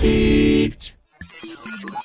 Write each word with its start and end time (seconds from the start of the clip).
Geeked. 0.00 0.92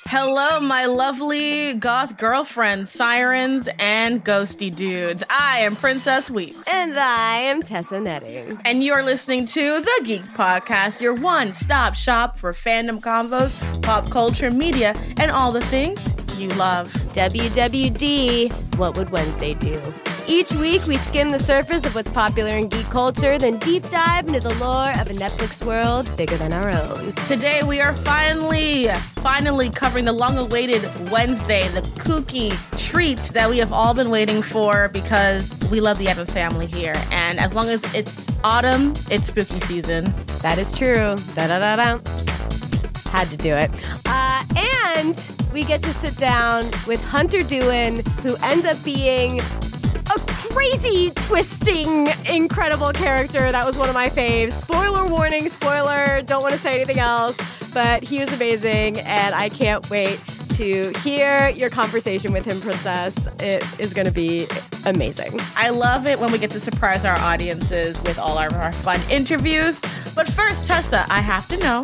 Hello, 0.04 0.60
my 0.60 0.84
lovely 0.84 1.74
goth 1.76 2.18
girlfriend, 2.18 2.90
sirens, 2.90 3.70
and 3.78 4.22
ghosty 4.22 4.74
dudes. 4.74 5.24
I 5.30 5.60
am 5.60 5.76
Princess 5.76 6.30
Weekes. 6.30 6.62
And 6.70 6.98
I 6.98 7.38
am 7.38 7.62
Tessa 7.62 7.98
Netting. 7.98 8.60
And 8.66 8.84
you're 8.84 9.02
listening 9.02 9.46
to 9.46 9.80
The 9.80 10.02
Geek 10.04 10.24
Podcast, 10.24 11.00
your 11.00 11.14
one 11.14 11.54
stop 11.54 11.94
shop 11.94 12.38
for 12.38 12.52
fandom 12.52 13.00
convos, 13.00 13.56
pop 13.82 14.10
culture, 14.10 14.50
media, 14.50 14.94
and 15.16 15.30
all 15.30 15.50
the 15.50 15.64
things 15.64 16.06
you 16.36 16.50
love. 16.50 16.92
WWD, 17.14 18.76
what 18.76 18.98
would 18.98 19.08
Wednesday 19.08 19.54
do? 19.54 19.80
Each 20.28 20.50
week, 20.52 20.84
we 20.86 20.96
skim 20.96 21.30
the 21.30 21.38
surface 21.38 21.84
of 21.86 21.94
what's 21.94 22.10
popular 22.10 22.56
in 22.56 22.66
geek 22.68 22.86
culture, 22.86 23.38
then 23.38 23.58
deep 23.58 23.88
dive 23.90 24.26
into 24.26 24.40
the 24.40 24.54
lore 24.56 24.90
of 24.90 25.08
a 25.08 25.14
Netflix 25.14 25.64
world 25.64 26.14
bigger 26.16 26.36
than 26.36 26.52
our 26.52 26.68
own. 26.68 27.12
Today, 27.28 27.62
we 27.62 27.80
are 27.80 27.94
finally, 27.94 28.88
finally 29.16 29.70
covering 29.70 30.04
the 30.04 30.12
long 30.12 30.36
awaited 30.36 30.82
Wednesday, 31.12 31.68
the 31.68 31.82
kooky 32.00 32.50
treat 32.76 33.18
that 33.34 33.48
we 33.48 33.58
have 33.58 33.72
all 33.72 33.94
been 33.94 34.10
waiting 34.10 34.42
for 34.42 34.88
because 34.88 35.56
we 35.70 35.80
love 35.80 35.98
the 35.98 36.08
Addams 36.08 36.32
family 36.32 36.66
here. 36.66 37.00
And 37.12 37.38
as 37.38 37.54
long 37.54 37.68
as 37.68 37.84
it's 37.94 38.26
autumn, 38.42 38.94
it's 39.08 39.28
spooky 39.28 39.60
season. 39.60 40.12
That 40.42 40.58
is 40.58 40.76
true. 40.76 41.16
Da 41.36 41.46
da 41.46 41.60
da 41.60 41.76
da. 41.76 42.10
Had 43.10 43.28
to 43.28 43.36
do 43.36 43.54
it. 43.54 43.70
Uh, 44.06 44.44
and 44.92 45.30
we 45.52 45.62
get 45.62 45.84
to 45.84 45.94
sit 45.94 46.16
down 46.16 46.64
with 46.88 47.00
Hunter 47.04 47.38
Doohan, 47.38 48.06
who 48.22 48.34
ends 48.42 48.66
up 48.66 48.82
being 48.82 49.40
a 49.86 50.20
crazy, 50.26 51.10
twisting, 51.10 52.08
incredible 52.28 52.92
character. 52.92 53.50
That 53.52 53.66
was 53.66 53.76
one 53.76 53.88
of 53.88 53.94
my 53.94 54.08
faves. 54.08 54.52
Spoiler 54.52 55.06
warning, 55.08 55.48
spoiler, 55.48 56.22
don't 56.22 56.42
want 56.42 56.54
to 56.54 56.60
say 56.60 56.74
anything 56.74 56.98
else, 56.98 57.36
but 57.72 58.02
he 58.02 58.18
was 58.20 58.32
amazing, 58.32 59.00
and 59.00 59.34
I 59.34 59.48
can't 59.48 59.88
wait 59.90 60.22
to 60.54 60.90
hear 61.00 61.50
your 61.50 61.68
conversation 61.68 62.32
with 62.32 62.46
him, 62.46 62.60
Princess. 62.62 63.14
It 63.40 63.62
is 63.78 63.92
going 63.92 64.06
to 64.06 64.12
be 64.12 64.46
amazing. 64.86 65.38
I 65.54 65.68
love 65.68 66.06
it 66.06 66.18
when 66.18 66.32
we 66.32 66.38
get 66.38 66.50
to 66.52 66.60
surprise 66.60 67.04
our 67.04 67.18
audiences 67.18 68.00
with 68.04 68.18
all 68.18 68.38
of 68.38 68.54
our 68.54 68.72
fun 68.72 69.00
interviews. 69.10 69.80
But 70.14 70.30
first, 70.30 70.66
Tessa, 70.66 71.04
I 71.10 71.20
have 71.20 71.46
to 71.48 71.58
know 71.58 71.82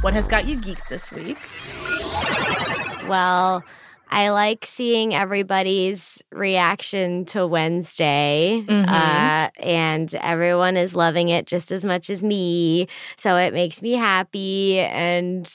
what 0.00 0.14
has 0.14 0.28
got 0.28 0.46
you 0.46 0.56
geeked 0.56 0.88
this 0.88 1.10
week? 1.10 1.38
Well, 3.08 3.64
I 4.10 4.30
like 4.30 4.64
seeing 4.66 5.14
everybody's 5.14 6.22
reaction 6.30 7.24
to 7.26 7.46
Wednesday, 7.46 8.62
Mhm. 8.66 8.88
uh, 8.88 9.50
and 9.58 10.14
everyone 10.16 10.76
is 10.76 10.94
loving 10.94 11.28
it 11.30 11.46
just 11.46 11.72
as 11.72 11.84
much 11.84 12.10
as 12.10 12.22
me. 12.22 12.86
So 13.16 13.36
it 13.36 13.52
makes 13.52 13.82
me 13.82 13.92
happy, 13.92 14.78
and 14.78 15.50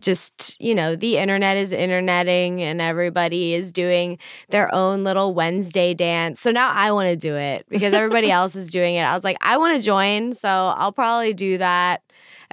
just 0.00 0.56
you 0.60 0.74
know, 0.74 0.94
the 0.96 1.16
internet 1.18 1.56
is 1.56 1.72
interneting, 1.72 2.62
and 2.62 2.80
everybody 2.80 3.54
is 3.54 3.72
doing 3.72 4.18
their 4.50 4.72
own 4.74 5.02
little 5.04 5.34
Wednesday 5.34 5.94
dance. 5.94 6.40
So 6.40 6.50
now 6.50 6.70
I 6.72 6.92
want 6.92 7.08
to 7.08 7.16
do 7.16 7.34
it 7.36 7.66
because 7.68 7.92
everybody 7.92 8.30
else 8.38 8.54
is 8.54 8.70
doing 8.70 8.94
it. 8.94 9.02
I 9.02 9.14
was 9.14 9.24
like, 9.24 9.36
I 9.40 9.56
want 9.56 9.76
to 9.78 9.84
join, 9.84 10.32
so 10.32 10.48
I'll 10.48 10.92
probably 10.92 11.34
do 11.34 11.58
that 11.58 12.02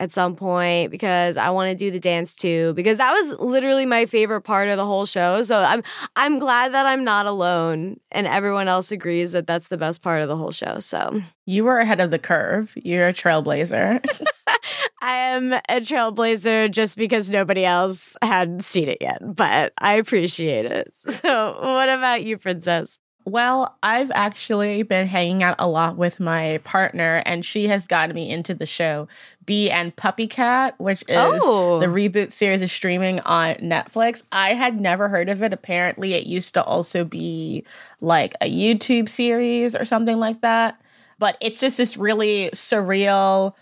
at 0.04 0.12
some 0.12 0.36
point 0.36 0.92
because 0.92 1.38
I 1.38 1.50
want 1.50 1.70
to 1.70 1.76
do 1.76 1.90
the 1.90 2.00
dance 2.00 2.36
too 2.36 2.74
because 2.74 2.98
that 2.98 3.12
was 3.14 3.40
literally 3.40 3.86
my 3.86 4.06
favorite 4.06 4.42
part 4.42 4.68
of 4.68 4.78
the 4.78 4.86
whole 4.86 5.06
show. 5.06 5.42
So 5.44 5.58
I'm 5.58 5.82
I'm 6.16 6.40
glad 6.40 6.74
that 6.74 6.86
I'm 6.86 7.04
not 7.04 7.26
alone 7.26 8.00
and 8.12 8.28
everyone 8.28 8.68
else 8.68 8.92
agrees 8.92 9.32
that 9.32 9.48
that's 9.48 9.70
the 9.70 9.78
best 9.78 10.02
part 10.02 10.22
of 10.22 10.28
the 10.28 10.38
whole 10.38 10.52
show. 10.52 10.80
So 10.80 11.22
You 11.46 11.64
were 11.64 11.80
ahead 11.80 12.02
of 12.02 12.12
the 12.12 12.20
curve. 12.20 12.74
You're 12.76 13.08
a 13.08 13.14
trailblazer. 13.14 14.04
I 15.02 15.14
am 15.16 15.54
a 15.54 15.80
trailblazer 15.80 16.70
just 16.72 16.98
because 16.98 17.30
nobody 17.30 17.66
else 17.66 18.16
had 18.22 18.64
seen 18.64 18.90
it 18.90 18.98
yet, 19.02 19.20
but 19.36 19.74
I 19.78 19.96
appreciate 19.96 20.66
it. 20.66 20.94
So 21.24 21.58
what 21.62 21.90
about 21.90 22.24
you, 22.24 22.38
princess? 22.38 23.00
Well, 23.26 23.78
I've 23.82 24.12
actually 24.14 24.84
been 24.84 25.08
hanging 25.08 25.44
out 25.44 25.56
a 25.58 25.68
lot 25.68 25.96
with 25.98 26.20
my 26.20 26.60
partner, 26.66 27.24
and 27.26 27.46
she 27.46 27.68
has 27.68 27.88
gotten 27.88 28.14
me 28.16 28.30
into 28.30 28.54
the 28.54 28.66
show 28.66 29.08
Bee 29.46 29.70
and 29.72 29.96
PuppyCat, 29.96 30.74
which 30.78 31.02
is 31.08 31.18
Oh. 31.44 31.80
the 31.80 31.88
reboot 31.88 32.32
series 32.32 32.62
is 32.62 32.72
streaming 32.72 33.20
on 33.22 33.56
Netflix. 33.56 34.24
I 34.32 34.54
had 34.54 34.80
never 34.80 35.10
heard 35.10 35.30
of 35.30 35.42
it. 35.42 35.54
Apparently, 35.54 36.14
it 36.14 36.26
used 36.28 36.54
to 36.56 36.64
also 36.64 37.04
be 37.06 37.64
like 38.02 38.34
a 38.42 38.50
YouTube 38.52 39.08
series 39.10 39.76
or 39.76 39.86
something 39.86 40.18
like 40.18 40.42
that. 40.42 40.80
But 41.20 41.38
it's 41.40 41.60
just 41.60 41.78
this 41.78 41.96
really 41.98 42.50
surreal 42.54 43.54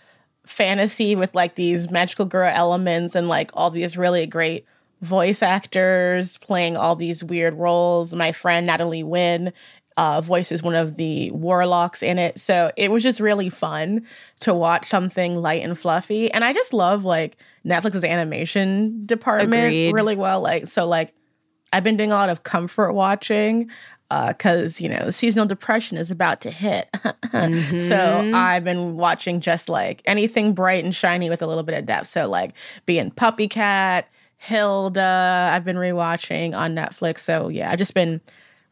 fantasy 0.44 1.14
with 1.14 1.34
like 1.34 1.54
these 1.54 1.90
magical 1.90 2.26
girl 2.26 2.50
elements 2.52 3.14
and 3.14 3.28
like 3.28 3.50
all 3.54 3.70
these 3.70 3.96
really 3.96 4.26
great 4.26 4.64
voice 5.02 5.42
actors 5.42 6.38
playing 6.38 6.76
all 6.76 6.96
these 6.96 7.22
weird 7.22 7.54
roles. 7.54 8.14
My 8.14 8.32
friend 8.32 8.66
Natalie 8.66 9.02
Wynn 9.02 9.52
uh, 9.96 10.20
voices 10.22 10.62
one 10.62 10.74
of 10.74 10.96
the 10.96 11.30
warlocks 11.32 12.02
in 12.02 12.18
it. 12.18 12.38
So 12.38 12.70
it 12.76 12.90
was 12.90 13.02
just 13.02 13.20
really 13.20 13.50
fun 13.50 14.06
to 14.40 14.54
watch 14.54 14.86
something 14.86 15.34
light 15.34 15.62
and 15.62 15.78
fluffy. 15.78 16.32
And 16.32 16.44
I 16.44 16.52
just 16.52 16.72
love 16.72 17.04
like 17.04 17.36
Netflix's 17.66 18.04
animation 18.04 19.04
department 19.04 19.66
Agreed. 19.66 19.92
really 19.92 20.16
well. 20.16 20.40
Like, 20.40 20.68
so 20.68 20.86
like 20.86 21.12
I've 21.72 21.84
been 21.84 21.96
doing 21.96 22.12
a 22.12 22.14
lot 22.14 22.30
of 22.30 22.42
comfort 22.42 22.92
watching 22.92 23.70
because 24.28 24.78
you 24.78 24.90
know 24.90 25.06
the 25.06 25.12
seasonal 25.12 25.46
depression 25.46 25.96
is 25.96 26.10
about 26.10 26.40
to 26.42 26.50
hit. 26.50 26.88
So 27.32 28.30
I've 28.34 28.62
been 28.62 28.96
watching 28.96 29.40
just 29.40 29.70
like 29.70 30.02
anything 30.04 30.52
bright 30.52 30.84
and 30.84 30.94
shiny 30.94 31.30
with 31.30 31.40
a 31.40 31.46
little 31.46 31.62
bit 31.62 31.78
of 31.78 31.86
depth. 31.86 32.08
So 32.08 32.28
like 32.28 32.52
Bee 32.84 32.98
and 32.98 33.14
PuppyCat, 33.16 34.04
Hilda, 34.42 35.50
I've 35.52 35.64
been 35.64 35.76
rewatching 35.76 36.52
on 36.52 36.74
Netflix. 36.74 37.20
So 37.20 37.46
yeah, 37.46 37.70
I've 37.70 37.78
just 37.78 37.94
been 37.94 38.20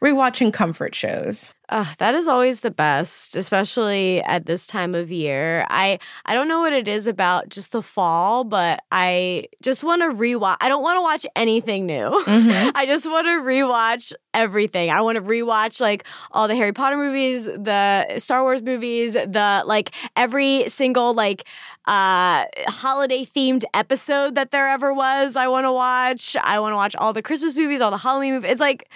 rewatching 0.02 0.52
comfort 0.52 0.96
shows. 0.96 1.54
Uh, 1.68 1.86
that 1.98 2.16
is 2.16 2.26
always 2.26 2.60
the 2.60 2.70
best, 2.72 3.36
especially 3.36 4.20
at 4.24 4.46
this 4.46 4.66
time 4.66 4.92
of 4.96 5.12
year. 5.12 5.64
I 5.70 6.00
I 6.26 6.34
don't 6.34 6.48
know 6.48 6.58
what 6.58 6.72
it 6.72 6.88
is 6.88 7.06
about 7.06 7.48
just 7.48 7.70
the 7.70 7.82
fall, 7.82 8.42
but 8.42 8.82
I 8.90 9.46
just 9.62 9.84
want 9.84 10.02
to 10.02 10.08
rewatch. 10.08 10.56
I 10.60 10.68
don't 10.68 10.82
want 10.82 10.96
to 10.96 11.02
watch 11.02 11.24
anything 11.36 11.86
new. 11.86 12.08
I 12.26 12.84
just 12.86 13.08
want 13.08 13.26
to 13.26 13.42
rewatch 13.44 14.12
everything. 14.34 14.90
I 14.90 15.00
want 15.02 15.16
to 15.16 15.22
rewatch 15.22 15.80
like 15.80 16.04
all 16.32 16.48
the 16.48 16.56
Harry 16.56 16.72
Potter 16.72 16.96
movies, 16.96 17.44
the 17.44 18.18
Star 18.18 18.42
Wars 18.42 18.62
movies, 18.62 19.12
the 19.12 19.62
like 19.64 19.92
every 20.16 20.68
single 20.68 21.14
like 21.14 21.44
uh 21.86 22.44
holiday 22.68 23.24
themed 23.24 23.64
episode 23.74 24.34
that 24.34 24.50
there 24.50 24.68
ever 24.68 24.92
was. 24.92 25.36
I 25.36 25.48
want 25.48 25.64
to 25.64 25.72
watch. 25.72 26.36
I 26.42 26.60
want 26.60 26.72
to 26.72 26.76
watch 26.76 26.94
all 26.96 27.12
the 27.12 27.22
Christmas 27.22 27.56
movies, 27.56 27.80
all 27.80 27.90
the 27.90 27.98
Halloween 27.98 28.34
movies. 28.34 28.50
It's 28.52 28.60
like 28.60 28.88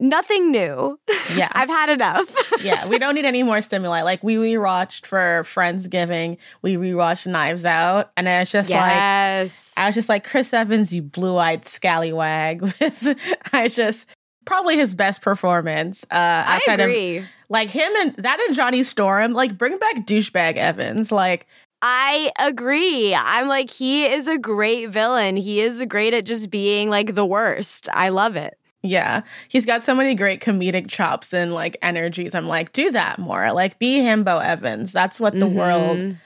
nothing 0.00 0.50
new. 0.50 0.98
Yeah. 1.34 1.48
I've 1.52 1.70
had 1.70 1.88
enough. 1.88 2.30
yeah, 2.60 2.86
we 2.86 2.98
don't 2.98 3.14
need 3.14 3.24
any 3.24 3.42
more 3.42 3.62
stimuli. 3.62 4.02
Like 4.02 4.22
we 4.22 4.36
rewatched 4.36 5.06
for 5.06 5.42
Friendsgiving, 5.44 6.36
we 6.60 6.76
rewatched 6.76 7.26
Knives 7.26 7.64
Out, 7.64 8.12
and 8.16 8.28
it's 8.28 8.50
just 8.50 8.68
like. 8.68 8.92
I 8.92 9.86
was 9.86 9.94
just 9.94 10.10
like 10.10 10.22
Chris 10.24 10.52
Evans, 10.52 10.94
you 10.94 11.00
blue-eyed 11.00 11.64
scallywag. 11.64 12.62
I 13.52 13.68
just 13.68 14.06
probably 14.44 14.76
his 14.76 14.94
best 14.94 15.22
performance. 15.22 16.04
Uh, 16.04 16.14
I 16.46 16.56
outside 16.56 16.80
of- 16.80 16.90
agree. 16.90 17.24
like 17.48 17.70
him 17.70 17.90
and 17.96 18.14
that 18.18 18.38
and 18.46 18.54
Johnny 18.54 18.82
Storm. 18.82 19.32
Like 19.32 19.56
bring 19.56 19.78
back 19.78 20.06
douchebag 20.06 20.56
Evans. 20.56 21.10
Like 21.10 21.46
I 21.86 22.32
agree. 22.38 23.14
I'm 23.14 23.46
like, 23.46 23.68
he 23.68 24.06
is 24.06 24.26
a 24.26 24.38
great 24.38 24.86
villain. 24.88 25.36
He 25.36 25.60
is 25.60 25.84
great 25.86 26.14
at 26.14 26.24
just 26.24 26.48
being 26.48 26.88
like 26.88 27.14
the 27.14 27.26
worst. 27.26 27.90
I 27.92 28.08
love 28.08 28.36
it. 28.36 28.58
yeah, 28.82 29.20
he's 29.48 29.64
got 29.66 29.82
so 29.82 29.94
many 29.94 30.14
great 30.14 30.40
comedic 30.40 30.88
chops 30.88 31.32
and 31.34 31.52
like 31.52 31.76
energies. 31.82 32.34
I'm 32.34 32.48
like, 32.48 32.72
do 32.72 32.90
that 32.92 33.18
more. 33.18 33.52
Like 33.52 33.78
be 33.78 33.98
Himbo 33.98 34.42
Evans. 34.42 34.92
That's 34.92 35.18
what 35.20 35.38
the 35.38 35.46
world 35.46 35.98
Mhm. 35.98 36.16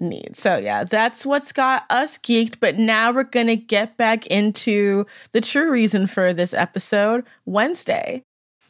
needs. 0.00 0.38
So 0.38 0.56
yeah, 0.56 0.84
that's 0.84 1.24
what's 1.26 1.52
got 1.52 1.84
us 1.90 2.16
geeked. 2.18 2.56
But 2.60 2.78
now 2.78 3.12
we're 3.12 3.24
gonna 3.24 3.56
get 3.56 3.96
back 3.98 4.26
into 4.26 5.06
the 5.32 5.40
true 5.42 5.70
reason 5.70 6.06
for 6.06 6.32
this 6.34 6.52
episode, 6.54 7.24
Wednesday. 7.46 8.22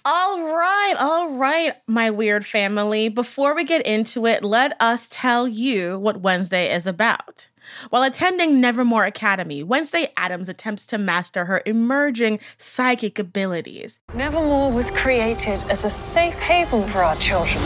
All 0.06 0.42
right, 0.42 0.94
all 1.00 1.30
right, 1.30 1.76
my 1.86 2.10
weird 2.10 2.44
family. 2.44 3.08
Before 3.08 3.54
we 3.54 3.64
get 3.64 3.86
into 3.86 4.26
it, 4.26 4.44
let 4.44 4.76
us 4.78 5.08
tell 5.10 5.48
you 5.48 5.98
what 5.98 6.20
Wednesday 6.20 6.70
is 6.70 6.86
about. 6.86 7.48
While 7.88 8.02
attending 8.02 8.60
Nevermore 8.60 9.06
Academy, 9.06 9.62
Wednesday 9.62 10.08
Addams 10.14 10.50
attempts 10.50 10.84
to 10.88 10.98
master 10.98 11.46
her 11.46 11.62
emerging 11.64 12.40
psychic 12.58 13.18
abilities. 13.18 14.00
Nevermore 14.12 14.70
was 14.70 14.90
created 14.90 15.64
as 15.70 15.86
a 15.86 15.90
safe 15.90 16.38
haven 16.38 16.82
for 16.82 17.02
our 17.02 17.16
children 17.16 17.62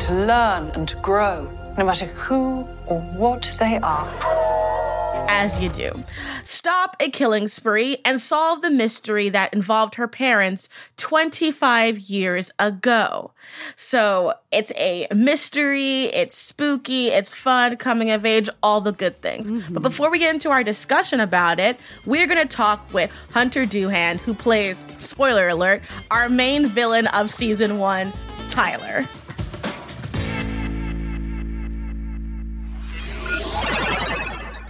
to 0.00 0.12
learn 0.12 0.70
and 0.74 0.86
to 0.86 0.96
grow, 0.96 1.50
no 1.78 1.86
matter 1.86 2.04
who 2.04 2.68
or 2.84 3.00
what 3.00 3.56
they 3.58 3.78
are. 3.78 4.85
As 5.28 5.60
you 5.60 5.68
do. 5.68 6.02
Stop 6.42 6.96
a 7.00 7.10
killing 7.10 7.48
spree 7.48 7.98
and 8.04 8.20
solve 8.20 8.62
the 8.62 8.70
mystery 8.70 9.28
that 9.28 9.52
involved 9.52 9.96
her 9.96 10.08
parents 10.08 10.68
25 10.96 11.98
years 11.98 12.50
ago. 12.58 13.32
So 13.74 14.34
it's 14.50 14.72
a 14.76 15.06
mystery, 15.14 16.04
it's 16.04 16.36
spooky, 16.36 17.08
it's 17.08 17.34
fun, 17.34 17.76
coming 17.76 18.10
of 18.10 18.24
age, 18.24 18.48
all 18.62 18.80
the 18.80 18.92
good 18.92 19.20
things. 19.20 19.50
Mm-hmm. 19.50 19.74
But 19.74 19.82
before 19.82 20.10
we 20.10 20.18
get 20.18 20.34
into 20.34 20.50
our 20.50 20.64
discussion 20.64 21.20
about 21.20 21.58
it, 21.58 21.78
we're 22.04 22.26
going 22.26 22.46
to 22.46 22.56
talk 22.56 22.92
with 22.92 23.10
Hunter 23.32 23.64
Doohan, 23.64 24.18
who 24.18 24.34
plays, 24.34 24.84
spoiler 24.98 25.48
alert, 25.48 25.82
our 26.10 26.28
main 26.28 26.66
villain 26.66 27.06
of 27.08 27.30
season 27.30 27.78
one, 27.78 28.12
Tyler. 28.48 29.04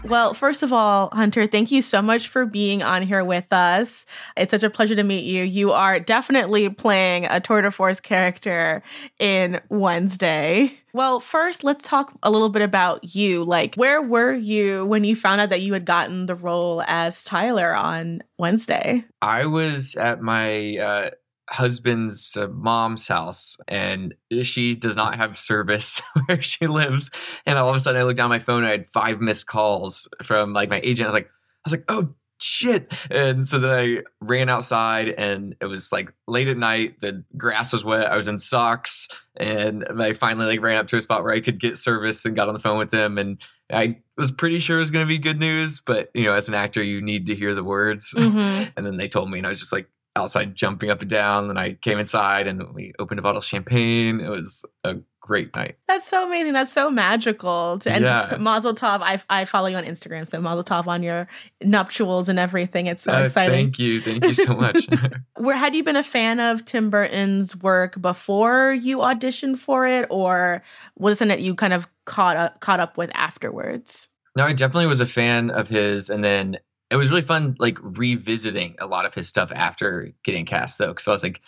Well, 0.08 0.34
first 0.34 0.62
of 0.62 0.72
all, 0.72 1.10
Hunter, 1.12 1.48
thank 1.48 1.72
you 1.72 1.82
so 1.82 2.00
much 2.00 2.28
for 2.28 2.46
being 2.46 2.80
on 2.80 3.02
here 3.02 3.24
with 3.24 3.52
us. 3.52 4.06
It's 4.36 4.52
such 4.52 4.62
a 4.62 4.70
pleasure 4.70 4.94
to 4.94 5.02
meet 5.02 5.24
you. 5.24 5.42
You 5.42 5.72
are 5.72 5.98
definitely 5.98 6.68
playing 6.68 7.26
a 7.26 7.40
tour 7.40 7.60
de 7.60 7.72
force 7.72 7.98
character 7.98 8.84
in 9.18 9.60
Wednesday. 9.68 10.72
Well, 10.92 11.18
first, 11.18 11.64
let's 11.64 11.86
talk 11.86 12.16
a 12.22 12.30
little 12.30 12.50
bit 12.50 12.62
about 12.62 13.16
you. 13.16 13.42
Like, 13.42 13.74
where 13.74 14.00
were 14.00 14.32
you 14.32 14.86
when 14.86 15.02
you 15.02 15.16
found 15.16 15.40
out 15.40 15.50
that 15.50 15.62
you 15.62 15.72
had 15.72 15.84
gotten 15.84 16.26
the 16.26 16.36
role 16.36 16.82
as 16.86 17.24
Tyler 17.24 17.74
on 17.74 18.22
Wednesday? 18.38 19.04
I 19.20 19.46
was 19.46 19.96
at 19.96 20.22
my 20.22 20.78
uh, 20.78 21.10
husband's 21.48 22.36
uh, 22.36 22.48
mom's 22.48 23.06
house 23.06 23.56
and 23.68 24.14
she 24.42 24.74
does 24.74 24.96
not 24.96 25.16
have 25.16 25.38
service 25.38 26.02
where 26.26 26.42
she 26.42 26.66
lives. 26.66 27.10
And 27.44 27.58
all 27.58 27.70
of 27.70 27.76
a 27.76 27.80
sudden 27.80 28.00
i 28.00 28.04
looked 28.04 28.16
down 28.16 28.30
my 28.30 28.38
phone 28.38 28.64
i 28.64 28.70
had 28.70 28.88
five 28.88 29.20
missed 29.20 29.46
calls 29.46 30.08
from 30.22 30.52
like 30.52 30.68
my 30.68 30.80
agent. 30.82 31.06
I 31.06 31.08
was 31.08 31.14
like 31.14 31.26
i 31.26 31.70
was 31.70 31.72
like 31.72 31.84
oh 31.88 32.14
shit. 32.38 32.92
And 33.10 33.46
so 33.46 33.58
then 33.58 33.70
i 33.70 33.98
ran 34.20 34.48
outside 34.48 35.08
and 35.08 35.54
it 35.60 35.66
was 35.66 35.92
like 35.92 36.12
late 36.26 36.48
at 36.48 36.56
night. 36.56 37.00
The 37.00 37.24
grass 37.36 37.72
was 37.72 37.84
wet. 37.84 38.10
I 38.10 38.16
was 38.16 38.28
in 38.28 38.38
socks. 38.38 39.08
And 39.38 39.84
i 40.00 40.14
finally 40.14 40.46
like 40.46 40.60
ran 40.60 40.78
up 40.78 40.88
to 40.88 40.96
a 40.96 41.00
spot 41.00 41.22
where 41.22 41.32
i 41.32 41.40
could 41.40 41.60
get 41.60 41.78
service 41.78 42.24
and 42.24 42.34
got 42.34 42.48
on 42.48 42.54
the 42.54 42.60
phone 42.60 42.78
with 42.78 42.90
them. 42.90 43.18
And 43.18 43.38
I 43.72 43.98
was 44.16 44.30
pretty 44.30 44.60
sure 44.60 44.76
it 44.76 44.80
was 44.80 44.90
going 44.90 45.04
to 45.04 45.08
be 45.08 45.18
good 45.18 45.40
news, 45.40 45.80
but 45.80 46.10
you 46.14 46.24
know, 46.24 46.34
as 46.34 46.48
an 46.48 46.54
actor, 46.54 46.82
you 46.82 47.00
need 47.00 47.26
to 47.26 47.34
hear 47.34 47.54
the 47.54 47.64
words. 47.64 48.12
Mm-hmm. 48.16 48.70
and 48.76 48.86
then 48.86 48.96
they 48.96 49.08
told 49.08 49.30
me, 49.30 49.38
and 49.38 49.46
I 49.46 49.50
was 49.50 49.60
just 49.60 49.72
like, 49.72 49.88
outside 50.16 50.54
jumping 50.54 50.90
up 50.90 51.00
and 51.00 51.10
down. 51.10 51.50
And 51.50 51.58
I 51.58 51.74
came 51.74 51.98
inside 51.98 52.46
and 52.46 52.74
we 52.74 52.92
opened 52.98 53.20
a 53.20 53.22
bottle 53.22 53.38
of 53.38 53.44
champagne. 53.44 54.20
It 54.20 54.28
was 54.28 54.64
a 54.82 54.96
great 55.20 55.54
night. 55.56 55.76
That's 55.88 56.06
so 56.06 56.26
amazing. 56.26 56.52
That's 56.52 56.72
so 56.72 56.90
magical. 56.90 57.78
To, 57.80 57.92
and 57.92 58.04
yeah. 58.04 58.36
Mazel 58.38 58.74
Tov. 58.74 59.00
I, 59.02 59.20
I 59.28 59.44
follow 59.44 59.66
you 59.66 59.76
on 59.76 59.84
Instagram, 59.84 60.26
so 60.26 60.40
Mazel 60.40 60.64
Tov 60.64 60.86
on 60.86 61.02
your 61.02 61.26
nuptials 61.62 62.28
and 62.28 62.38
everything. 62.38 62.86
It's 62.86 63.02
so 63.02 63.12
uh, 63.12 63.24
exciting. 63.24 63.66
Thank 63.66 63.78
you. 63.78 64.00
Thank 64.00 64.24
you 64.24 64.34
so 64.34 64.54
much. 64.54 64.86
Where 65.36 65.56
had 65.56 65.74
you 65.74 65.82
been 65.82 65.96
a 65.96 66.04
fan 66.04 66.40
of 66.40 66.64
Tim 66.64 66.90
Burton's 66.90 67.56
work 67.56 68.00
before 68.00 68.72
you 68.72 68.98
auditioned 68.98 69.58
for 69.58 69.86
it, 69.86 70.06
or 70.10 70.62
wasn't 70.96 71.32
it 71.32 71.40
you 71.40 71.54
kind 71.54 71.72
of 71.72 71.88
caught 72.04 72.36
up, 72.36 72.60
caught 72.60 72.80
up 72.80 72.96
with 72.96 73.10
afterwards? 73.14 74.08
No, 74.36 74.44
I 74.44 74.52
definitely 74.52 74.86
was 74.86 75.00
a 75.00 75.06
fan 75.06 75.50
of 75.50 75.68
his, 75.68 76.08
and 76.10 76.22
then 76.22 76.58
it 76.90 76.96
was 76.96 77.08
really 77.08 77.22
fun 77.22 77.56
like 77.58 77.78
revisiting 77.80 78.76
a 78.80 78.86
lot 78.86 79.06
of 79.06 79.14
his 79.14 79.28
stuff 79.28 79.50
after 79.54 80.12
getting 80.24 80.46
cast 80.46 80.78
though 80.78 80.88
because 80.88 81.08
i 81.08 81.12
was 81.12 81.22
like 81.22 81.40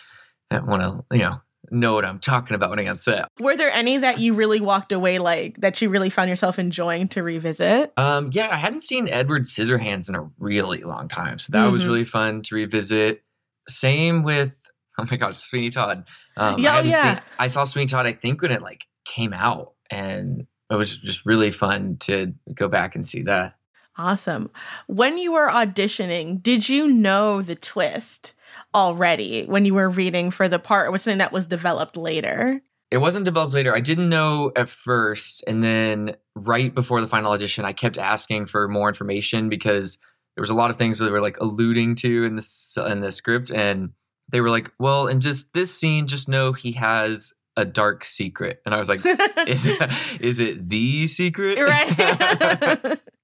i 0.51 0.59
want 0.59 0.81
to 0.81 1.15
you 1.15 1.23
know 1.23 1.39
know 1.71 1.93
what 1.93 2.05
i'm 2.05 2.19
talking 2.19 2.55
about 2.55 2.69
when 2.69 2.79
i 2.79 2.83
got 2.83 3.01
set. 3.01 3.27
Were 3.39 3.55
there 3.55 3.69
any 3.69 3.97
that 3.97 4.19
you 4.19 4.33
really 4.33 4.59
walked 4.59 4.91
away 4.91 5.19
like 5.19 5.57
that 5.57 5.81
you 5.81 5.89
really 5.89 6.09
found 6.09 6.29
yourself 6.29 6.57
enjoying 6.57 7.09
to 7.09 7.21
revisit? 7.21 7.93
Um 7.97 8.31
yeah 8.33 8.49
i 8.49 8.57
hadn't 8.57 8.79
seen 8.81 9.07
edward 9.07 9.43
scissorhands 9.43 10.09
in 10.09 10.15
a 10.15 10.27
really 10.39 10.81
long 10.81 11.09
time 11.09 11.37
so 11.37 11.51
that 11.51 11.65
mm-hmm. 11.65 11.73
was 11.73 11.85
really 11.85 12.05
fun 12.05 12.41
to 12.43 12.55
revisit. 12.55 13.21
Same 13.67 14.23
with 14.23 14.55
oh 14.97 15.05
my 15.11 15.17
gosh 15.17 15.37
sweeney 15.37 15.69
todd. 15.69 16.05
Um, 16.37 16.57
yeah, 16.57 16.75
I, 16.75 16.79
oh, 16.79 16.83
yeah. 16.83 17.13
Seen, 17.15 17.23
I 17.37 17.47
saw 17.47 17.65
sweeney 17.65 17.87
todd 17.87 18.07
i 18.07 18.13
think 18.13 18.41
when 18.41 18.51
it 18.51 18.61
like 18.61 18.87
came 19.05 19.33
out 19.33 19.73
and 19.91 20.47
it 20.71 20.75
was 20.75 20.97
just 20.97 21.25
really 21.25 21.51
fun 21.51 21.97
to 22.01 22.33
go 22.53 22.67
back 22.67 22.95
and 22.95 23.05
see 23.05 23.23
that 23.23 23.58
Awesome. 23.99 24.49
When 24.87 25.17
you 25.17 25.33
were 25.33 25.49
auditioning, 25.49 26.41
did 26.41 26.69
you 26.69 26.87
know 26.87 27.41
the 27.41 27.53
twist 27.53 28.33
already 28.73 29.43
when 29.43 29.65
you 29.65 29.73
were 29.73 29.89
reading 29.89 30.31
for 30.31 30.47
the 30.47 30.57
part, 30.57 30.87
or 30.87 30.91
was 30.91 31.01
something 31.01 31.17
that 31.17 31.33
was 31.33 31.47
developed 31.47 31.97
later? 31.97 32.61
It 32.91 32.99
wasn't 32.99 33.25
developed 33.25 33.53
later. 33.53 33.75
I 33.75 33.81
didn't 33.81 34.07
know 34.07 34.53
at 34.55 34.69
first, 34.69 35.43
and 35.45 35.61
then 35.61 36.15
right 36.33 36.73
before 36.73 37.01
the 37.01 37.09
final 37.09 37.33
audition, 37.33 37.65
I 37.65 37.73
kept 37.73 37.97
asking 37.97 38.45
for 38.45 38.69
more 38.69 38.87
information 38.87 39.49
because 39.49 39.97
there 40.35 40.41
was 40.41 40.49
a 40.49 40.55
lot 40.55 40.71
of 40.71 40.77
things 40.77 40.99
that 40.99 41.05
they 41.05 41.11
were 41.11 41.21
like 41.21 41.37
alluding 41.41 41.95
to 41.95 42.23
in 42.23 42.37
this 42.37 42.77
in 42.77 43.01
the 43.01 43.11
script, 43.11 43.51
and 43.51 43.89
they 44.31 44.39
were 44.39 44.49
like, 44.49 44.71
"Well, 44.79 45.07
in 45.07 45.19
just 45.19 45.53
this 45.53 45.77
scene, 45.77 46.07
just 46.07 46.29
know 46.29 46.53
he 46.53 46.71
has 46.71 47.33
a 47.57 47.65
dark 47.65 48.05
secret," 48.05 48.61
and 48.65 48.73
I 48.73 48.79
was 48.79 48.87
like, 48.87 49.01
"Is, 49.45 49.65
is 50.21 50.39
it 50.39 50.69
the 50.69 51.09
secret?" 51.09 51.59
Right. 51.59 52.97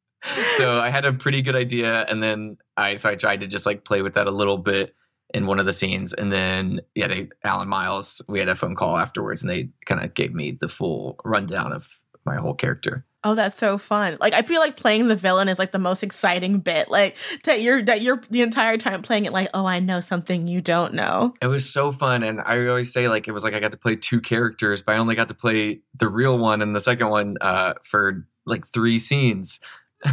so 0.58 0.78
I 0.78 0.90
had 0.90 1.06
a 1.06 1.14
pretty 1.14 1.42
good 1.42 1.56
idea, 1.56 2.06
and 2.08 2.22
then 2.22 2.58
I 2.78 2.96
so 2.96 3.10
I 3.10 3.16
tried 3.16 3.42
to 3.42 3.48
just 3.48 3.66
like 3.66 3.86
play 3.86 4.02
with 4.02 4.16
that 4.16 4.28
a 4.28 4.32
little 4.32 4.58
bit 4.58 4.96
in 5.34 5.48
one 5.48 5.60
of 5.60 5.66
the 5.66 5.74
scenes, 5.74 6.14
and 6.14 6.32
then 6.32 6.82
yeah, 6.94 7.08
they 7.08 7.30
Al 7.44 7.62
and 7.62 7.70
Miles. 7.70 8.22
We 8.28 8.40
had 8.40 8.50
a 8.50 8.56
phone 8.56 8.76
call 8.76 8.98
afterwards, 8.98 9.42
and 9.42 9.50
they 9.50 9.70
kind 9.86 10.04
of 10.04 10.14
gave 10.14 10.34
me 10.34 10.58
the 10.60 10.70
full 10.70 11.20
rundown 11.24 11.74
of 11.74 11.88
my 12.26 12.38
whole 12.38 12.54
character. 12.54 13.06
Oh, 13.24 13.34
that's 13.34 13.58
so 13.58 13.78
fun! 13.78 14.18
Like 14.22 14.34
I 14.34 14.44
feel 14.44 14.62
like 14.62 14.78
playing 14.78 15.08
the 15.08 15.16
villain 15.16 15.50
is 15.50 15.58
like 15.58 15.72
the 15.72 15.80
most 15.80 16.04
exciting 16.04 16.60
bit. 16.60 16.90
Like 16.90 17.18
that 17.46 17.62
you're 17.62 17.82
that 17.84 18.02
you're 18.02 18.22
the 18.30 18.44
entire 18.44 18.78
time 18.78 19.02
playing 19.02 19.26
it 19.26 19.34
like, 19.34 19.50
oh, 19.54 19.66
I 19.66 19.80
know 19.80 20.00
something 20.00 20.48
you 20.48 20.62
don't 20.62 20.94
know. 20.94 21.34
It 21.42 21.48
was 21.48 21.70
so 21.70 21.92
fun, 21.92 22.24
and 22.24 22.40
I 22.40 22.68
always 22.68 22.94
say 22.94 23.10
like 23.10 23.28
it 23.28 23.32
was 23.32 23.44
like 23.44 23.56
I 23.56 23.60
got 23.60 23.72
to 23.72 23.78
play 23.78 23.96
two 23.96 24.22
characters, 24.22 24.84
but 24.84 24.94
I 24.94 24.98
only 25.00 25.16
got 25.16 25.30
to 25.30 25.36
play 25.36 25.82
the 25.96 26.08
real 26.08 26.38
one 26.38 26.62
and 26.62 26.76
the 26.76 26.80
second 26.80 27.10
one 27.10 27.38
uh, 27.42 27.74
for 27.84 28.28
like 28.46 28.68
three 28.68 29.00
scenes 29.00 29.60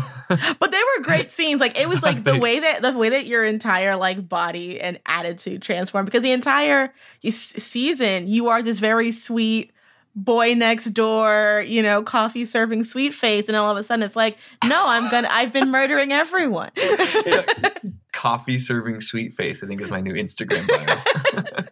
but 0.29 0.71
they 0.71 0.79
were 0.79 1.03
great 1.03 1.31
scenes. 1.31 1.61
Like 1.61 1.79
it 1.79 1.89
was 1.89 2.03
like 2.05 2.25
the 2.25 2.39
way 2.39 2.61
that 2.61 2.83
the 2.83 2.97
way 2.97 3.11
that 3.11 3.27
your 3.27 3.45
entire 3.45 3.97
like 3.97 4.29
body 4.29 4.81
and 4.81 4.99
attitude 5.07 5.63
transformed 5.63 6.07
because 6.07 6.23
the 6.23 6.33
entire 6.33 6.93
season 7.23 8.27
you 8.27 8.49
are 8.49 8.63
this 8.63 8.81
very 8.81 9.13
sweet 9.13 9.73
boy 10.15 10.55
next 10.55 10.87
door, 10.91 11.65
you 11.67 11.83
know, 11.83 12.03
coffee 12.03 12.45
serving 12.45 12.85
sweet 12.85 13.15
face, 13.15 13.49
and 13.49 13.57
all 13.57 13.71
of 13.71 13.77
a 13.77 13.83
sudden 13.83 14.03
it's 14.03 14.17
like, 14.17 14.37
no, 14.65 14.87
I'm 14.87 15.11
gonna, 15.11 15.29
I've 15.31 15.53
been 15.53 15.71
murdering 15.71 16.13
everyone. 16.13 16.71
yeah. 16.77 17.45
Coffee 18.13 18.59
serving 18.59 19.01
sweet 19.01 19.35
face, 19.35 19.65
I 19.65 19.67
think 19.67 19.81
is 19.81 19.91
my 19.91 20.01
new 20.01 20.13
Instagram 20.13 20.69
bio. 20.69 21.65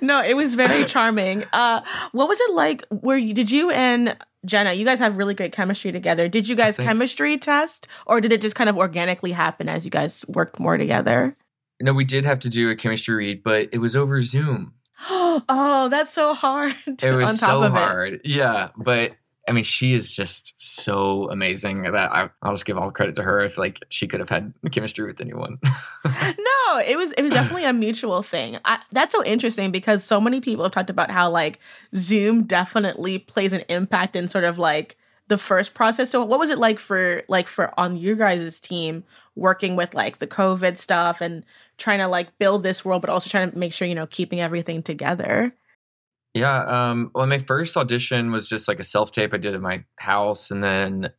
No, 0.00 0.22
it 0.22 0.34
was 0.34 0.54
very 0.54 0.84
charming. 0.86 1.44
Uh, 1.52 1.82
what 2.12 2.28
was 2.28 2.40
it 2.40 2.52
like? 2.54 2.84
Where 2.88 3.16
you 3.16 3.34
did 3.34 3.50
you 3.50 3.70
and 3.70 4.16
Jenna, 4.44 4.72
you 4.72 4.84
guys 4.84 4.98
have 4.98 5.16
really 5.16 5.34
great 5.34 5.52
chemistry 5.52 5.92
together. 5.92 6.28
Did 6.28 6.48
you 6.48 6.56
guys 6.56 6.76
chemistry 6.76 7.38
test 7.38 7.86
or 8.06 8.20
did 8.20 8.32
it 8.32 8.40
just 8.40 8.56
kind 8.56 8.68
of 8.68 8.76
organically 8.76 9.32
happen 9.32 9.68
as 9.68 9.84
you 9.84 9.90
guys 9.90 10.24
worked 10.26 10.58
more 10.58 10.76
together? 10.76 11.36
No, 11.80 11.92
we 11.92 12.04
did 12.04 12.24
have 12.24 12.40
to 12.40 12.48
do 12.48 12.70
a 12.70 12.76
chemistry 12.76 13.14
read, 13.14 13.42
but 13.42 13.68
it 13.72 13.78
was 13.78 13.94
over 13.96 14.22
Zoom. 14.22 14.74
oh, 15.10 15.88
that's 15.90 16.12
so 16.12 16.34
hard. 16.34 16.74
It 16.86 17.02
was 17.16 17.40
so 17.40 17.68
hard. 17.70 18.14
It. 18.14 18.20
Yeah, 18.24 18.68
but 18.76 19.12
I 19.48 19.52
mean, 19.52 19.64
she 19.64 19.92
is 19.92 20.12
just 20.12 20.54
so 20.58 21.28
amazing 21.30 21.82
that 21.82 22.12
I, 22.12 22.30
will 22.42 22.52
just 22.52 22.64
give 22.64 22.78
all 22.78 22.92
credit 22.92 23.16
to 23.16 23.22
her. 23.22 23.40
If 23.40 23.58
like 23.58 23.80
she 23.88 24.06
could 24.06 24.20
have 24.20 24.28
had 24.28 24.52
chemistry 24.70 25.04
with 25.04 25.20
anyone. 25.20 25.58
no, 25.64 26.78
it 26.86 26.96
was 26.96 27.12
it 27.12 27.22
was 27.22 27.32
definitely 27.32 27.64
a 27.64 27.72
mutual 27.72 28.22
thing. 28.22 28.58
I, 28.64 28.80
that's 28.92 29.12
so 29.12 29.24
interesting 29.24 29.72
because 29.72 30.04
so 30.04 30.20
many 30.20 30.40
people 30.40 30.64
have 30.64 30.72
talked 30.72 30.90
about 30.90 31.10
how 31.10 31.28
like 31.28 31.58
Zoom 31.94 32.44
definitely 32.44 33.18
plays 33.18 33.52
an 33.52 33.64
impact 33.68 34.14
in 34.14 34.28
sort 34.28 34.44
of 34.44 34.58
like 34.58 34.96
the 35.26 35.38
first 35.38 35.74
process. 35.74 36.10
So 36.10 36.24
what 36.24 36.38
was 36.38 36.50
it 36.50 36.58
like 36.58 36.78
for 36.78 37.22
like 37.26 37.48
for 37.48 37.78
on 37.78 37.96
your 37.96 38.14
guys' 38.14 38.60
team 38.60 39.02
working 39.34 39.74
with 39.74 39.92
like 39.92 40.18
the 40.18 40.26
COVID 40.26 40.76
stuff 40.76 41.20
and 41.20 41.44
trying 41.78 41.98
to 41.98 42.06
like 42.06 42.38
build 42.38 42.62
this 42.62 42.84
world, 42.84 43.00
but 43.00 43.10
also 43.10 43.28
trying 43.28 43.50
to 43.50 43.58
make 43.58 43.72
sure 43.72 43.88
you 43.88 43.94
know 43.94 44.06
keeping 44.06 44.40
everything 44.40 44.84
together. 44.84 45.52
Yeah. 46.34 46.90
Um, 46.90 47.10
well, 47.14 47.26
my 47.26 47.38
first 47.38 47.76
audition 47.76 48.32
was 48.32 48.48
just 48.48 48.68
like 48.68 48.80
a 48.80 48.84
self 48.84 49.10
tape 49.10 49.34
I 49.34 49.38
did 49.38 49.54
at 49.54 49.60
my 49.60 49.84
house, 49.96 50.50
and 50.50 50.62
then 50.62 51.12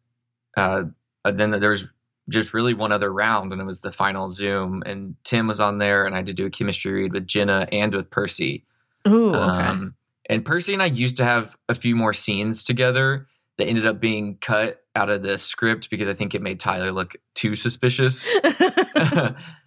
uh, 0.57 0.83
then 1.25 1.51
there 1.51 1.71
was 1.71 1.85
just 2.29 2.53
really 2.53 2.73
one 2.73 2.91
other 2.91 3.11
round, 3.11 3.51
and 3.51 3.61
it 3.61 3.65
was 3.65 3.81
the 3.81 3.91
final 3.91 4.31
Zoom, 4.31 4.81
and 4.85 5.15
Tim 5.23 5.47
was 5.47 5.59
on 5.59 5.77
there, 5.77 6.05
and 6.05 6.15
I 6.15 6.19
had 6.19 6.27
to 6.27 6.33
do 6.33 6.45
a 6.45 6.49
chemistry 6.49 6.91
read 6.93 7.13
with 7.13 7.27
Jenna 7.27 7.67
and 7.71 7.93
with 7.93 8.09
Percy. 8.09 8.65
Ooh, 9.07 9.35
okay. 9.35 9.61
Um, 9.61 9.95
and 10.29 10.45
Percy 10.45 10.73
and 10.73 10.81
I 10.81 10.85
used 10.85 11.17
to 11.17 11.25
have 11.25 11.55
a 11.67 11.75
few 11.75 11.95
more 11.95 12.13
scenes 12.13 12.63
together 12.63 13.27
that 13.57 13.67
ended 13.67 13.85
up 13.85 13.99
being 13.99 14.37
cut 14.41 14.81
out 14.95 15.09
of 15.09 15.21
the 15.21 15.37
script 15.37 15.89
because 15.89 16.07
I 16.07 16.13
think 16.13 16.33
it 16.33 16.41
made 16.41 16.59
Tyler 16.59 16.91
look 16.91 17.15
too 17.35 17.55
suspicious. 17.55 18.25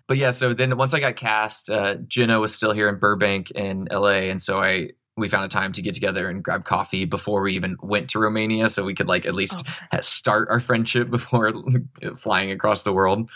but 0.09 0.17
yeah, 0.17 0.31
so 0.31 0.55
then 0.55 0.76
once 0.76 0.95
I 0.95 1.00
got 1.00 1.17
cast, 1.17 1.69
uh, 1.69 1.97
Jenna 2.07 2.41
was 2.41 2.55
still 2.55 2.73
here 2.73 2.88
in 2.88 2.99
Burbank 2.99 3.50
in 3.50 3.87
LA, 3.91 4.29
and 4.31 4.41
so 4.41 4.59
I 4.59 4.91
we 5.16 5.28
found 5.28 5.44
a 5.44 5.49
time 5.49 5.73
to 5.73 5.82
get 5.82 5.94
together 5.94 6.28
and 6.28 6.42
grab 6.42 6.64
coffee 6.64 7.04
before 7.06 7.40
we 7.42 7.54
even 7.54 7.76
went 7.80 8.11
to 8.11 8.18
Romania, 8.18 8.68
so 8.68 8.85
we 8.85 8.94
could 8.94 9.08
like 9.08 9.25
at 9.26 9.35
least 9.35 9.62
Oh. 9.92 10.00
start 10.00 10.49
our 10.50 10.61
friendship 10.68 11.08
before 11.11 11.52
flying 12.18 12.50
across 12.50 12.82
the 12.85 12.92
world. 12.92 13.28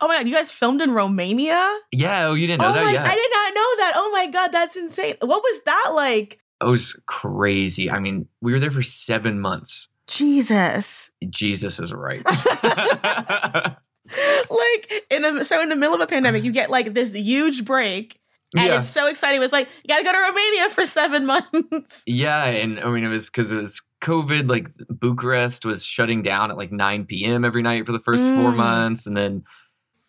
Oh 0.00 0.08
my 0.08 0.16
god, 0.18 0.26
you 0.28 0.34
guys 0.34 0.50
filmed 0.50 0.80
in 0.80 0.92
Romania? 0.92 1.78
Yeah, 1.92 2.28
oh, 2.28 2.34
you 2.34 2.46
didn't 2.46 2.62
know 2.62 2.70
oh 2.70 2.72
that? 2.72 2.84
my, 2.84 2.92
yeah, 2.92 3.02
I 3.06 3.14
did 3.14 3.30
not 3.30 3.54
know 3.54 3.76
that. 3.84 3.92
Oh 3.96 4.10
my 4.12 4.26
god, 4.28 4.48
that's 4.52 4.76
insane. 4.76 5.16
What 5.20 5.42
was 5.42 5.60
that 5.66 5.92
like? 5.94 6.40
it 6.62 6.64
was 6.66 6.98
crazy. 7.04 7.90
I 7.90 7.98
mean, 8.00 8.28
we 8.40 8.52
were 8.52 8.58
there 8.58 8.70
for 8.70 8.82
seven 8.82 9.38
months. 9.40 9.88
Jesus. 10.06 11.10
Jesus 11.28 11.78
is 11.78 11.92
right. 11.92 12.24
like 14.50 15.06
in 15.10 15.24
a, 15.24 15.44
so 15.44 15.60
in 15.60 15.68
the 15.68 15.76
middle 15.76 15.94
of 15.94 16.00
a 16.00 16.06
pandemic, 16.06 16.44
you 16.44 16.52
get 16.52 16.70
like 16.70 16.94
this 16.94 17.12
huge 17.12 17.64
break, 17.66 18.18
and 18.54 18.66
yeah. 18.66 18.78
it's 18.78 18.88
so 18.88 19.08
exciting. 19.08 19.40
Was 19.40 19.52
like 19.52 19.68
you 19.82 19.88
got 19.88 19.98
to 19.98 20.04
go 20.04 20.12
to 20.12 20.18
Romania 20.18 20.70
for 20.70 20.86
seven 20.86 21.26
months. 21.72 22.02
Yeah, 22.06 22.44
and 22.44 22.78
I 22.80 22.90
mean 22.90 23.04
it 23.04 23.08
was 23.08 23.26
because 23.26 23.50
it 23.52 23.56
was 23.56 23.82
COVID. 24.02 24.48
Like 24.48 24.68
Bucharest 24.88 25.64
was 25.64 25.84
shutting 25.84 26.22
down 26.22 26.50
at 26.50 26.56
like 26.56 26.72
9 26.72 27.06
p.m. 27.06 27.44
every 27.44 27.62
night 27.62 27.86
for 27.86 27.92
the 27.92 28.00
first 28.00 28.24
four 28.24 28.52
Mm. 28.52 28.56
months, 28.56 29.06
and 29.06 29.16
then 29.16 29.44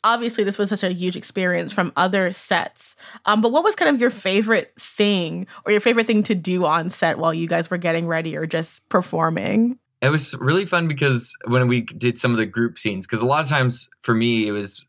Obviously, 0.03 0.43
this 0.45 0.57
was 0.57 0.69
such 0.69 0.83
a 0.83 0.89
huge 0.93 1.17
experience 1.17 1.73
from 1.73 1.91
other 1.97 2.31
sets. 2.31 2.95
Um, 3.25 3.41
but 3.41 3.51
what 3.51 3.63
was 3.63 3.75
kind 3.75 3.93
of 3.93 3.99
your 3.99 4.11
favorite 4.11 4.71
thing, 4.79 5.47
or 5.65 5.71
your 5.71 5.81
favorite 5.81 6.05
thing 6.05 6.23
to 6.23 6.35
do 6.35 6.65
on 6.65 6.89
set 6.89 7.17
while 7.17 7.33
you 7.33 7.45
guys 7.47 7.69
were 7.69 7.77
getting 7.79 8.07
ready 8.07 8.37
or 8.37 8.45
just 8.45 8.87
performing? 8.89 9.79
it 9.99 10.09
was 10.09 10.35
really 10.35 10.65
fun 10.65 10.87
because 10.87 11.35
when 11.47 11.67
we 11.67 11.81
did 11.81 12.19
some 12.19 12.29
of 12.31 12.37
the 12.37 12.45
group 12.45 12.77
scenes, 12.77 13.07
because 13.07 13.19
a 13.19 13.25
lot 13.25 13.41
of 13.43 13.49
times 13.49 13.89
for 14.01 14.13
me 14.13 14.47
it 14.47 14.51
was 14.51 14.85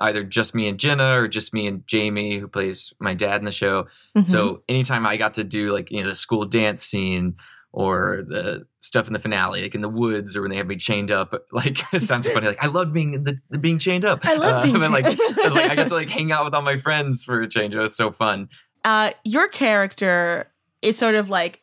either 0.00 0.22
just 0.24 0.54
me 0.54 0.68
and 0.68 0.78
Jenna 0.78 1.20
or 1.20 1.28
just 1.28 1.52
me 1.52 1.66
and 1.66 1.86
Jamie, 1.86 2.38
who 2.38 2.48
plays 2.48 2.92
my 3.00 3.14
dad 3.14 3.40
in 3.40 3.44
the 3.44 3.50
show. 3.52 3.86
Mhm. 4.16 4.30
So 4.30 4.62
anytime 4.68 5.06
I 5.06 5.16
got 5.16 5.34
to 5.34 5.44
do 5.44 5.72
like 5.72 5.90
you 5.90 6.02
know 6.02 6.08
the 6.08 6.14
school 6.14 6.44
dance 6.44 6.84
scene 6.84 7.36
or 7.72 8.24
the 8.26 8.66
stuff 8.80 9.06
in 9.06 9.12
the 9.12 9.18
finale, 9.18 9.62
like 9.62 9.74
in 9.74 9.82
the 9.82 9.88
woods, 9.88 10.34
or 10.36 10.42
when 10.42 10.50
they 10.50 10.56
have 10.56 10.66
me 10.66 10.76
chained 10.76 11.10
up, 11.10 11.34
like 11.52 11.78
it 11.92 12.02
sounds 12.02 12.26
funny. 12.28 12.46
Like 12.46 12.62
I 12.64 12.68
loved 12.68 12.92
being 12.92 13.24
the, 13.24 13.58
being 13.58 13.78
chained 13.78 14.04
up. 14.04 14.20
I 14.22 14.34
love 14.34 14.62
being 14.62 14.74
and 14.82 14.82
then, 14.84 14.92
like, 14.92 15.04
chained- 15.04 15.36
like 15.54 15.70
I 15.70 15.74
got 15.74 15.88
to 15.88 15.94
like 16.02 16.08
hang 16.10 16.32
out 16.32 16.44
with 16.44 16.54
all 16.54 16.62
my 16.62 16.78
friends 16.78 17.24
for 17.24 17.42
a 17.42 17.48
change. 17.48 17.74
It 17.74 17.78
was 17.78 17.94
so 17.96 18.10
fun. 18.10 18.48
uh, 18.84 19.10
your 19.24 19.48
character 19.48 20.50
is 20.80 20.96
sort 20.96 21.14
of 21.16 21.28
like, 21.28 21.60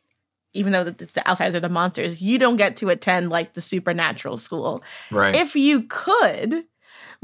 even 0.54 0.72
though 0.74 0.84
it's 1.00 1.14
the 1.14 1.28
outsiders 1.28 1.56
are 1.56 1.60
the 1.60 1.70
monsters, 1.70 2.22
you 2.22 2.38
don't 2.38 2.56
get 2.58 2.78
to 2.78 2.90
attend 2.90 3.30
like 3.30 3.54
the 3.54 3.62
supernatural 3.62 4.38
school. 4.38 4.84
Right. 5.12 5.36
If 5.36 5.56
you 5.56 5.84
could, 5.90 6.66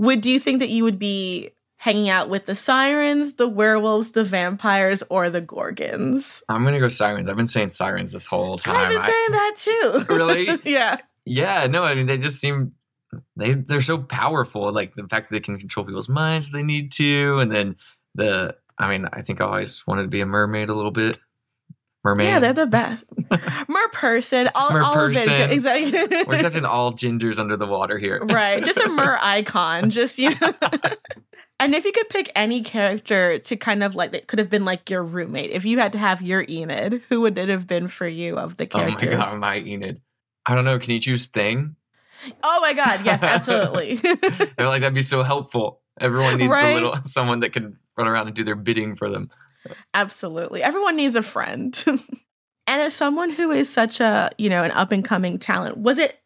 would 0.01 0.21
do 0.21 0.29
you 0.29 0.39
think 0.39 0.59
that 0.59 0.69
you 0.69 0.83
would 0.83 0.99
be 0.99 1.51
hanging 1.77 2.09
out 2.09 2.27
with 2.29 2.45
the 2.45 2.55
sirens, 2.55 3.35
the 3.35 3.47
werewolves, 3.47 4.11
the 4.11 4.23
vampires, 4.23 5.03
or 5.09 5.29
the 5.29 5.41
gorgons? 5.41 6.41
I'm 6.49 6.63
gonna 6.63 6.79
go 6.79 6.89
sirens. 6.89 7.29
I've 7.29 7.35
been 7.37 7.47
saying 7.47 7.69
sirens 7.69 8.11
this 8.11 8.25
whole 8.25 8.57
time. 8.57 8.75
I've 8.75 8.89
been 8.89 9.01
I- 9.01 9.07
saying 9.07 9.31
that 9.31 9.55
too. 9.57 10.05
Really? 10.15 10.59
yeah. 10.65 10.97
yeah, 11.25 11.67
no, 11.67 11.83
I 11.83 11.93
mean 11.95 12.07
they 12.07 12.17
just 12.17 12.39
seem 12.39 12.73
they 13.35 13.53
they're 13.53 13.81
so 13.81 13.99
powerful. 13.99 14.71
Like 14.73 14.95
the 14.95 15.07
fact 15.07 15.29
that 15.29 15.35
they 15.35 15.39
can 15.39 15.59
control 15.59 15.85
people's 15.85 16.09
minds 16.09 16.47
if 16.47 16.53
they 16.53 16.63
need 16.63 16.91
to, 16.93 17.39
and 17.39 17.51
then 17.51 17.75
the 18.15 18.55
I 18.77 18.89
mean 18.89 19.07
I 19.13 19.21
think 19.21 19.39
I 19.39 19.45
always 19.45 19.85
wanted 19.85 20.03
to 20.03 20.09
be 20.09 20.21
a 20.21 20.25
mermaid 20.25 20.69
a 20.69 20.75
little 20.75 20.91
bit. 20.91 21.19
Mermaid. 22.03 22.27
Yeah, 22.27 22.39
they're 22.39 22.53
the 22.53 22.67
best. 22.67 23.03
Mer 23.69 23.87
person, 23.89 24.49
all, 24.55 24.83
all 24.83 24.99
of 24.99 25.15
it. 25.15 25.51
Exactly. 25.51 25.91
We're 26.25 26.35
accepting 26.35 26.65
all 26.65 26.91
gingers 26.93 27.37
under 27.37 27.57
the 27.57 27.67
water 27.67 27.97
here. 27.99 28.19
right. 28.23 28.63
Just 28.63 28.79
a 28.79 28.89
mer 28.89 29.19
icon. 29.21 29.89
Just 29.91 30.17
you 30.17 30.31
know. 30.31 30.53
and 31.59 31.75
if 31.75 31.85
you 31.85 31.91
could 31.91 32.09
pick 32.09 32.31
any 32.35 32.61
character 32.61 33.37
to 33.39 33.55
kind 33.55 33.83
of 33.83 33.93
like 33.93 34.11
that 34.13 34.27
could 34.27 34.39
have 34.39 34.49
been 34.49 34.65
like 34.65 34.89
your 34.89 35.03
roommate, 35.03 35.51
if 35.51 35.63
you 35.63 35.77
had 35.77 35.91
to 35.93 35.99
have 35.99 36.21
your 36.23 36.43
Enid, 36.49 37.03
who 37.09 37.21
would 37.21 37.37
it 37.37 37.49
have 37.49 37.67
been 37.67 37.87
for 37.87 38.07
you 38.07 38.37
of 38.37 38.57
the 38.57 38.65
characters? 38.65 39.09
Oh 39.13 39.17
my 39.17 39.23
god, 39.23 39.39
my 39.39 39.57
Enid. 39.59 40.01
I 40.45 40.55
don't 40.55 40.65
know. 40.65 40.79
Can 40.79 40.91
you 40.91 40.99
choose 40.99 41.27
Thing? 41.27 41.75
Oh 42.43 42.59
my 42.61 42.73
god, 42.73 43.05
yes, 43.05 43.21
absolutely. 43.23 43.95
They're 43.95 44.67
like 44.67 44.81
that'd 44.81 44.93
be 44.93 45.01
so 45.03 45.21
helpful. 45.23 45.81
Everyone 45.99 46.37
needs 46.37 46.49
Right? 46.51 46.71
a 46.71 46.73
little 46.73 46.95
someone 47.05 47.41
that 47.41 47.53
can 47.53 47.77
run 47.95 48.07
around 48.07 48.27
and 48.27 48.35
do 48.35 48.43
their 48.43 48.55
bidding 48.55 48.95
for 48.95 49.09
them. 49.09 49.29
Absolutely. 49.93 50.63
Everyone 50.63 50.95
needs 50.95 51.15
a 51.15 51.21
friend. 51.23 51.81
and 51.87 52.01
as 52.81 52.93
someone 52.93 53.29
who 53.29 53.51
is 53.51 53.69
such 53.69 53.99
a, 53.99 54.29
you 54.37 54.49
know, 54.49 54.63
an 54.63 54.71
up 54.71 54.91
and 54.91 55.03
coming 55.03 55.37
talent, 55.39 55.77
was 55.77 55.97
it 55.97 56.17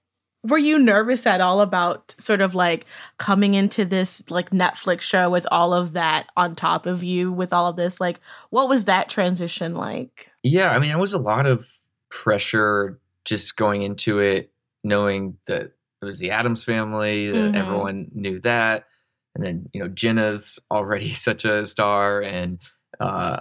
were 0.47 0.57
you 0.59 0.77
nervous 0.77 1.25
at 1.25 1.41
all 1.41 1.59
about 1.59 2.13
sort 2.19 2.39
of 2.39 2.53
like 2.53 2.85
coming 3.17 3.55
into 3.55 3.83
this 3.83 4.23
like 4.29 4.51
Netflix 4.51 5.01
show 5.01 5.27
with 5.27 5.47
all 5.51 5.73
of 5.73 5.93
that 5.93 6.27
on 6.37 6.55
top 6.55 6.85
of 6.85 7.03
you 7.03 7.31
with 7.31 7.51
all 7.51 7.67
of 7.67 7.77
this 7.77 7.99
like 7.99 8.19
what 8.51 8.69
was 8.69 8.85
that 8.85 9.09
transition 9.09 9.73
like? 9.73 10.29
Yeah, 10.43 10.69
I 10.69 10.77
mean, 10.77 10.91
it 10.91 10.99
was 10.99 11.13
a 11.15 11.19
lot 11.19 11.47
of 11.47 11.65
pressure 12.11 12.99
just 13.25 13.55
going 13.55 13.81
into 13.81 14.19
it, 14.19 14.51
knowing 14.83 15.37
that 15.47 15.71
it 16.01 16.05
was 16.05 16.19
the 16.19 16.29
Addams 16.29 16.63
family, 16.63 17.31
that 17.31 17.53
Mhm. 17.53 17.55
everyone 17.55 18.07
knew 18.13 18.39
that. 18.41 18.85
And 19.33 19.43
then, 19.43 19.67
you 19.73 19.81
know, 19.81 19.87
Jenna's 19.89 20.59
already 20.69 21.11
such 21.13 21.43
a 21.43 21.65
star, 21.65 22.21
and, 22.21 22.59
uh, 22.99 23.39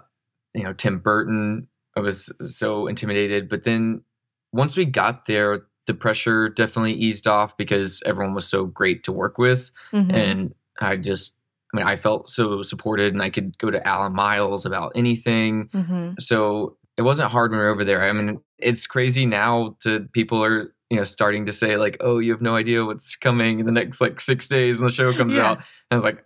you 0.55 0.63
know, 0.63 0.73
Tim 0.73 0.99
Burton, 0.99 1.69
I 1.97 2.01
was 2.01 2.33
so 2.47 2.87
intimidated. 2.87 3.49
But 3.49 3.65
then 3.65 4.03
once 4.53 4.77
we 4.77 4.85
got 4.85 5.27
there, 5.27 5.67
the 5.87 5.95
pressure 5.95 6.49
definitely 6.49 6.95
eased 6.95 7.27
off 7.27 7.57
because 7.57 8.03
everyone 8.07 8.35
was 8.35 8.47
so 8.47 8.65
great 8.67 9.05
to 9.05 9.13
work 9.13 9.37
with. 9.39 9.71
Mhm. 9.93 10.13
And 10.15 10.55
I 10.81 10.97
just, 10.97 11.35
I 11.73 11.77
mean, 11.77 11.87
I 11.87 11.97
felt 11.97 12.31
so 12.31 12.63
supported, 12.63 13.13
and 13.13 13.23
I 13.23 13.31
could 13.31 13.59
go 13.59 13.71
to 13.71 13.87
Al 13.87 14.07
and 14.07 14.15
Miles 14.15 14.65
about 14.65 14.93
anything 14.95 15.69
Mhm. 15.75 16.21
so 16.23 16.77
it 16.97 17.03
wasn't 17.03 17.31
hard 17.33 17.51
when 17.51 17.59
we 17.59 17.65
were 17.67 17.71
over 17.73 17.85
there. 17.85 18.03
I 18.09 18.13
mean, 18.13 18.41
it's 18.59 18.87
crazy 18.87 19.27
now 19.27 19.77
to 19.81 20.09
people 20.13 20.43
are 20.45 20.73
you 20.91 20.97
know 20.99 21.05
starting 21.05 21.47
to 21.47 21.53
say 21.53 21.77
like, 21.77 21.97
"Oh, 22.01 22.19
you 22.19 22.31
have 22.31 22.41
no 22.43 22.55
idea 22.55 22.85
what's 22.85 23.17
coming 23.17 23.59
in 23.59 23.67
the 23.67 23.73
next 23.73 24.01
like 24.01 24.21
six 24.21 24.47
days 24.47 24.79
when 24.81 24.87
the 24.89 24.95
show 24.95 25.13
comes 25.13 25.35
Yeah. 25.35 25.51
out." 25.51 25.57
And 25.59 25.65
I 25.91 25.95
was 25.97 26.05
like, 26.05 26.19
"I- 26.19 26.23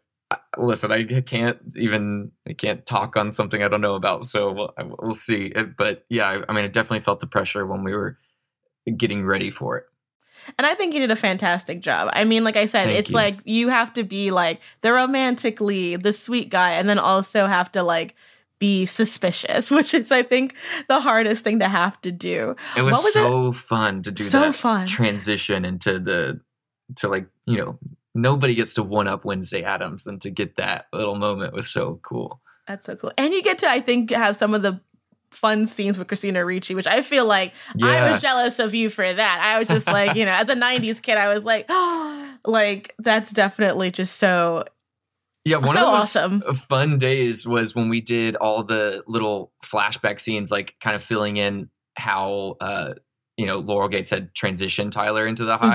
"Listen, 0.56 0.92
I 0.92 1.04
can't 1.22 1.58
even 1.76 2.32
I 2.48 2.52
can't 2.52 2.84
talk 2.84 3.16
on 3.16 3.32
something 3.32 3.62
I 3.62 3.68
don't 3.68 3.80
know 3.80 3.94
about, 3.94 4.24
so 4.24 4.52
we'll, 4.52 4.74
we'll 5.00 5.14
see." 5.14 5.52
Uh, 5.54 5.64
but 5.76 6.04
yeah, 6.08 6.42
I, 6.48 6.52
mean, 6.52 6.64
I 6.64 6.68
definitely 6.68 7.00
felt 7.00 7.20
the 7.20 7.26
pressure 7.26 7.66
when 7.66 7.82
we 7.84 7.94
were 7.94 8.18
getting 8.96 9.24
ready 9.24 9.50
for 9.50 9.78
it. 9.78 9.84
And 10.56 10.66
I 10.66 10.74
think 10.74 10.94
you 10.94 11.00
did 11.00 11.10
a 11.10 11.16
fantastic 11.16 11.80
job. 11.80 12.10
I 12.12 12.24
mean, 12.24 12.44
like 12.44 12.56
I 12.56 12.66
said, 12.66 12.86
Thank 12.86 12.98
it's 13.00 13.08
you. 13.10 13.14
like 13.14 13.38
you 13.44 13.68
have 13.68 13.92
to 13.94 14.04
be 14.04 14.30
like 14.30 14.60
the 14.82 14.92
romantic 14.92 15.60
lead, 15.60 16.02
the 16.02 16.12
sweet 16.12 16.48
guy, 16.48 16.72
and 16.72 16.88
then 16.88 16.98
also 16.98 17.46
have 17.46 17.72
to 17.72 17.82
like 17.82 18.14
be 18.58 18.86
suspicious, 18.86 19.70
which 19.78 19.94
is 19.94 20.10
I 20.12 20.22
think 20.22 20.54
the 20.88 21.00
hardest 21.00 21.44
thing 21.44 21.58
to 21.60 21.68
have 21.68 22.00
to 22.02 22.12
do. 22.12 22.54
It 22.76 22.82
was, 22.82 22.92
What 22.92 23.04
was 23.04 23.16
it? 23.16 23.22
so 23.22 23.52
fun 23.52 24.02
to 24.02 24.10
do 24.10 24.24
So 24.24 24.40
that 24.40 24.54
fun. 24.54 24.86
transition 24.86 25.64
into 25.64 25.98
the 25.98 26.40
to 26.96 27.08
like 27.08 27.28
you 27.46 27.56
know 27.58 27.78
nobody 28.20 28.54
gets 28.54 28.74
to 28.74 28.82
one 28.82 29.08
up 29.08 29.24
Wednesday 29.24 29.62
Addams, 29.62 30.06
and 30.06 30.20
to 30.22 30.30
get 30.30 30.56
that 30.56 30.86
little 30.92 31.14
moment 31.16 31.54
was 31.54 31.68
so 31.70 32.00
cool. 32.02 32.40
That's 32.66 32.86
so 32.86 32.96
cool. 32.96 33.12
And 33.16 33.32
you 33.32 33.42
get 33.42 33.58
to, 33.58 33.68
I 33.68 33.80
think, 33.80 34.10
have 34.10 34.36
some 34.36 34.52
of 34.54 34.62
the 34.62 34.80
fun 35.30 35.66
scenes 35.66 35.98
with 35.98 36.08
Christina 36.08 36.44
Ricci, 36.44 36.74
which 36.74 36.86
I 36.86 37.02
feel 37.02 37.24
like 37.26 37.52
I 37.82 38.10
was 38.10 38.20
jealous 38.22 38.58
of 38.58 38.74
you 38.74 38.88
for 38.90 39.10
that. 39.10 39.40
I 39.42 39.58
was 39.58 39.68
just 39.68 39.86
like, 39.86 40.16
you 40.16 40.24
know, 40.24 40.32
as 40.32 40.48
a 40.48 40.54
90s 40.54 41.00
kid, 41.02 41.16
I 41.18 41.32
was 41.32 41.44
like, 41.44 41.66
oh, 41.68 42.34
like 42.44 42.94
that's 42.98 43.32
definitely 43.32 43.90
just 43.90 44.16
so 44.16 44.64
Yeah, 45.44 45.58
one 45.58 45.74
So 45.76 45.80
of 45.80 45.86
the 45.86 45.92
awesome. 45.92 46.40
fun 46.56 46.98
days 46.98 47.46
was 47.46 47.74
when 47.74 47.88
we 47.88 48.00
did 48.00 48.36
all 48.36 48.64
the 48.64 49.02
little 49.06 49.52
flashback 49.64 50.20
scenes, 50.20 50.50
like 50.50 50.74
kind 50.80 50.96
of 50.96 51.02
filling 51.02 51.36
in 51.36 51.70
how 51.96 52.56
uh, 52.60 52.94
you 53.36 53.46
know 53.46 53.58
Laurel 53.58 53.88
Gates 53.88 54.10
had 54.10 54.34
transitioned 54.34 54.92
Tyler 54.92 55.26
into 55.26 55.44
the 55.44 55.56
Mm-hmm. 55.56 55.68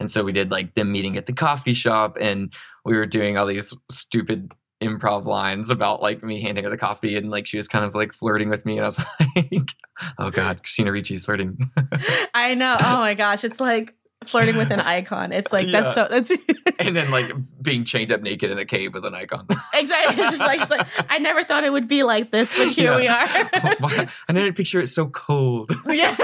And 0.00 0.10
so 0.10 0.24
we 0.24 0.32
did 0.32 0.50
like 0.50 0.74
them 0.74 0.92
meeting 0.92 1.16
at 1.16 1.26
the 1.26 1.32
coffee 1.32 1.74
shop, 1.74 2.16
and 2.20 2.52
we 2.84 2.96
were 2.96 3.06
doing 3.06 3.36
all 3.36 3.46
these 3.46 3.74
stupid 3.90 4.52
improv 4.82 5.24
lines 5.24 5.70
about 5.70 6.00
like 6.00 6.22
me 6.22 6.40
handing 6.40 6.62
her 6.64 6.70
the 6.70 6.76
coffee, 6.76 7.16
and 7.16 7.30
like 7.30 7.46
she 7.46 7.56
was 7.56 7.66
kind 7.68 7.84
of 7.84 7.94
like 7.94 8.12
flirting 8.12 8.48
with 8.48 8.64
me, 8.64 8.74
and 8.78 8.82
I 8.82 8.86
was 8.86 8.98
like, 9.36 9.70
"Oh 10.18 10.30
God, 10.30 10.62
Christina 10.62 10.90
Ricci's 10.92 11.24
flirting." 11.24 11.70
I 12.34 12.54
know. 12.54 12.76
Oh 12.78 12.98
my 12.98 13.14
gosh, 13.14 13.44
it's 13.44 13.60
like 13.60 13.94
flirting 14.24 14.56
with 14.56 14.72
an 14.72 14.80
icon. 14.80 15.32
It's 15.32 15.52
like 15.52 15.66
Yeah. 15.68 15.80
that's 15.80 15.94
so 15.94 16.08
that's 16.10 16.32
and 16.80 16.96
then 16.96 17.10
like 17.12 17.30
being 17.62 17.84
chained 17.84 18.10
up 18.12 18.20
naked 18.20 18.50
in 18.50 18.58
a 18.58 18.64
cave 18.64 18.92
with 18.94 19.04
an 19.04 19.14
icon. 19.14 19.46
exactly. 19.74 20.20
It's 20.22 20.30
just 20.36 20.40
like, 20.40 20.60
it's 20.60 20.70
like 20.70 20.86
I 21.08 21.18
never 21.18 21.44
thought 21.44 21.62
it 21.64 21.70
would 21.72 21.86
be 21.88 22.02
like 22.02 22.30
this, 22.32 22.52
but 22.52 22.66
here 22.68 22.96
we 22.96 23.06
are. 23.06 23.14
I 23.24 24.08
didn't 24.28 24.54
picture 24.54 24.80
it 24.80 24.88
so 24.88 25.06
cold. 25.06 25.70
yeah. 25.88 26.16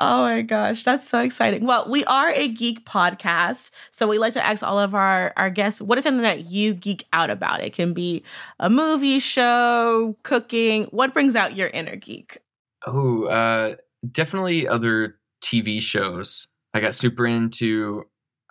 Oh 0.00 0.22
my 0.22 0.42
gosh, 0.42 0.84
that's 0.84 1.08
so 1.08 1.20
exciting. 1.20 1.64
Well, 1.64 1.86
we 1.88 2.04
are 2.04 2.30
a 2.30 2.48
geek 2.48 2.84
podcast, 2.84 3.70
so 3.90 4.06
we 4.08 4.18
like 4.18 4.32
to 4.34 4.44
ask 4.44 4.62
all 4.62 4.78
of 4.78 4.94
our 4.94 5.32
our 5.36 5.50
guests 5.50 5.80
what 5.80 5.98
is 5.98 6.04
something 6.04 6.22
that 6.22 6.46
you 6.46 6.74
geek 6.74 7.06
out 7.12 7.30
about. 7.30 7.62
It 7.62 7.72
can 7.72 7.92
be 7.92 8.22
a 8.58 8.68
movie, 8.68 9.18
show, 9.18 10.16
cooking. 10.22 10.84
What 10.84 11.12
brings 11.12 11.36
out 11.36 11.56
your 11.56 11.68
inner 11.68 11.96
geek? 11.96 12.38
Oh, 12.86 13.24
uh, 13.24 13.76
definitely 14.10 14.66
other 14.68 15.16
TV 15.42 15.80
shows. 15.80 16.48
I 16.74 16.80
got 16.80 16.94
super 16.94 17.26
into. 17.26 18.04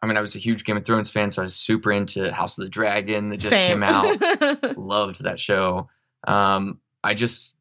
I 0.04 0.08
mean, 0.08 0.18
I 0.18 0.22
was 0.22 0.36
a 0.36 0.40
huge 0.40 0.66
Game 0.66 0.78
of 0.78 0.86
Thrones 0.86 1.12
fan, 1.12 1.30
so 1.30 1.44
I 1.44 1.46
was 1.46 1.56
super 1.56 1.92
into 1.92 2.32
House 2.32 2.58
of 2.58 2.64
the 2.64 2.70
Dragon 2.70 3.30
that 3.30 3.38
just 3.38 3.50
Same. 3.52 3.82
came 3.82 3.84
out. 3.84 4.78
Loved 4.78 5.24
that 5.24 5.40
show. 5.40 5.90
Um, 6.28 6.80
I 7.04 7.14
just 7.14 7.56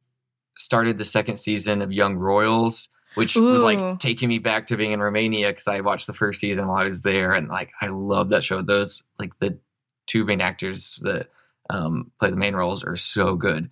started 0.56 0.98
the 0.98 1.04
second 1.04 1.38
season 1.38 1.82
of 1.82 1.92
Young 1.92 2.16
Royals, 2.16 2.88
which 3.14 3.36
was 3.36 3.62
like 3.62 3.98
taking 3.98 4.28
me 4.28 4.38
back 4.38 4.68
to 4.68 4.76
being 4.76 4.92
in 4.92 5.00
Romania 5.00 5.48
because 5.48 5.66
I 5.68 5.80
watched 5.80 6.06
the 6.06 6.12
first 6.12 6.40
season 6.40 6.66
while 6.66 6.82
I 6.82 6.86
was 6.86 7.02
there, 7.02 7.32
and 7.32 7.48
like 7.48 7.70
I 7.80 7.88
love 7.88 8.30
that 8.30 8.44
show. 8.44 8.62
Those 8.62 9.02
like 9.18 9.38
the 9.40 9.58
two 10.06 10.24
main 10.24 10.40
actors 10.40 10.98
that 11.02 11.28
um, 11.68 12.10
play 12.18 12.30
the 12.30 12.36
main 12.36 12.54
roles 12.54 12.84
are 12.84 12.96
so 12.96 13.34
good. 13.34 13.70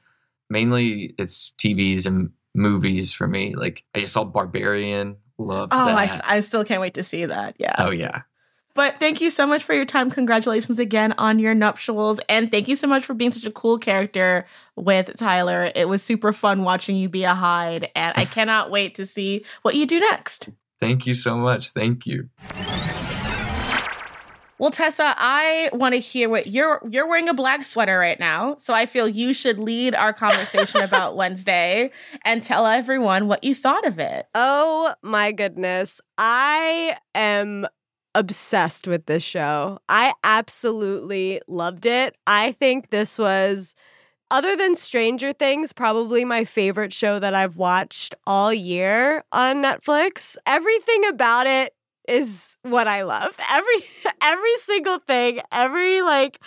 Mainly, 0.51 1.15
it's 1.19 1.53
TVs 1.59 2.07
and 2.07 2.31
movies 2.55 3.13
for 3.13 3.27
me. 3.27 3.55
Like 3.55 3.85
I 3.95 4.01
just 4.01 4.13
saw 4.13 4.25
Barbarian, 4.25 5.17
Love. 5.39 5.69
Oh. 5.71 5.79
I, 5.79 6.21
I 6.25 6.41
still 6.41 6.65
can't 6.65 6.81
wait 6.81 6.95
to 6.95 7.05
see 7.05 7.25
that. 7.25 7.57
Yeah. 7.59 7.77
oh 7.79 7.91
yeah, 7.91 8.23
But 8.79 9.01
thank 9.01 9.21
you 9.21 9.33
so 9.33 9.45
much 9.45 9.65
for 9.65 9.75
your 9.75 9.85
time. 9.85 10.09
Congratulations 10.09 10.79
again 10.79 11.13
on 11.19 11.41
your 11.41 11.53
nuptials. 11.53 12.21
And 12.29 12.49
thank 12.49 12.69
you 12.69 12.77
so 12.77 12.87
much 12.87 13.05
for 13.05 13.13
being 13.13 13.33
such 13.33 13.45
a 13.45 13.51
cool 13.51 13.77
character 13.77 14.47
with 14.77 15.17
Tyler. 15.17 15.73
It 15.75 15.89
was 15.89 16.01
super 16.01 16.33
fun 16.33 16.63
watching 16.63 16.95
you 16.95 17.09
be 17.09 17.25
a 17.25 17.35
Hyde. 17.35 17.91
And 17.97 18.15
I 18.17 18.25
cannot 18.37 18.71
wait 18.71 18.95
to 18.95 19.05
see 19.05 19.45
what 19.63 19.75
you 19.75 19.85
do 19.85 19.99
next. 19.99 20.51
thank 20.79 21.07
you 21.07 21.15
so 21.15 21.37
much. 21.37 21.71
Thank 21.71 22.07
you. 22.07 22.29
Well, 24.61 24.71
Tessa, 24.71 25.15
I 25.17 25.71
want 25.73 25.95
to 25.95 26.01
hear 26.01 26.29
what 26.29 26.47
you're 26.47 26.81
you're 26.89 27.09
wearing 27.09 27.29
a 27.29 27.35
black 27.35 27.65
sweater 27.65 27.99
right 27.99 28.19
now. 28.19 28.57
So 28.59 28.75
I 28.75 28.87
feel 28.87 29.09
you 29.09 29.33
should 29.33 29.59
lead 29.59 29.95
our 29.97 30.13
conversation 30.13 30.83
about 30.83 31.17
Wednesday 31.17 31.91
and 32.25 32.45
tell 32.45 32.67
everyone 32.67 33.27
what 33.27 33.43
you 33.43 33.57
thought 33.57 33.87
of 33.87 33.99
it. 33.99 34.27
Oh 34.37 34.95
my 35.03 35.31
goodness. 35.33 36.01
I 36.17 36.97
am 37.15 37.67
obsessed 38.15 38.87
with 38.87 39.07
this 39.07 39.23
show. 39.23 39.79
I 39.89 40.15
absolutely 40.25 41.41
loved 41.47 41.87
it. 41.87 42.17
I 42.27 42.53
think 42.53 42.91
this 42.91 43.19
was, 43.19 43.75
other 44.31 44.57
than 44.57 44.75
Stranger 44.77 45.33
Things, 45.33 45.73
probably 45.73 46.25
my 46.25 46.45
favorite 46.45 46.93
show 46.93 47.19
that 47.19 47.35
I've 47.35 47.57
watched 47.57 48.15
all 48.27 48.53
year 48.53 49.25
on 49.33 49.63
Netflix. 49.63 50.37
Everything 50.47 51.07
about 51.07 51.47
it 51.47 51.75
is 52.09 52.57
what 52.63 52.89
I 52.89 53.03
love. 53.03 53.37
Every 53.53 53.85
every 54.23 54.57
single 54.65 54.99
thing, 54.99 55.41
every 55.53 56.03
like 56.03 56.39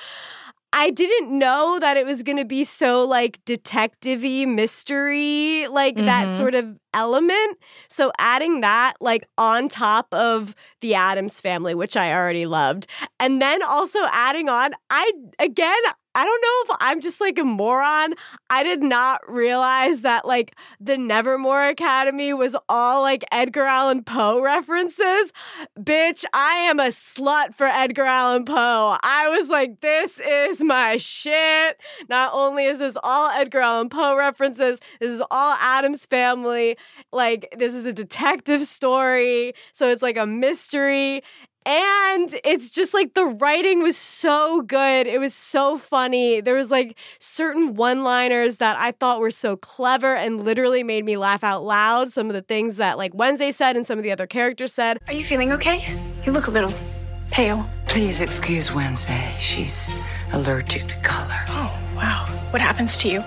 I 0.73 0.89
didn't 0.89 1.37
know 1.37 1.79
that 1.81 1.97
it 1.97 2.05
was 2.05 2.23
going 2.23 2.37
to 2.37 2.45
be 2.45 2.63
so 2.63 3.03
like 3.05 3.39
detective-y, 3.45 4.45
mystery, 4.45 5.67
like 5.67 6.05
that 6.05 6.27
Mhm. 6.27 6.35
sort 6.37 6.55
of 6.55 6.77
element. 6.93 7.57
So 7.89 8.11
adding 8.17 8.61
that 8.61 8.93
like 9.01 9.25
on 9.37 9.67
top 9.67 10.13
of 10.13 10.55
the 10.79 10.95
Addams 10.95 11.39
family, 11.41 11.75
which 11.75 11.97
I 11.97 12.13
already 12.13 12.45
loved, 12.45 12.87
and 13.19 13.41
then 13.41 13.61
also 13.63 13.99
adding 14.11 14.47
on, 14.49 14.71
I 14.89 15.11
again, 15.39 15.81
I 16.13 16.25
don't 16.25 16.41
know 16.41 16.73
if 16.73 16.77
I'm 16.81 16.99
just 16.99 17.21
like 17.21 17.37
a 17.39 17.43
moron. 17.43 18.15
I 18.49 18.63
did 18.63 18.83
not 18.83 19.21
realize 19.29 20.01
that 20.01 20.25
like 20.25 20.55
the 20.79 20.97
Nevermore 20.97 21.67
Academy 21.67 22.33
was 22.33 22.55
all 22.67 23.01
like 23.01 23.23
Edgar 23.31 23.63
Allan 23.63 24.03
Poe 24.03 24.41
references. 24.41 25.31
Bitch, 25.79 26.25
I 26.33 26.55
am 26.55 26.79
a 26.79 26.87
slut 26.87 27.55
for 27.55 27.67
Edgar 27.67 28.03
Allan 28.03 28.43
Poe. 28.43 28.97
I 29.01 29.29
was 29.29 29.47
like, 29.47 29.79
this 29.79 30.19
is 30.19 30.61
my 30.61 30.97
shit. 30.97 31.77
Not 32.09 32.31
only 32.33 32.65
is 32.65 32.79
this 32.79 32.97
all 33.03 33.29
Edgar 33.29 33.61
Allan 33.61 33.87
Poe 33.87 34.17
references, 34.17 34.79
this 34.99 35.11
is 35.11 35.21
all 35.31 35.55
Addams 35.61 36.05
family. 36.05 36.77
Like, 37.13 37.53
this 37.57 37.73
is 37.73 37.85
a 37.85 37.93
detective 37.93 38.65
story. 38.65 39.53
So 39.71 39.87
it's 39.87 40.01
like 40.01 40.17
a 40.17 40.25
mystery. 40.25 41.23
And 41.65 42.35
it's 42.43 42.71
just 42.71 42.93
like 42.93 43.13
the 43.13 43.25
writing 43.25 43.83
was 43.83 43.95
so 43.95 44.61
good. 44.61 45.05
It 45.05 45.19
was 45.19 45.33
so 45.33 45.77
funny. 45.77 46.41
There 46.41 46.55
was 46.55 46.71
like 46.71 46.97
certain 47.19 47.75
one-liners 47.75 48.57
that 48.57 48.77
I 48.77 48.91
thought 48.93 49.19
were 49.19 49.31
so 49.31 49.55
clever 49.55 50.15
and 50.15 50.43
literally 50.43 50.83
made 50.83 51.05
me 51.05 51.17
laugh 51.17 51.43
out 51.43 51.63
loud. 51.63 52.11
Some 52.11 52.27
of 52.27 52.33
the 52.33 52.41
things 52.41 52.77
that 52.77 52.97
like 52.97 53.13
Wednesday 53.13 53.51
said 53.51 53.75
and 53.75 53.85
some 53.85 53.99
of 53.99 54.03
the 54.03 54.11
other 54.11 54.25
characters 54.27 54.73
said. 54.73 54.97
Are 55.07 55.13
you 55.13 55.23
feeling 55.23 55.51
okay? 55.53 55.85
You 56.25 56.31
look 56.31 56.47
a 56.47 56.51
little 56.51 56.73
pale. 57.29 57.69
Please 57.87 58.21
excuse 58.21 58.73
Wednesday. 58.73 59.33
She's 59.39 59.89
allergic 60.33 60.87
to 60.87 60.97
color. 61.01 61.39
Oh, 61.49 61.79
wow. 61.95 62.25
What 62.49 62.61
happens 62.61 62.97
to 62.97 63.09
you? 63.09 63.23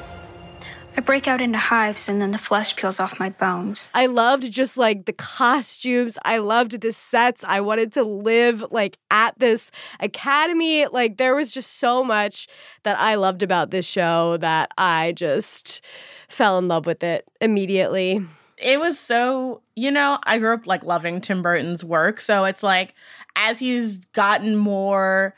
I 0.96 1.00
break 1.00 1.26
out 1.26 1.40
into 1.40 1.58
hives 1.58 2.08
and 2.08 2.22
then 2.22 2.30
the 2.30 2.38
flesh 2.38 2.76
peels 2.76 3.00
off 3.00 3.18
my 3.18 3.30
bones. 3.30 3.88
I 3.94 4.06
loved 4.06 4.50
just 4.52 4.76
like 4.76 5.06
the 5.06 5.12
costumes. 5.12 6.16
I 6.24 6.38
loved 6.38 6.80
the 6.80 6.92
sets. 6.92 7.42
I 7.42 7.60
wanted 7.60 7.92
to 7.94 8.04
live 8.04 8.64
like 8.70 8.98
at 9.10 9.36
this 9.38 9.72
academy. 9.98 10.86
Like 10.86 11.16
there 11.16 11.34
was 11.34 11.52
just 11.52 11.78
so 11.78 12.04
much 12.04 12.46
that 12.84 12.96
I 12.98 13.16
loved 13.16 13.42
about 13.42 13.70
this 13.72 13.86
show 13.86 14.36
that 14.36 14.70
I 14.78 15.12
just 15.16 15.80
fell 16.28 16.58
in 16.58 16.68
love 16.68 16.86
with 16.86 17.02
it 17.02 17.26
immediately. 17.40 18.24
it 18.58 18.78
was 18.78 18.98
so 18.98 19.60
you 19.74 19.90
know 19.90 20.16
i 20.26 20.38
grew 20.38 20.54
up 20.54 20.64
like 20.64 20.84
loving 20.84 21.20
tim 21.20 21.42
burton's 21.42 21.84
work 21.84 22.20
so 22.20 22.44
it's 22.44 22.62
like 22.62 22.94
as 23.34 23.58
he's 23.58 24.04
gotten 24.06 24.54
more 24.56 25.34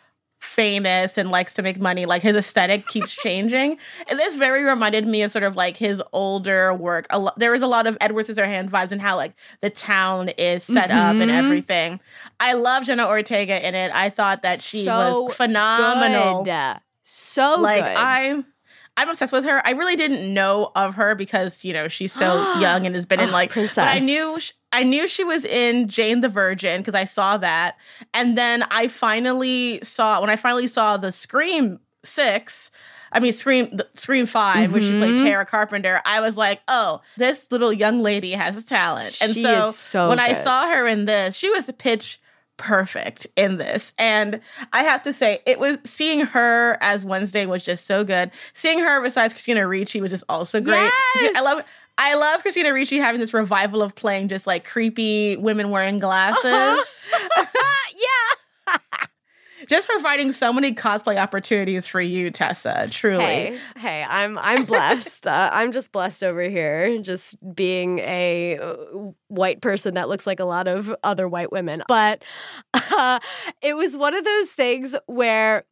famous 0.47 1.19
and 1.19 1.31
likes 1.31 1.53
to 1.55 1.63
make 1.63 1.79
money 1.81 2.07
like 2.07 2.23
his 2.23 2.37
aesthetic 2.37 2.87
keeps 2.87 3.15
changing 3.23 3.77
and 4.09 4.19
this 4.19 4.37
very 4.37 4.63
reminded 4.65 5.07
me 5.07 5.23
of 5.23 5.31
sort 5.31 5.43
of 5.45 5.57
like 5.57 5.77
his 5.77 6.03
older 6.13 6.73
work 6.73 7.07
a 7.11 7.19
lo- 7.19 7.33
there 7.37 7.51
was 7.53 7.63
a 7.63 7.67
lot 7.67 7.87
of 7.87 7.97
edward 8.01 8.25
scissorhands 8.25 8.71
vibes 8.71 8.93
and 8.93 9.03
how 9.03 9.17
like 9.17 9.35
the 9.61 9.69
town 9.71 10.29
is 10.39 10.63
set 10.65 10.91
up 10.91 11.17
and 11.17 11.31
Mhm. 11.31 11.35
everything 11.45 12.01
i 12.41 12.53
love 12.55 12.85
jenna 12.85 13.07
ortega 13.07 13.67
in 13.67 13.75
it 13.75 13.91
i 13.95 14.09
thought 14.09 14.43
that 14.43 14.61
she 14.61 14.85
So 14.85 15.23
was 15.25 15.35
phenomenal 15.35 16.45
Good. 16.45 16.77
So 17.03 17.57
like 17.61 17.85
good. 17.85 17.97
I'm 17.97 18.47
I'm 18.99 19.11
obsessed 19.11 19.31
with 19.31 19.45
her. 19.45 19.61
I 19.63 19.73
really 19.73 19.95
didn't 19.95 20.33
know 20.33 20.73
of 20.75 20.95
her 20.95 21.15
because 21.15 21.67
you 21.67 21.75
know 21.75 21.87
she's 21.87 22.13
so 22.15 22.55
young 22.61 22.87
and 22.87 22.95
has 22.95 23.05
been 23.05 23.21
in 23.21 23.31
like. 23.31 23.51
princess. 23.51 23.77
But 23.77 23.89
I 23.89 23.99
knew 23.99 24.41
sh- 24.41 24.53
I 24.77 24.83
knew 24.83 25.09
she 25.09 25.25
was 25.25 25.45
in 25.45 25.89
Jane 25.89 26.21
the 26.21 26.29
Virgin 26.29 26.81
because 26.81 26.95
I 26.95 27.05
saw 27.05 27.39
that, 27.39 27.77
and 28.12 28.37
then 28.37 28.62
I 28.71 28.89
finally 28.89 29.81
saw 29.83 30.21
when 30.21 30.31
I 30.31 30.37
finally 30.37 30.67
saw 30.67 30.97
the 30.99 31.12
Scream 31.12 31.81
Six. 32.05 32.71
I 33.12 33.21
mean, 33.21 33.33
Scream, 33.33 33.79
Scream 33.95 34.27
5 34.27 34.73
where 34.73 34.81
she 34.81 34.91
played 34.99 35.21
Mhm. 35.21 35.25
Tara 35.25 35.47
Carpenter. 35.47 36.03
I 36.05 36.21
was 36.21 36.37
like, 36.37 36.61
oh, 36.69 37.01
this 37.17 37.47
little 37.51 37.73
young 37.73 38.01
lady 38.03 38.33
has 38.33 38.57
a 38.57 38.62
talent. 38.65 39.17
And 39.23 39.33
She 39.33 39.43
so, 39.45 39.71
so 39.71 40.09
when 40.09 40.19
I 40.19 40.35
saw 40.35 40.69
her 40.69 40.87
in 40.87 41.05
this, 41.07 41.35
she 41.37 41.49
was 41.49 41.69
a 41.69 41.73
pitch 41.73 42.21
perfect 42.57 43.27
in 43.37 43.57
this. 43.57 43.92
And 43.99 44.40
I 44.73 44.83
have 44.85 45.03
to 45.03 45.12
say, 45.12 45.40
it 45.47 45.59
was 45.59 45.79
seeing 45.85 46.21
her 46.21 46.79
as 46.81 47.05
Wednesday 47.05 47.47
was 47.47 47.64
just 47.64 47.87
so 47.87 48.05
good. 48.05 48.31
Seeing 48.53 48.79
her 48.81 49.03
besides 49.03 49.33
Christina 49.35 49.66
Ricci 49.66 50.01
was 50.01 50.11
just 50.11 50.25
also 50.29 50.61
great. 50.61 50.90
She- 51.19 51.35
I 51.35 51.40
love 51.40 51.64
I 51.99 52.14
love 52.14 52.42
Christina 52.42 52.75
Ricci 52.75 52.99
having 52.99 53.21
this 53.21 53.33
revival 53.33 53.83
of 53.83 53.95
playing 53.95 54.29
just 54.29 54.47
like 54.47 54.66
creepy 54.66 55.37
women 55.37 55.71
wearing 55.71 55.99
glasses. 55.99 56.45
Uh-huh. 56.45 57.47
yeah. 58.69 59.07
just 59.66 59.88
providing 59.88 60.33
so 60.33 60.52
many 60.52 60.74
cosplay 60.74 61.16
opportunities 61.16 61.87
for 61.87 62.00
you, 62.00 62.31
Tessa. 62.31 62.87
Truly. 62.90 63.24
Hey, 63.24 63.59
hey, 63.76 64.07
I'm 64.09 64.38
I'm 64.38 64.64
blessed. 64.64 65.26
uh, 65.26 65.50
I'm 65.52 65.72
just 65.72 65.92
blessed 65.92 66.22
over 66.22 66.42
here, 66.42 66.98
just 67.00 67.37
being 67.55 67.98
a 68.00 68.59
uh, 68.59 68.76
white 69.29 69.61
person 69.61 69.94
that 69.94 70.09
looks 70.09 70.26
like 70.26 70.40
a 70.40 70.44
lot 70.44 70.68
of 70.68 70.94
other 71.02 71.29
white 71.29 71.52
women. 71.52 71.83
But 71.88 72.22
uh, 72.74 73.20
it 73.62 73.76
was 73.76 73.96
one 73.96 74.14
of 74.14 74.24
those 74.24 74.50
things 74.50 74.94
where 75.07 75.64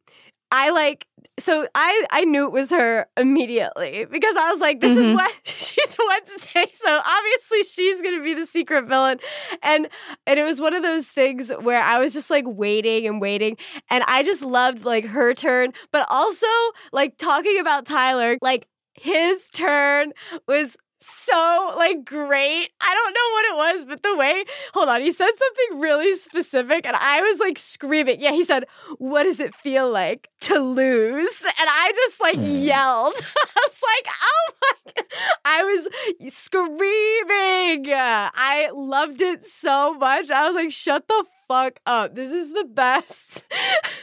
I 0.51 0.69
like. 0.71 1.07
So 1.37 1.67
I 1.75 2.05
I 2.11 2.23
knew 2.23 2.45
it 2.45 2.51
was 2.53 2.69
her 2.69 3.07
immediately 3.17 4.05
because 4.09 4.35
I 4.37 4.49
was 4.51 4.59
like, 4.61 4.79
this 4.79 4.95
is 4.95 5.09
Mhm. 5.09 5.13
what 5.15 5.33
she's 5.43 5.97
Wednesday. 6.07 6.65
So 6.73 7.01
obviously 7.05 7.63
she's 7.63 8.01
gonna 8.01 8.21
be 8.23 8.33
the 8.33 8.45
secret 8.45 8.85
villain, 8.85 9.19
and 9.61 9.89
and 10.25 10.39
it 10.39 10.43
was 10.43 10.61
one 10.61 10.73
of 10.73 10.81
those 10.83 11.07
things 11.07 11.49
where 11.61 11.81
I 11.81 11.99
was 11.99 12.13
just 12.13 12.29
like 12.29 12.45
waiting 12.47 13.05
and 13.05 13.19
waiting, 13.19 13.57
and 13.89 14.03
I 14.07 14.23
just 14.23 14.41
loved 14.41 14.85
like 14.85 15.05
her 15.05 15.33
turn, 15.33 15.73
but 15.91 16.05
also 16.09 16.47
like 16.93 17.17
talking 17.17 17.59
about 17.59 17.85
Tyler, 17.85 18.37
like 18.41 18.67
his 18.93 19.49
turn 19.49 20.13
was 20.47 20.77
so 21.05 21.73
like 21.77 22.05
great. 22.05 22.69
I 22.81 22.93
don't 22.93 23.13
know 23.13 23.29
what 23.31 23.45
it 23.45 23.75
was, 23.75 23.85
but 23.85 24.03
the 24.03 24.15
way, 24.15 24.43
hold 24.73 24.89
on, 24.89 25.01
he 25.01 25.11
said 25.11 25.29
something 25.37 25.79
really 25.79 26.15
specific 26.15 26.85
and 26.85 26.95
I 26.95 27.21
was 27.21 27.39
like 27.39 27.57
screaming. 27.57 28.19
Yeah, 28.19 28.31
he 28.31 28.43
said, 28.43 28.65
What 28.97 29.23
does 29.23 29.39
it 29.39 29.53
feel 29.55 29.89
like 29.89 30.29
to 30.41 30.59
lose? 30.59 31.43
And 31.43 31.69
I 31.69 31.91
just 31.95 32.21
like 32.21 32.37
mm. 32.37 32.65
yelled. 32.65 33.15
I 33.37 33.67
was 33.67 33.81
like, 33.83 34.07
Oh 34.23 34.51
my 34.61 34.93
God. 34.95 35.05
I 35.45 35.63
was 35.63 36.33
screaming. 36.33 37.93
I 37.93 38.69
loved 38.73 39.21
it 39.21 39.45
so 39.45 39.93
much. 39.93 40.31
I 40.31 40.47
was 40.47 40.55
like, 40.55 40.71
Shut 40.71 41.07
the 41.07 41.25
fuck 41.47 41.79
up. 41.85 42.15
This 42.15 42.31
is 42.31 42.53
the 42.53 42.65
best. 42.65 43.45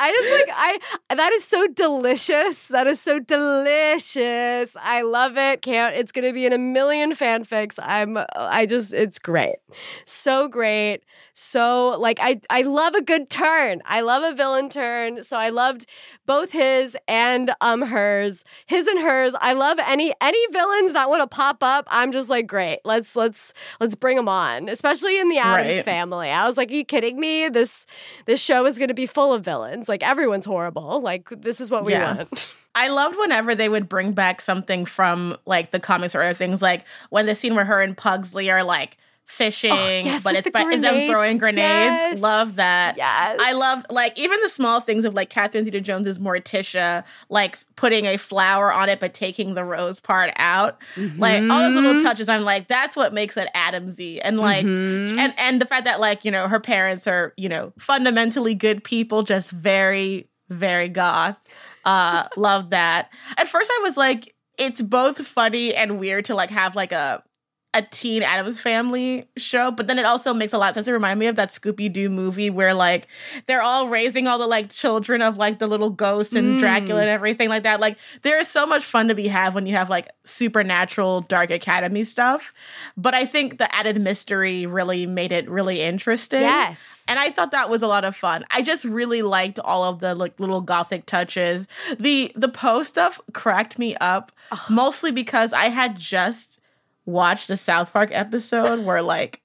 I 0.00 0.10
just 0.12 0.30
like 0.30 0.48
I 0.56 1.14
that 1.14 1.32
is 1.32 1.44
so 1.44 1.66
delicious. 1.68 2.68
That 2.68 2.86
is 2.86 3.00
so 3.00 3.20
delicious. 3.20 4.76
I 4.80 5.02
love 5.02 5.36
it. 5.36 5.62
Can't 5.62 5.94
it's 5.96 6.12
gonna 6.12 6.32
be 6.32 6.46
in 6.46 6.52
a 6.52 6.58
million 6.58 7.12
fanfics. 7.14 7.78
I'm 7.82 8.18
I 8.34 8.66
just 8.66 8.92
it's 8.94 9.18
great. 9.18 9.56
So 10.04 10.48
great. 10.48 11.02
So 11.34 11.96
like 11.98 12.18
I 12.20 12.40
I 12.50 12.62
love 12.62 12.94
a 12.94 13.02
good 13.02 13.30
turn. 13.30 13.82
I 13.84 14.00
love 14.00 14.22
a 14.22 14.34
villain 14.34 14.68
turn. 14.68 15.22
So 15.22 15.36
I 15.36 15.48
loved 15.50 15.86
both 16.26 16.52
his 16.52 16.96
and 17.08 17.52
um 17.60 17.82
hers. 17.82 18.44
His 18.66 18.86
and 18.86 18.98
hers. 19.00 19.34
I 19.40 19.52
love 19.52 19.78
any 19.86 20.12
any 20.20 20.46
villains 20.52 20.92
that 20.92 21.08
want 21.08 21.22
to 21.22 21.26
pop 21.26 21.62
up. 21.62 21.86
I'm 21.90 22.12
just 22.12 22.28
like 22.30 22.46
great. 22.46 22.80
Let's 22.84 23.14
let's 23.16 23.52
let's 23.80 23.94
bring 23.94 24.16
them 24.16 24.28
on. 24.28 24.68
Especially 24.68 25.18
in 25.18 25.28
the 25.28 25.38
Addams 25.38 25.76
Right. 25.76 25.84
family. 25.84 26.30
I 26.30 26.46
was 26.46 26.56
like, 26.56 26.70
are 26.70 26.74
you 26.74 26.84
kidding 26.84 27.18
me? 27.20 27.48
This 27.48 27.86
this 28.26 28.42
show 28.42 28.66
is 28.66 28.78
going 28.78 28.88
to 28.88 28.94
be 28.94 29.06
full 29.06 29.32
of 29.32 29.44
villains. 29.44 29.88
Like 29.90 30.02
everyone's 30.02 30.46
horrible. 30.46 31.02
Like 31.02 31.28
this 31.28 31.60
is 31.60 31.70
what 31.70 31.84
we 31.84 31.92
Yeah. 31.92 32.14
want. 32.16 32.48
I 32.74 32.88
loved 32.88 33.16
whenever 33.18 33.54
they 33.54 33.68
would 33.68 33.88
bring 33.88 34.12
back 34.12 34.40
something 34.40 34.86
from 34.86 35.36
like 35.44 35.72
the 35.72 35.80
comics 35.80 36.14
or 36.14 36.22
other 36.22 36.32
things, 36.34 36.62
like 36.62 36.86
when 37.10 37.26
the 37.26 37.34
scene 37.34 37.54
where 37.56 37.64
her 37.66 37.82
and 37.82 37.96
Pugsley 37.96 38.48
are 38.50 38.62
like 38.62 38.96
fishing, 39.30 39.70
yes, 39.70 40.24
but 40.24 40.34
it's 40.34 40.44
the 40.44 40.50
by, 40.50 40.62
is 40.64 40.80
them 40.82 41.06
throwing 41.06 41.38
grenades. 41.38 41.60
Yes. 41.66 42.20
Love 42.20 42.56
that. 42.56 42.96
Yes. 42.96 43.38
I 43.40 43.52
love 43.52 43.86
like 43.88 44.18
even 44.18 44.38
the 44.40 44.48
small 44.48 44.80
things 44.80 45.04
of 45.04 45.14
like 45.14 45.30
Catherine 45.30 45.64
Zeta 45.64 45.80
Jones's 45.80 46.18
Morticia, 46.18 47.04
like 47.28 47.58
putting 47.76 48.06
a 48.06 48.16
flower 48.16 48.72
on 48.72 48.88
it 48.88 49.00
but 49.00 49.14
taking 49.14 49.54
the 49.54 49.64
rose 49.64 50.00
part 50.00 50.32
out. 50.36 50.78
Like 51.16 51.42
all 51.42 51.60
those 51.60 51.70
Mm-hmm. 51.74 51.84
little 51.86 52.02
touches, 52.02 52.28
I'm 52.28 52.42
like, 52.42 52.66
that's 52.68 52.96
what 52.96 53.12
makes 53.14 53.36
it 53.36 53.48
Addamsy. 53.54 54.20
And 54.22 54.38
like 54.38 54.66
Mm-hmm. 54.66 55.18
and 55.18 55.34
and 55.38 55.60
the 55.62 55.66
fact 55.66 55.84
that 55.84 56.00
like, 56.00 56.24
you 56.24 56.30
know, 56.30 56.48
her 56.48 56.60
parents 56.60 57.06
are, 57.06 57.32
you 57.36 57.48
know, 57.48 57.72
fundamentally 57.78 58.54
good 58.54 58.82
people, 58.84 59.22
just 59.22 59.50
very, 59.52 60.28
very 60.48 60.88
goth. 60.88 61.38
Uh 61.84 62.26
love 62.36 62.70
that. 62.70 63.10
At 63.38 63.48
first 63.48 63.70
I 63.72 63.80
was 63.82 63.96
like, 63.96 64.34
it's 64.58 64.82
both 64.82 65.24
funny 65.26 65.74
and 65.74 65.98
weird 65.98 66.26
to 66.26 66.34
like 66.34 66.50
have 66.50 66.76
like 66.76 66.92
a 66.92 67.22
a 67.72 67.82
teen 67.82 68.22
Addams 68.22 68.58
family 68.58 69.28
show, 69.36 69.70
but 69.70 69.86
then 69.86 69.98
it 69.98 70.04
also 70.04 70.34
makes 70.34 70.52
a 70.52 70.58
lot 70.58 70.70
of 70.70 70.74
sense. 70.74 70.88
It 70.88 70.92
reminded 70.92 71.20
me 71.20 71.26
of 71.26 71.36
that 71.36 71.50
Scooby 71.50 71.92
Doo 71.92 72.08
movie 72.08 72.50
where 72.50 72.74
like 72.74 73.06
they're 73.46 73.62
all 73.62 73.88
raising 73.88 74.26
all 74.26 74.38
the 74.38 74.46
like 74.46 74.70
children 74.70 75.22
of 75.22 75.36
like 75.36 75.60
the 75.60 75.68
little 75.68 75.90
ghosts 75.90 76.34
and 76.34 76.58
Dracula 76.58 77.00
mm. 77.00 77.02
and 77.02 77.10
everything 77.10 77.48
like 77.48 77.62
that. 77.62 77.78
Like 77.78 77.96
there 78.22 78.40
is 78.40 78.48
so 78.48 78.66
much 78.66 78.84
fun 78.84 79.06
to 79.06 79.14
be 79.14 79.28
had 79.28 79.54
when 79.54 79.66
you 79.66 79.74
have 79.74 79.88
like 79.88 80.08
supernatural 80.24 81.20
dark 81.22 81.50
academy 81.50 82.02
stuff. 82.02 82.52
But 82.96 83.14
I 83.14 83.24
think 83.24 83.58
the 83.58 83.72
added 83.72 84.00
mystery 84.00 84.66
really 84.66 85.06
made 85.06 85.30
it 85.30 85.48
really 85.48 85.80
interesting. 85.80 86.42
Yes. 86.42 87.04
And 87.06 87.20
I 87.20 87.30
thought 87.30 87.52
that 87.52 87.70
was 87.70 87.82
a 87.82 87.88
lot 87.88 88.04
of 88.04 88.16
fun. 88.16 88.44
I 88.50 88.62
just 88.62 88.84
really 88.84 89.22
liked 89.22 89.60
all 89.60 89.84
of 89.84 90.00
the 90.00 90.16
like 90.16 90.40
little 90.40 90.60
gothic 90.60 91.06
touches. 91.06 91.68
The 91.98 92.32
the 92.34 92.48
Poe 92.48 92.82
stuff 92.82 93.20
cracked 93.32 93.78
me 93.78 93.96
up 94.00 94.32
mostly 94.68 95.12
because 95.12 95.52
I 95.52 95.66
had 95.66 95.96
just 95.96 96.59
watched 97.06 97.48
the 97.48 97.56
South 97.56 97.92
Park 97.92 98.10
episode 98.12 98.84
where 98.84 99.02
like 99.02 99.42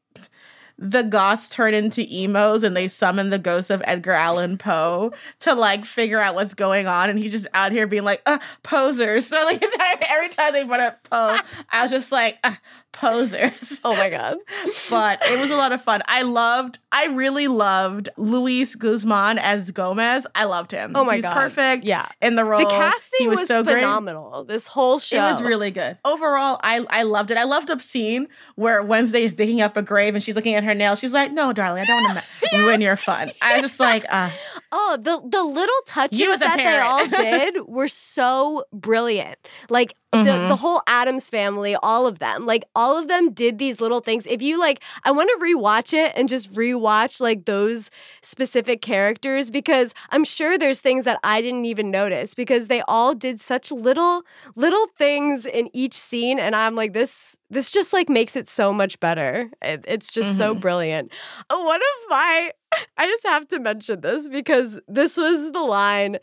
the 0.77 1.03
goths 1.03 1.49
turn 1.49 1.73
into 1.73 2.05
emos 2.13 2.63
and 2.63 2.75
they 2.75 2.87
summon 2.87 3.29
the 3.29 3.39
ghost 3.39 3.69
of 3.69 3.81
Edgar 3.85 4.11
Allan 4.11 4.57
Poe 4.57 5.13
to 5.39 5.53
like 5.53 5.85
figure 5.85 6.19
out 6.19 6.35
what's 6.35 6.53
going 6.53 6.87
on 6.87 7.09
and 7.09 7.17
he's 7.17 7.31
just 7.31 7.47
out 7.53 7.71
here 7.71 7.87
being 7.87 8.03
like 8.03 8.21
uh 8.25 8.39
posers. 8.63 9.25
So 9.35 9.43
like 9.43 9.63
every 10.09 10.29
time 10.29 10.53
they 10.53 10.63
brought 10.63 10.79
up 10.79 11.03
Poe, 11.09 11.37
I 11.69 11.81
was 11.81 11.91
just 11.91 12.11
like 12.11 12.37
uh, 12.43 12.53
posers 12.93 13.81
Oh 13.83 13.95
my 13.95 14.09
god. 14.09 14.37
but 14.89 15.21
it 15.25 15.39
was 15.39 15.51
a 15.51 15.55
lot 15.55 15.71
of 15.71 15.81
fun. 15.81 16.01
I 16.07 16.23
loved, 16.23 16.79
I 16.91 17.07
really 17.07 17.47
loved 17.47 18.09
Luis 18.17 18.75
Guzman 18.75 19.37
as 19.37 19.71
Gomez. 19.71 20.25
I 20.33 20.45
loved 20.45 20.71
him. 20.71 20.93
Oh 20.95 21.03
my 21.03 21.15
He's 21.15 21.23
God. 21.23 21.33
perfect. 21.33 21.85
Yeah. 21.85 22.07
in 22.21 22.35
the 22.35 22.43
role. 22.43 22.59
The 22.59 22.65
casting 22.65 23.19
he 23.19 23.27
was, 23.27 23.39
was, 23.39 23.47
so 23.47 23.63
great. 23.63 23.75
phenomenal. 23.75 24.43
This 24.43 24.67
whole 24.67 24.99
show. 24.99 25.17
It 25.17 25.21
was 25.21 25.43
really 25.43 25.71
good. 25.71 25.97
Overall, 26.05 26.59
I 26.63 26.85
I 26.89 27.03
loved 27.03 27.31
it. 27.31 27.37
I 27.37 27.43
loved 27.43 27.69
a 27.69 27.79
scene 27.79 28.27
where 28.55 28.81
Wednesday 28.81 29.23
is 29.23 29.33
digging 29.33 29.61
up 29.61 29.77
a 29.77 29.81
grave 29.81 30.15
and 30.15 30.23
she's 30.23 30.35
looking 30.35 30.55
at 30.55 30.63
her 30.65 30.73
nails. 30.75 30.99
She's 30.99 31.13
like, 31.13 31.31
"No, 31.31 31.53
darling, 31.53 31.83
I 31.83 31.85
don't 31.85 32.03
want 32.03 32.19
to 32.51 32.57
ruin 32.57 32.81
your 32.81 32.95
fun." 32.95 33.31
I 33.41 33.55
was 33.55 33.63
just 33.71 33.79
like, 33.79 34.05
uh, 34.11 34.29
Oh, 34.71 34.97
the 35.01 35.21
the 35.27 35.43
little 35.43 35.75
touches 35.87 36.19
You 36.19 36.33
as 36.33 36.41
a 36.41 36.45
that 36.45 36.57
they 36.57 36.77
all 36.79 37.07
did 37.23 37.67
were 37.67 37.87
so 37.87 38.65
brilliant. 38.73 39.37
Like 39.69 39.93
Mm-hmm. 40.13 40.23
the 40.43 40.47
the 40.47 40.55
whole 40.55 40.81
Addams 40.87 41.29
family, 41.29 41.75
all 41.83 42.07
of 42.07 42.19
them, 42.19 42.45
like 42.45 42.63
all 42.73 42.97
of 42.97 43.09
them 43.09 43.33
did 43.33 43.57
these 43.57 43.81
little 43.81 43.99
things. 43.99 44.25
If 44.27 44.41
you 44.41 44.57
like, 44.57 44.79
I 45.03 45.11
want 45.11 45.29
to 45.29 45.43
rewatch 45.45 45.91
it 45.93 46.13
and 46.15 46.29
just 46.29 46.53
rewatch 46.53 47.19
like 47.19 47.43
those 47.43 47.91
specific 48.21 48.81
characters 48.81 49.51
because 49.51 49.93
I'm 50.11 50.23
sure 50.23 50.57
there's 50.57 50.79
things 50.79 51.03
that 51.03 51.19
I 51.21 51.41
didn't 51.41 51.65
even 51.65 51.91
notice 51.91 52.33
because 52.33 52.67
they 52.69 52.79
all 52.87 53.13
did 53.13 53.41
such 53.41 53.71
little 53.73 54.23
little 54.55 54.87
things 54.97 55.45
in 55.45 55.69
each 55.73 55.95
scene, 55.95 56.39
and 56.39 56.55
I'm 56.55 56.75
like 56.75 56.93
this. 56.93 57.35
This 57.49 57.69
just 57.69 57.93
like 57.93 58.09
makes 58.09 58.35
it 58.35 58.47
so 58.47 58.73
much 58.73 58.99
better. 58.99 59.49
It- 59.61 59.85
it's 59.87 60.09
just 60.09 60.37
so 60.37 60.55
brilliant. 60.55 61.11
Uh, 61.49 61.57
One 61.61 61.79
of 61.79 62.09
my 62.09 62.51
I 62.97 63.07
just 63.07 63.23
have 63.25 63.47
to 63.49 63.59
mention 63.59 64.01
this 64.01 64.27
because 64.27 64.79
this 64.87 65.15
was 65.17 65.51
the 65.51 65.59
line 65.61 66.17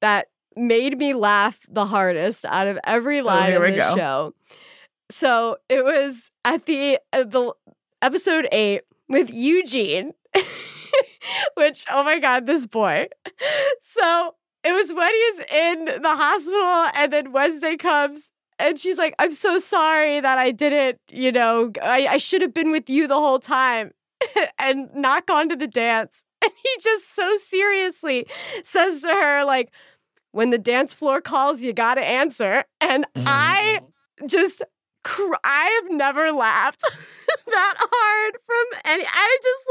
that 0.00 0.28
made 0.56 0.98
me 0.98 1.12
laugh 1.14 1.58
the 1.68 1.86
hardest 1.86 2.44
out 2.44 2.66
of 2.66 2.78
every 2.84 3.22
line 3.22 3.52
Oh, 3.52 3.62
of 3.62 3.70
we 3.70 3.76
show. 3.78 4.34
So 5.10 5.56
it 5.68 5.84
was 5.84 6.30
at 6.44 6.66
the 6.66 6.98
at 7.12 7.30
the 7.30 7.52
episode 8.02 8.48
eight 8.52 8.82
with 9.08 9.30
Eugene, 9.32 10.12
which 11.54 11.84
oh 11.90 12.04
my 12.04 12.18
god, 12.18 12.46
this 12.46 12.66
boy. 12.66 13.08
So 13.80 14.34
it 14.64 14.72
was 14.72 14.92
when 14.92 15.10
he 15.12 15.18
he's 15.32 15.40
in 15.50 15.84
the 16.02 16.16
hospital, 16.16 16.90
and 16.94 17.12
then 17.12 17.32
Wednesday 17.32 17.76
comes. 17.76 18.30
And 18.58 18.78
she's 18.78 18.98
like, 18.98 19.14
I'm 19.18 19.32
so 19.32 19.58
sorry 19.58 20.20
that 20.20 20.38
I 20.38 20.50
didn't, 20.50 20.98
you 21.10 21.30
know, 21.30 21.70
I, 21.82 22.06
I 22.06 22.16
should 22.16 22.42
have 22.42 22.52
been 22.52 22.70
with 22.70 22.90
you 22.90 23.06
the 23.06 23.14
whole 23.14 23.38
time 23.38 23.92
and 24.58 24.88
not 24.94 25.26
gone 25.26 25.48
to 25.48 25.56
the 25.56 25.68
dance. 25.68 26.22
And 26.40 26.52
he 26.62 26.70
just 26.80 27.16
so 27.16 27.36
seriously 27.36 28.24
says 28.62 29.02
to 29.02 29.08
her, 29.08 29.44
like, 29.44 29.72
when 30.30 30.50
the 30.50 30.58
dance 30.58 30.94
floor 30.94 31.20
calls, 31.20 31.62
you 31.62 31.72
gotta 31.72 32.00
answer. 32.00 32.62
And 32.80 33.06
I 33.16 33.80
mm. 34.22 34.28
just, 34.28 34.62
cr- 35.08 35.40
I 35.44 35.80
have 35.82 35.90
never 35.96 36.32
laughed 36.32 36.82
that 37.46 37.74
hard 37.78 38.34
from 38.44 38.80
any. 38.84 39.04
I 39.06 39.38
just 39.42 39.64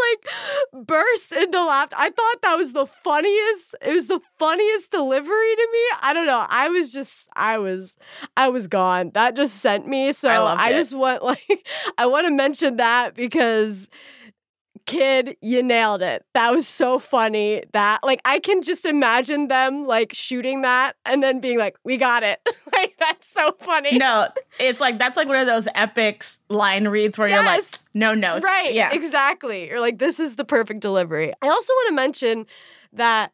like 0.74 0.86
burst 0.88 1.32
into 1.32 1.64
laughter. 1.64 1.96
I 2.00 2.10
thought 2.10 2.42
that 2.42 2.56
was 2.58 2.74
the 2.74 2.86
funniest. 2.86 3.76
It 3.82 3.94
was 3.94 4.08
the 4.08 4.20
funniest 4.40 4.92
delivery 4.92 5.56
to 5.56 5.68
me. 5.72 5.80
I 6.02 6.14
don't 6.14 6.26
know. 6.26 6.46
I 6.50 6.70
was 6.70 6.92
just, 6.92 7.30
I 7.36 7.58
was, 7.58 7.98
I 8.36 8.50
was 8.50 8.68
gone. 8.68 9.12
That 9.14 9.36
just 9.36 9.58
sent 9.58 9.88
me. 9.88 10.12
So 10.12 10.30
I 10.30 10.68
I, 10.68 10.72
just 10.72 10.94
want 10.94 11.24
like, 11.32 11.68
I 11.98 12.06
want 12.08 12.26
to 12.28 12.32
mention 12.32 12.78
that 12.78 13.16
because 13.16 13.88
kid, 14.88 15.38
you 15.42 15.62
nailed 15.62 16.02
it. 16.02 16.26
That 16.34 16.52
was 16.52 16.68
so 16.68 16.98
funny. 16.98 17.62
That 17.74 18.00
like 18.04 18.20
I 18.26 18.40
can 18.40 18.64
just 18.64 18.86
imagine 18.86 19.48
them 19.50 19.86
like 19.86 20.14
shooting 20.16 20.64
that 20.64 20.96
and 21.06 21.22
then 21.22 21.40
being 21.40 21.60
like, 21.60 21.76
"We 21.84 21.98
got 21.98 22.24
it." 22.24 22.40
like 22.74 22.96
that's 22.98 23.28
so 23.28 23.52
funny. 23.62 23.98
no, 24.00 24.28
it's 24.60 24.80
like 24.80 24.98
that's 24.98 25.16
like 25.16 25.28
one 25.28 25.38
of 25.38 25.46
those 25.46 25.68
epics 25.76 26.40
line 26.50 26.88
reads 26.88 27.18
where 27.20 27.28
you're 27.28 27.38
like, 27.44 27.58
Yes. 27.62 27.86
no 27.94 28.16
notes. 28.16 28.44
Right. 28.44 28.74
Yeah. 28.74 28.92
Exactly. 28.92 29.68
You're 29.68 29.80
like, 29.82 30.00
this 30.00 30.20
is 30.20 30.36
the 30.38 30.46
perfect 30.46 30.80
delivery. 30.80 31.32
I 31.42 31.48
also 31.48 31.72
want 31.74 31.90
to 31.90 31.94
mention 31.96 32.46
that 32.94 33.32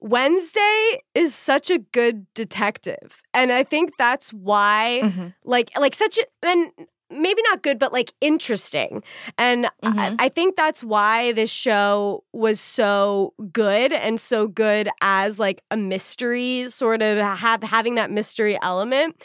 Wednesday 0.00 1.02
is 1.14 1.34
such 1.34 1.70
a 1.70 1.78
good 1.78 2.26
detective. 2.34 3.22
And 3.34 3.52
I 3.52 3.64
think 3.64 3.92
that's 3.98 4.32
why 4.32 5.00
Mhm. 5.04 5.34
like 5.44 5.70
like 5.78 5.94
such 5.94 6.18
a 6.18 6.26
and 6.42 6.70
maybe 7.10 7.42
not 7.50 7.62
good 7.62 7.78
but 7.78 7.92
like 7.92 8.12
interesting. 8.20 9.02
And 9.38 9.66
I, 9.82 9.88
Mhm. 10.10 10.16
I 10.18 10.28
think 10.28 10.56
that's 10.56 10.82
why 10.84 11.32
this 11.32 11.50
show 11.50 12.24
was 12.32 12.60
so 12.60 13.34
good 13.52 13.92
and 13.92 14.20
so 14.20 14.46
good 14.46 14.88
as 15.00 15.38
like 15.38 15.62
a 15.70 15.76
mystery 15.76 16.66
sort 16.68 17.02
of 17.02 17.18
have 17.18 17.62
having 17.62 17.96
that 17.96 18.10
mystery 18.10 18.58
element. 18.62 19.16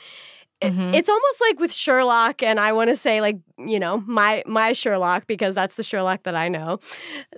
It- 0.61 0.73
Mhm. 0.73 0.93
it's 0.95 1.09
almost 1.09 1.41
like 1.41 1.59
with 1.59 1.73
Sherlock 1.73 2.41
and 2.41 2.59
I 2.61 2.71
want 2.71 2.89
to 2.89 2.95
say 2.95 3.19
like 3.21 3.37
you 3.57 3.77
know 3.79 4.03
my 4.07 4.41
my 4.47 4.71
Sherlock 4.73 5.27
because 5.27 5.53
that's 5.53 5.75
the 5.75 5.83
Sherlock 5.83 6.23
that 6.23 6.35
I 6.35 6.47
know. 6.49 6.79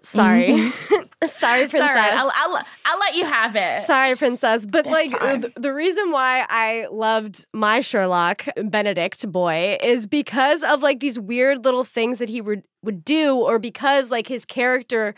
Sorry 0.04 0.72
sorry 1.28 1.68
princess 1.68 1.96
Sorry, 1.96 2.00
I'll, 2.12 2.32
I'll 2.36 2.66
I'll 2.86 3.00
let 3.00 3.16
you 3.16 3.26
have 3.26 3.56
it. 3.56 3.88
Sorry, 3.88 4.16
princess. 4.16 4.66
But 4.66 4.86
This 4.86 4.94
like 4.94 5.42
th- 5.42 5.54
the 5.56 5.74
reason 5.74 6.12
why 6.12 6.46
I 6.48 6.88
loved 6.92 7.46
my 7.54 7.82
Sherlock 7.82 8.46
Benedict 8.66 9.30
boy 9.32 9.78
is 9.82 10.06
because 10.06 10.64
of 10.64 10.84
like 10.84 11.00
these 11.00 11.18
weird 11.18 11.66
little 11.66 11.84
things 11.84 12.20
that 12.20 12.30
he 12.30 12.40
would 12.40 12.64
would 12.84 13.04
do, 13.04 13.36
or 13.36 13.58
because 13.58 14.12
like 14.12 14.28
his 14.28 14.46
character 14.46 15.16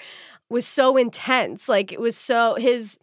was 0.49 0.65
so 0.65 0.95
intense. 0.95 1.67
Like 1.67 1.91
it 1.91 1.99
was 1.99 2.15
so 2.15 2.55
his 2.55 2.97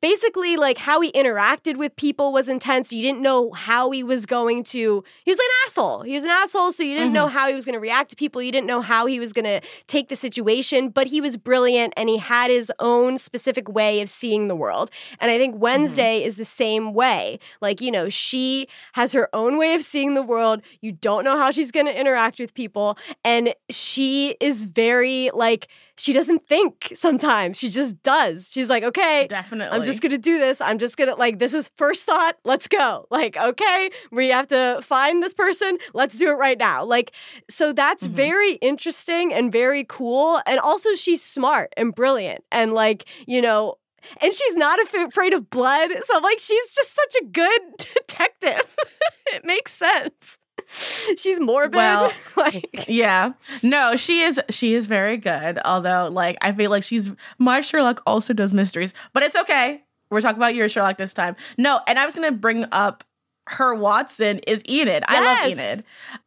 basically 0.00 0.56
like 0.56 0.78
how 0.78 1.00
he 1.00 1.12
interacted 1.12 1.76
with 1.76 1.94
people 1.96 2.32
was 2.32 2.48
intense. 2.48 2.92
You 2.92 3.02
didn't 3.02 3.20
know 3.20 3.52
how 3.52 3.90
he 3.90 4.02
was 4.02 4.26
going 4.26 4.62
to. 4.64 5.04
He 5.24 5.30
was 5.30 5.38
like 5.38 5.44
an 5.44 5.68
asshole. 5.68 6.02
He 6.02 6.14
was 6.14 6.24
an 6.24 6.30
asshole, 6.30 6.72
so 6.72 6.82
you 6.82 6.96
didn't 6.96 7.12
know 7.12 7.26
mm-hmm. 7.26 7.36
how 7.36 7.48
he 7.48 7.54
was 7.54 7.64
going 7.64 7.74
to 7.74 7.80
react 7.80 8.10
to 8.10 8.16
people. 8.16 8.42
You 8.42 8.52
didn't 8.52 8.66
know 8.66 8.80
how 8.80 9.06
he 9.06 9.20
was 9.20 9.32
going 9.32 9.44
to 9.44 9.60
take 9.86 10.08
the 10.08 10.16
situation, 10.16 10.88
but 10.88 11.08
he 11.08 11.20
was 11.20 11.36
brilliant 11.36 11.92
and 11.96 12.08
he 12.08 12.18
had 12.18 12.50
his 12.50 12.72
own 12.78 13.18
specific 13.18 13.68
way 13.68 14.00
of 14.00 14.08
seeing 14.08 14.48
the 14.48 14.56
world. 14.56 14.90
And 15.18 15.30
I 15.30 15.38
think 15.38 15.54
mm-hmm. 15.54 15.62
Wednesday 15.62 16.24
is 16.24 16.36
the 16.36 16.44
same 16.44 16.94
way. 16.94 17.38
Like, 17.60 17.80
you 17.80 17.90
know, 17.90 18.08
she 18.08 18.68
has 18.94 19.12
her 19.12 19.28
own 19.34 19.58
way 19.58 19.74
of 19.74 19.82
seeing 19.82 20.14
the 20.14 20.22
world. 20.22 20.62
You 20.80 20.92
don't 20.92 21.24
know 21.24 21.36
how 21.36 21.50
she's 21.50 21.70
going 21.70 21.86
to 21.86 21.98
interact 21.98 22.38
with 22.38 22.54
people. 22.54 22.96
And 23.24 23.54
she 23.68 24.36
is 24.40 24.64
very, 24.64 25.30
like, 25.34 25.68
she 26.00 26.12
doesn't 26.12 26.48
think 26.48 26.92
sometimes. 26.94 27.58
She 27.58 27.68
just 27.68 28.02
does. 28.02 28.50
She's 28.50 28.68
like, 28.70 28.82
okay, 28.82 29.26
Definitely. 29.28 29.76
I'm 29.78 29.84
just 29.84 30.00
gonna 30.00 30.18
do 30.18 30.38
this. 30.38 30.60
I'm 30.60 30.78
just 30.78 30.96
gonna 30.96 31.14
like 31.14 31.38
this 31.38 31.52
is 31.54 31.70
first 31.76 32.04
thought. 32.04 32.36
Let's 32.44 32.66
go. 32.68 33.06
Like, 33.10 33.36
okay, 33.36 33.90
we 34.10 34.28
have 34.28 34.46
to 34.48 34.80
find 34.82 35.22
this 35.22 35.34
person. 35.34 35.78
Let's 35.94 36.16
do 36.16 36.28
it 36.28 36.34
right 36.34 36.58
now. 36.58 36.84
Like, 36.84 37.12
so 37.48 37.72
that's 37.72 38.04
Mm-hmm. 38.04 38.14
very 38.14 38.54
interesting 38.54 39.34
and 39.34 39.52
very 39.52 39.84
cool. 39.84 40.40
And 40.46 40.58
also, 40.58 40.94
she's 40.94 41.22
smart 41.22 41.72
and 41.76 41.94
brilliant. 41.94 42.44
And 42.50 42.72
like, 42.72 43.04
you 43.26 43.42
know, 43.42 43.74
and 44.22 44.34
she's 44.34 44.56
not 44.56 44.80
af- 44.80 44.94
afraid 44.94 45.34
of 45.34 45.50
blood. 45.50 45.90
So 46.04 46.18
like, 46.20 46.38
she's 46.38 46.72
just 46.74 46.94
such 46.94 47.14
a 47.20 47.24
good 47.26 47.60
detective. 47.94 48.66
it 49.26 49.44
makes 49.44 49.72
sense. 49.74 50.38
She's 51.16 51.40
morbid. 51.40 51.74
Well, 51.74 52.12
like, 52.36 52.84
Yeah. 52.88 53.32
No, 53.62 53.96
she 53.96 54.20
is 54.20 54.40
she 54.50 54.74
is 54.74 54.86
very 54.86 55.16
good. 55.16 55.58
Although 55.64 56.08
like 56.10 56.36
I 56.40 56.52
feel 56.52 56.70
like 56.70 56.82
she's 56.82 57.12
my 57.38 57.60
Sherlock 57.60 58.02
also 58.06 58.32
does 58.32 58.52
mysteries, 58.52 58.94
but 59.12 59.22
it's 59.22 59.36
okay. 59.36 59.82
We're 60.10 60.20
talking 60.20 60.38
about 60.38 60.54
your 60.54 60.68
Sherlock 60.68 60.98
this 60.98 61.14
time. 61.14 61.36
No, 61.56 61.80
and 61.86 61.98
I 61.98 62.04
was 62.04 62.14
going 62.14 62.28
to 62.28 62.36
bring 62.36 62.66
up 62.72 63.04
her 63.46 63.74
Watson 63.74 64.40
is 64.46 64.62
Enid. 64.68 65.04
I 65.06 65.24
love 65.24 65.52
Enid. 65.52 65.84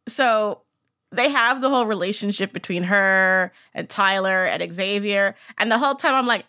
So 0.08 0.62
they 1.12 1.30
have 1.30 1.60
the 1.60 1.68
whole 1.68 1.86
relationship 1.86 2.52
between 2.52 2.84
her 2.84 3.52
and 3.74 3.88
Tyler 3.88 4.46
and 4.46 4.72
Xavier, 4.72 5.34
and 5.58 5.70
the 5.70 5.78
whole 5.78 5.94
time 5.94 6.14
I'm 6.14 6.26
like 6.26 6.46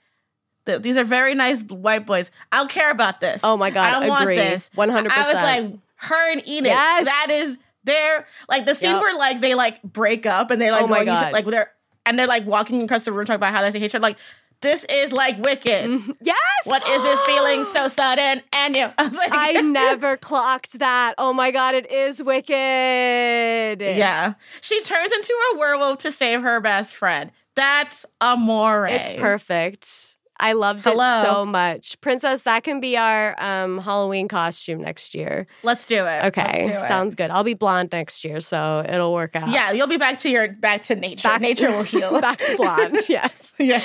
these 0.66 0.98
are 0.98 1.04
very 1.04 1.36
nice 1.36 1.62
white 1.62 2.08
boys. 2.08 2.32
I 2.52 2.58
don't 2.58 2.72
care 2.72 2.92
about 2.92 3.22
this. 3.22 3.42
Oh 3.44 3.56
my 3.56 3.70
God, 3.70 3.86
I 3.86 3.92
don't 3.92 4.04
agree. 4.04 4.36
want 4.36 4.50
this. 4.50 4.72
100%. 4.76 5.08
I 5.12 5.28
was 5.28 5.34
like, 5.36 5.80
her 5.98 6.32
and 6.32 6.48
Enid. 6.48 6.66
Yes. 6.66 7.06
That 7.06 7.28
is 7.30 7.58
their 7.86 8.28
like 8.50 8.66
the 8.66 8.76
scene 8.76 8.92
Yep. 8.92 9.02
where 9.02 9.18
like 9.18 9.42
they 9.42 9.56
like 9.56 9.82
break 9.84 10.26
up 10.26 10.52
and 10.52 10.62
they 10.62 10.72
like 10.72 10.84
Oh 10.84 10.88
my 10.88 11.06
going 11.06 11.08
each- 11.18 11.22
God. 11.24 11.34
like 11.34 11.46
they're 11.46 11.72
and 12.06 12.20
they're 12.20 12.28
like 12.28 12.46
walking 12.46 12.82
across 12.84 13.06
the 13.06 13.12
room 13.12 13.26
talking 13.26 13.38
about 13.38 13.54
how 13.54 13.62
they 13.62 13.72
hate 13.72 13.84
each 13.86 13.96
other. 13.96 14.02
Like 14.04 14.18
this 14.62 14.86
is 14.86 15.12
like 15.12 15.38
wicked. 15.44 15.90
Mm-hmm. 15.90 16.12
yes. 16.22 16.38
What 16.64 16.88
is 16.88 17.02
this 17.04 17.20
feeling 17.22 17.66
so 17.66 17.88
sudden? 17.90 18.42
And 18.54 18.76
you, 18.76 18.90
I 18.98 19.04
was 19.04 19.14
like, 19.16 19.30
I 19.34 19.52
never 19.62 20.18
clocked 20.18 20.80
that. 20.80 21.14
Oh 21.18 21.34
my 21.34 21.52
god, 21.52 21.76
it 21.76 21.92
is 21.92 22.24
wicked. 22.24 23.82
yeah. 23.82 24.34
She 24.62 24.82
turns 24.82 25.12
into 25.14 25.34
a 25.54 25.58
werewolf 25.58 26.00
to 26.00 26.12
save 26.12 26.42
her 26.42 26.60
best 26.62 26.96
friend. 26.96 27.32
That's 27.56 28.06
amore. 28.22 28.88
It's 28.88 29.20
perfect. 29.20 30.15
I 30.38 30.54
loved 30.54 30.84
Hello. 30.84 31.22
it 31.22 31.26
so 31.26 31.46
much. 31.46 32.00
Princess, 32.02 32.42
that 32.44 32.64
can 32.64 32.80
be 32.80 32.98
our 32.98 33.36
um, 33.42 33.78
Halloween 33.78 34.28
costume 34.28 34.82
next 34.82 35.16
year. 35.16 35.48
Let's 35.64 35.86
do 35.86 36.06
it. 36.06 36.26
Okay, 36.26 36.66
do 36.66 36.72
it. 36.74 36.82
sounds 36.82 37.16
good. 37.16 37.30
I'll 37.32 37.44
be 37.44 37.54
blonde 37.54 37.92
next 37.92 38.24
year, 38.26 38.42
so 38.42 38.86
it'll 38.88 39.14
work 39.14 39.36
out. 39.36 39.50
Yeah, 39.50 39.72
you'll 39.72 39.88
be 39.88 39.98
back 39.98 40.20
to 40.20 40.30
your 40.30 40.50
back 40.50 40.82
to 40.84 40.96
nature. 40.96 41.28
Back- 41.30 41.42
nature 41.42 41.72
will 41.72 41.84
heal. 41.94 42.20
Back 42.20 42.40
to 42.40 42.58
blonde, 42.58 42.98
yes. 43.10 43.54
yeah. 43.60 43.82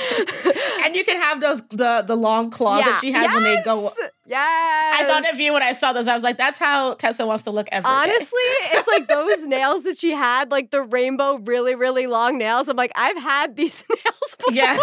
and 0.85 0.97
you 0.97 1.05
can 1.05 1.21
have 1.21 1.41
those 1.41 1.63
the 1.71 2.03
the 2.07 2.17
long 2.17 2.51
claws 2.51 2.85
that 2.85 2.99
she 3.01 3.13
has 3.13 3.33
when 3.33 3.45
they 3.45 3.63
go. 3.63 3.85
Yes! 3.85 4.11
Yes. 4.27 5.01
I 5.01 5.05
thought 5.07 5.33
of 5.33 5.41
you 5.41 5.53
when 5.53 5.63
I 5.63 5.73
saw 5.73 5.93
those. 5.93 6.07
I 6.07 6.15
was 6.15 6.23
like, 6.23 6.37
that's 6.37 6.57
how 6.59 6.95
Tessa 6.95 7.27
wants 7.27 7.43
to 7.45 7.51
look 7.51 7.69
every 7.73 7.89
day. 7.91 7.95
Honestly, 7.97 8.39
it's 8.73 8.87
like 8.87 9.09
those 9.09 9.45
nails 9.47 9.83
that 9.83 9.99
she 9.99 10.13
had, 10.13 10.53
like 10.53 10.71
the 10.71 10.83
rainbow, 10.83 11.39
really, 11.39 11.75
really 11.75 12.07
long 12.07 12.39
nails. 12.39 12.69
I'm 12.69 12.77
like, 12.77 12.93
I've 12.95 13.21
had 13.21 13.57
these 13.57 13.83
nails 13.91 14.37
before. 14.39 14.53
Yeah. 14.53 14.79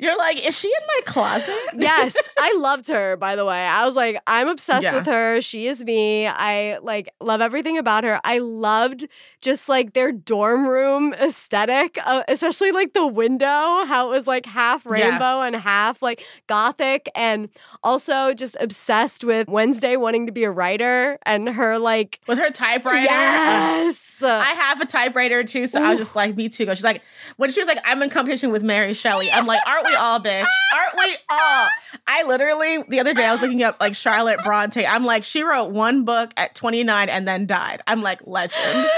You're 0.00 0.18
like, 0.18 0.44
is 0.44 0.58
she 0.58 0.66
in 0.68 0.83
my 0.86 1.00
closet? 1.04 1.54
yes, 1.78 2.16
I 2.38 2.54
loved 2.58 2.88
her. 2.88 3.16
By 3.16 3.36
the 3.36 3.44
way, 3.44 3.64
I 3.66 3.84
was 3.86 3.94
like, 3.96 4.20
I'm 4.26 4.48
obsessed 4.48 4.84
Yeah. 4.84 4.96
with 4.96 5.06
her. 5.06 5.40
She 5.40 5.66
is 5.66 5.82
me. 5.84 6.26
I 6.26 6.78
like 6.82 7.08
love 7.20 7.40
everything 7.40 7.78
about 7.78 8.04
her. 8.04 8.20
I 8.24 8.38
loved 8.38 9.06
just 9.40 9.68
like 9.68 9.92
their 9.92 10.12
dorm 10.12 10.66
room 10.68 11.12
aesthetic, 11.14 11.98
uh, 12.04 12.22
especially 12.28 12.72
like 12.72 12.92
the 12.92 13.06
window, 13.06 13.46
how 13.86 14.06
it 14.08 14.10
was 14.16 14.26
like 14.26 14.46
half 14.46 14.84
Yeah. 14.84 14.92
rainbow 15.10 15.42
and 15.42 15.56
half 15.56 16.02
like 16.02 16.24
gothic, 16.46 17.08
and 17.14 17.48
also 17.82 18.34
just 18.34 18.56
obsessed 18.60 19.24
with 19.24 19.48
Wednesday 19.48 19.96
wanting 19.96 20.26
to 20.26 20.32
be 20.32 20.44
a 20.44 20.50
writer 20.50 21.18
and 21.26 21.48
her 21.48 21.78
like 21.78 22.20
With 22.26 22.38
her 22.38 22.50
typewriter. 22.50 23.02
yes. 23.04 24.10
I 24.22 24.52
have 24.52 24.80
a 24.80 24.86
typewriter 24.86 25.44
too, 25.44 25.66
so 25.66 25.82
I 25.82 25.90
was 25.90 25.98
just 25.98 26.16
like, 26.16 26.36
me 26.36 26.48
too. 26.48 26.66
She's 26.70 26.84
like, 26.84 27.02
when 27.36 27.50
she 27.50 27.60
was 27.60 27.66
like, 27.66 27.78
I'm 27.84 28.02
in 28.02 28.10
competition 28.10 28.50
with 28.50 28.62
Mary 28.62 28.94
Shelley. 28.94 29.30
I'm 29.30 29.46
like, 29.46 29.60
aren't 29.66 29.84
we 29.86 29.94
all, 29.94 30.20
bitch? 30.20 30.44
Aren't 30.74 30.98
we 30.98 31.14
all? 31.30 31.68
I 32.06 32.22
literally 32.26 32.82
the 32.88 33.00
other 33.00 33.14
day 33.14 33.24
I 33.24 33.32
was 33.32 33.40
looking 33.42 33.62
up 33.62 33.76
like 33.80 33.94
Charlotte 33.94 34.40
Bronte. 34.44 34.84
I'm 34.84 35.04
like, 35.04 35.22
she 35.24 35.42
wrote 35.44 35.70
one 35.70 36.04
book 36.04 36.32
at 36.36 36.54
29 36.54 37.08
and 37.08 37.28
then 37.28 37.46
died. 37.46 37.80
I'm 37.86 38.02
like, 38.02 38.26
legend. 38.26 38.88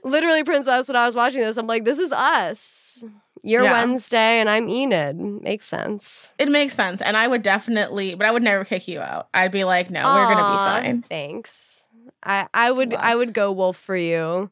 literally 0.05 0.43
princess 0.45 0.89
when 0.89 0.97
i 0.97 1.05
was 1.07 1.15
watching 1.15 1.41
this 1.41 1.57
i'm 1.57 1.67
like 1.67 1.85
this 1.85 1.99
is 1.99 2.13
us 2.13 3.05
you're 3.43 3.65
Yeah. 3.65 3.73
wednesday 3.73 4.41
and 4.41 4.49
i'm 4.49 4.69
enid 4.69 5.17
makes 5.17 5.67
sense 5.67 6.33
It 6.39 6.49
makes 6.49 6.75
sense, 6.75 7.01
and 7.03 7.17
I 7.17 7.27
would 7.29 7.43
definitely, 7.43 8.15
but 8.15 8.27
I 8.27 8.31
would 8.31 8.43
never 8.43 8.65
kick 8.65 8.89
you 8.89 9.01
out. 9.01 9.29
I'd 9.35 9.53
be 9.53 9.65
like, 9.65 9.91
no, 9.91 10.03
we're 10.05 10.27
gonna 10.35 10.51
be 10.51 10.57
fine. 10.57 11.03
thanks 11.03 11.87
i 12.23 12.47
i 12.55 12.71
would 12.71 12.93
Love. 12.93 13.01
i 13.03 13.15
would 13.15 13.33
go 13.35 13.53
wolf 13.53 13.77
for 13.77 13.97
you 13.97 14.51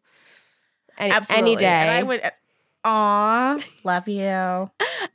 any, 0.99 1.11
Absolutely. 1.13 1.53
any 1.53 1.57
day 1.61 1.67
And 1.67 1.91
I 1.91 2.03
would. 2.03 2.21
Aw, 2.85 3.59
love 3.85 4.09
you. 4.09 4.71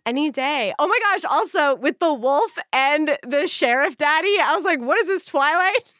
any 0.05 0.29
day 0.29 0.73
oh 0.77 0.87
my 0.87 0.99
gosh 1.01 1.25
also 1.25 1.75
with 1.75 1.99
the 1.99 2.13
wolf 2.13 2.57
and 2.71 3.17
the 3.27 3.47
sheriff 3.47 3.97
daddy 3.97 4.37
i 4.39 4.53
was 4.55 4.63
like 4.63 4.79
what 4.79 4.99
is 4.99 5.07
this 5.07 5.25
twilight 5.25 5.83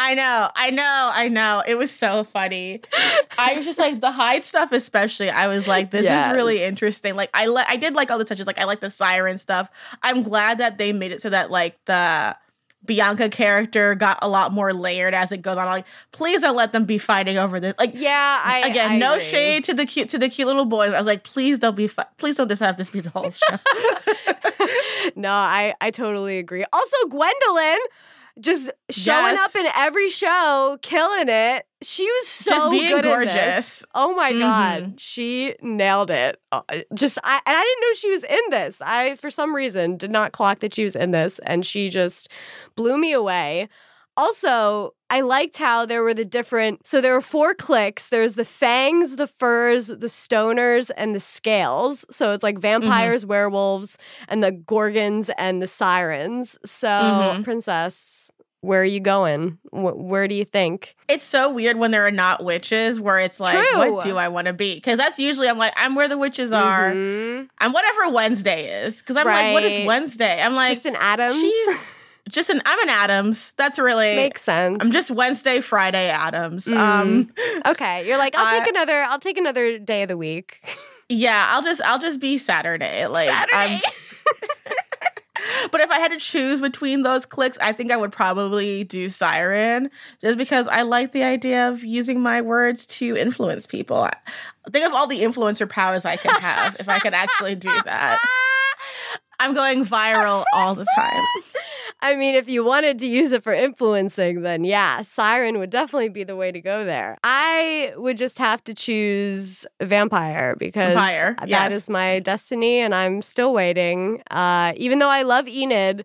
I 0.00 0.14
know, 0.14 0.48
I 0.54 0.70
know, 0.70 1.10
I 1.12 1.26
know. 1.28 1.62
It 1.66 1.76
was 1.76 1.90
so 1.90 2.22
funny. 2.22 2.82
I 3.36 3.54
was 3.54 3.64
just 3.64 3.80
like 3.80 4.00
the 4.00 4.12
Hyde 4.12 4.44
stuff, 4.44 4.70
especially. 4.70 5.28
I 5.28 5.48
was 5.48 5.66
like, 5.66 5.90
this 5.90 6.06
is 6.06 6.32
really 6.32 6.62
interesting. 6.62 7.16
Like, 7.16 7.30
I 7.34 7.46
li- 7.48 7.64
I 7.66 7.76
did 7.76 7.94
like 7.94 8.08
all 8.10 8.18
the 8.18 8.24
touches. 8.24 8.46
Like, 8.46 8.58
I 8.60 8.64
like 8.64 8.78
the 8.78 8.90
siren 8.90 9.38
stuff. 9.38 9.68
I'm 10.02 10.22
glad 10.22 10.58
that 10.58 10.78
they 10.78 10.92
made 10.92 11.10
it 11.10 11.20
so 11.20 11.30
that 11.30 11.50
like 11.50 11.84
the 11.86 12.36
Bianca 12.84 13.28
character 13.28 13.94
got 13.94 14.18
a 14.22 14.28
lot 14.28 14.52
more 14.52 14.72
layered 14.72 15.12
as 15.12 15.30
it 15.32 15.42
goes 15.42 15.56
on. 15.58 15.66
Like, 15.66 15.86
please 16.12 16.40
don't 16.40 16.56
let 16.56 16.72
them 16.72 16.84
be 16.84 16.96
fighting 16.98 17.36
over 17.36 17.60
this. 17.60 17.74
Like, 17.78 17.90
yeah 17.94 18.40
i 18.42 18.60
again, 18.60 18.92
I 18.92 18.98
no 18.98 19.12
agree. 19.14 19.24
shade 19.24 19.64
to 19.64 19.74
the 19.74 19.84
cute 19.84 20.08
to 20.10 20.18
the 20.18 20.28
cute 20.28 20.46
little 20.46 20.64
boys. 20.64 20.92
I 20.92 20.98
was 20.98 21.06
like, 21.06 21.22
please 21.24 21.58
don't 21.58 21.76
be. 21.76 21.86
Fi- 21.86 22.06
please 22.16 22.36
don't 22.36 22.48
this 22.48 22.60
have 22.60 22.76
this 22.76 22.88
be 22.90 23.00
the 23.00 23.10
whole 23.10 23.30
show. 23.32 23.56
no 25.16 25.30
i 25.32 25.74
i 25.80 25.90
totally 25.90 26.38
agree 26.38 26.64
also 26.72 26.96
gwendoline 27.08 27.76
just 28.40 28.70
showing 28.90 29.34
Yes. 29.34 29.40
up 29.40 29.56
in 29.56 29.66
every 29.74 30.10
show 30.10 30.78
killing 30.82 31.28
it 31.28 31.64
she 31.82 32.04
was 32.04 32.28
so 32.28 32.50
Just 32.50 32.70
being 32.70 32.90
good 32.90 33.04
in 33.04 33.20
this. 33.20 33.34
gorgeous. 33.34 33.84
oh 33.94 34.14
my 34.14 34.32
Mhm. 34.32 34.40
god 34.40 35.00
she 35.00 35.54
nailed 35.62 36.10
it 36.10 36.40
Uh, 36.52 36.60
just 36.94 37.18
i 37.24 37.40
and 37.46 37.56
i 37.56 37.62
didn't 37.62 37.80
know 37.82 37.92
she 37.94 38.10
was 38.10 38.24
in 38.24 38.40
this 38.50 38.80
i 38.84 39.14
for 39.16 39.30
some 39.30 39.54
reason 39.54 39.96
did 39.96 40.10
not 40.10 40.32
clock 40.32 40.60
that 40.60 40.74
she 40.74 40.84
was 40.84 40.96
in 40.96 41.10
this 41.12 41.38
and 41.46 41.64
she 41.66 41.88
just 41.88 42.28
blew 42.76 42.96
me 42.98 43.12
away 43.12 43.68
also 44.16 44.92
I 45.10 45.22
liked 45.22 45.56
how 45.56 45.86
there 45.86 46.02
were 46.02 46.12
the 46.14 46.24
different. 46.24 46.86
So 46.86 47.00
there 47.00 47.14
were 47.14 47.20
four 47.22 47.54
cliques. 47.54 48.08
There's 48.08 48.34
the 48.34 48.44
fangs, 48.44 49.16
the 49.16 49.26
furs, 49.26 49.86
the 49.86 49.96
stoners, 50.08 50.90
and 50.96 51.14
the 51.14 51.20
scales. 51.20 52.04
So 52.10 52.32
it's 52.32 52.42
like 52.42 52.58
vampires, 52.58 53.24
werewolves, 53.24 53.96
and 54.28 54.42
the 54.44 54.52
gorgons 54.52 55.30
and 55.38 55.62
the 55.62 55.66
sirens. 55.66 56.58
So 56.64 56.88
Mhm. 56.88 57.42
princess, 57.44 58.30
where 58.60 58.82
are 58.82 58.84
you 58.84 59.00
going? 59.00 59.56
Wh- 59.70 59.96
where 59.96 60.28
do 60.28 60.34
you 60.34 60.44
think? 60.44 60.94
it's 61.08 61.24
so 61.24 61.50
weird 61.50 61.78
when 61.78 61.90
there 61.90 62.06
are 62.06 62.10
not 62.10 62.44
witches 62.44 63.00
where 63.00 63.18
it's 63.18 63.40
like 63.40 63.56
True. 63.56 63.78
what 63.94 64.04
do 64.04 64.18
i 64.18 64.28
want 64.28 64.46
to 64.46 64.52
be 64.52 64.74
because 64.74 64.98
that's 64.98 65.18
usually 65.18 65.48
i'm 65.48 65.56
like 65.56 65.72
i'm 65.74 65.94
where 65.94 66.06
the 66.06 66.18
witches 66.18 66.52
are 66.52 66.90
Mhm. 66.92 67.48
i'm 67.60 67.72
whatever 67.72 68.10
wednesday 68.10 68.84
is 68.84 68.98
because 68.98 69.16
i'm 69.16 69.24
like 69.24 69.54
what 69.54 69.62
is 69.64 69.86
wednesday 69.86 70.42
i'm 70.42 70.54
like 70.54 70.74
Just 70.74 70.84
an 70.84 70.96
Addams. 70.96 71.42
Just 72.28 72.50
an 72.50 72.60
i'm 72.66 72.78
an 72.80 72.88
addams 72.90 73.52
that's 73.56 73.78
really 73.78 74.14
Makes 74.16 74.42
sense. 74.42 74.78
i'm 74.80 74.92
just 74.92 75.10
wednesday 75.10 75.60
friday 75.60 76.08
addams 76.08 76.66
Mhm. 76.66 76.76
um 76.76 77.30
okay. 77.66 78.06
You're 78.06 78.18
like, 78.18 78.34
I'll 78.36 78.46
I- 78.46 78.58
take 78.60 78.68
another. 78.68 79.02
I'll 79.02 79.18
take 79.20 79.38
another 79.38 79.78
day 79.78 80.02
of 80.02 80.08
the 80.08 80.16
week. 80.16 80.60
yeah 81.10 81.46
i'll 81.52 81.62
just 81.62 81.80
i'll 81.86 81.98
just 81.98 82.20
be 82.20 82.36
saturday 82.36 83.06
like 83.06 83.30
I'm, 83.32 83.80
but 85.72 85.80
if 85.80 85.90
i 85.90 85.98
had 85.98 86.10
to 86.12 86.18
choose 86.18 86.60
between 86.60 87.00
those 87.00 87.24
clicks 87.24 87.56
i 87.62 87.72
think 87.72 87.90
i 87.90 87.96
would 87.96 88.12
probably 88.12 88.84
do 88.84 89.08
siren 89.08 89.88
just 90.20 90.36
because 90.36 90.66
i 90.68 90.82
like 90.82 91.12
the 91.12 91.22
idea 91.22 91.68
of 91.68 91.82
using 91.82 92.20
my 92.20 92.42
words 92.42 92.84
to 92.86 93.16
influence 93.16 93.64
people 93.66 93.96
I- 94.02 94.12
think 94.70 94.86
of 94.86 94.92
all 94.92 95.06
the 95.06 95.20
influencer 95.22 95.66
powers 95.66 96.04
i 96.04 96.16
could 96.16 96.32
have 96.32 96.76
if 96.78 96.90
i 96.90 96.98
could 96.98 97.14
actually 97.14 97.54
do 97.54 97.70
that 97.86 98.22
I'm 99.40 99.54
going 99.54 99.84
viral 99.84 100.42
all 100.52 100.74
the 100.74 100.84
time. 100.96 101.24
I 102.00 102.14
mean, 102.14 102.34
if 102.34 102.48
you 102.48 102.64
wanted 102.64 102.98
to 103.00 103.08
use 103.08 103.32
it 103.32 103.42
for 103.42 103.52
influencing, 103.52 104.42
then 104.42 104.64
yeah, 104.64 105.02
Siren 105.02 105.58
would 105.58 105.70
definitely 105.70 106.08
be 106.08 106.22
the 106.22 106.36
way 106.36 106.52
to 106.52 106.60
go 106.60 106.84
there. 106.84 107.18
I 107.24 107.92
would 107.96 108.16
just 108.16 108.38
have 108.38 108.62
to 108.64 108.74
choose 108.74 109.66
Vampire 109.80 110.54
because 110.56 110.94
Vampire, 110.94 111.34
that 111.40 111.48
yes. 111.48 111.72
is 111.72 111.88
my 111.88 112.20
destiny 112.20 112.78
and 112.78 112.94
I'm 112.94 113.20
still 113.20 113.52
waiting. 113.52 114.22
Uh, 114.30 114.74
even 114.76 115.00
though 115.00 115.08
I 115.08 115.22
love 115.22 115.48
Enid, 115.48 116.04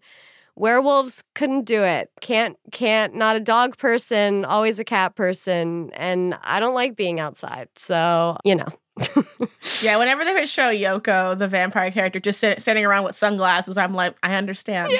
werewolves 0.55 1.23
couldn't 1.35 1.65
do 1.65 1.83
it. 1.83 2.09
Can't, 2.21 2.57
can't, 2.71 3.13
not 3.13 3.35
a 3.35 3.39
dog 3.39 3.77
person, 3.77 4.45
always 4.45 4.79
a 4.79 4.83
cat 4.83 5.15
person. 5.15 5.91
And 5.93 6.37
I 6.43 6.59
don't 6.59 6.75
like 6.75 6.95
being 6.95 7.19
outside. 7.19 7.69
So, 7.75 8.37
you 8.43 8.55
know. 8.55 8.67
Yeah, 9.81 9.97
whenever 9.97 10.23
they 10.23 10.33
would 10.33 10.47
show 10.47 10.71
Yoko, 10.71 11.37
the 11.37 11.47
vampire 11.47 11.91
character, 11.91 12.19
just 12.19 12.39
sit, 12.39 12.61
sitting 12.61 12.85
around 12.85 13.03
with 13.05 13.15
sunglasses, 13.15 13.77
I'm 13.77 13.93
like, 13.93 14.15
I 14.23 14.35
understand. 14.35 14.93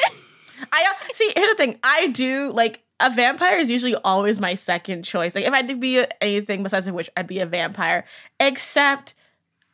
I 0.72 0.96
see. 1.12 1.32
Here's 1.36 1.50
the 1.50 1.56
thing: 1.56 1.80
I 1.84 2.08
do 2.08 2.52
like 2.52 2.84
a 3.00 3.10
vampire 3.10 3.58
is 3.58 3.70
usually 3.70 3.96
always 3.96 4.40
my 4.40 4.56
second 4.56 5.04
choice. 5.04 5.36
Like 5.36 5.46
if 5.46 5.54
I 5.54 5.58
had 5.58 5.68
to 5.68 5.76
be 5.76 6.04
anything 6.22 6.64
besides 6.64 6.88
a 6.88 6.94
witch, 6.94 7.10
I'd 7.18 7.28
be 7.28 7.40
a 7.40 7.46
vampire. 7.46 8.06
Except 8.40 9.14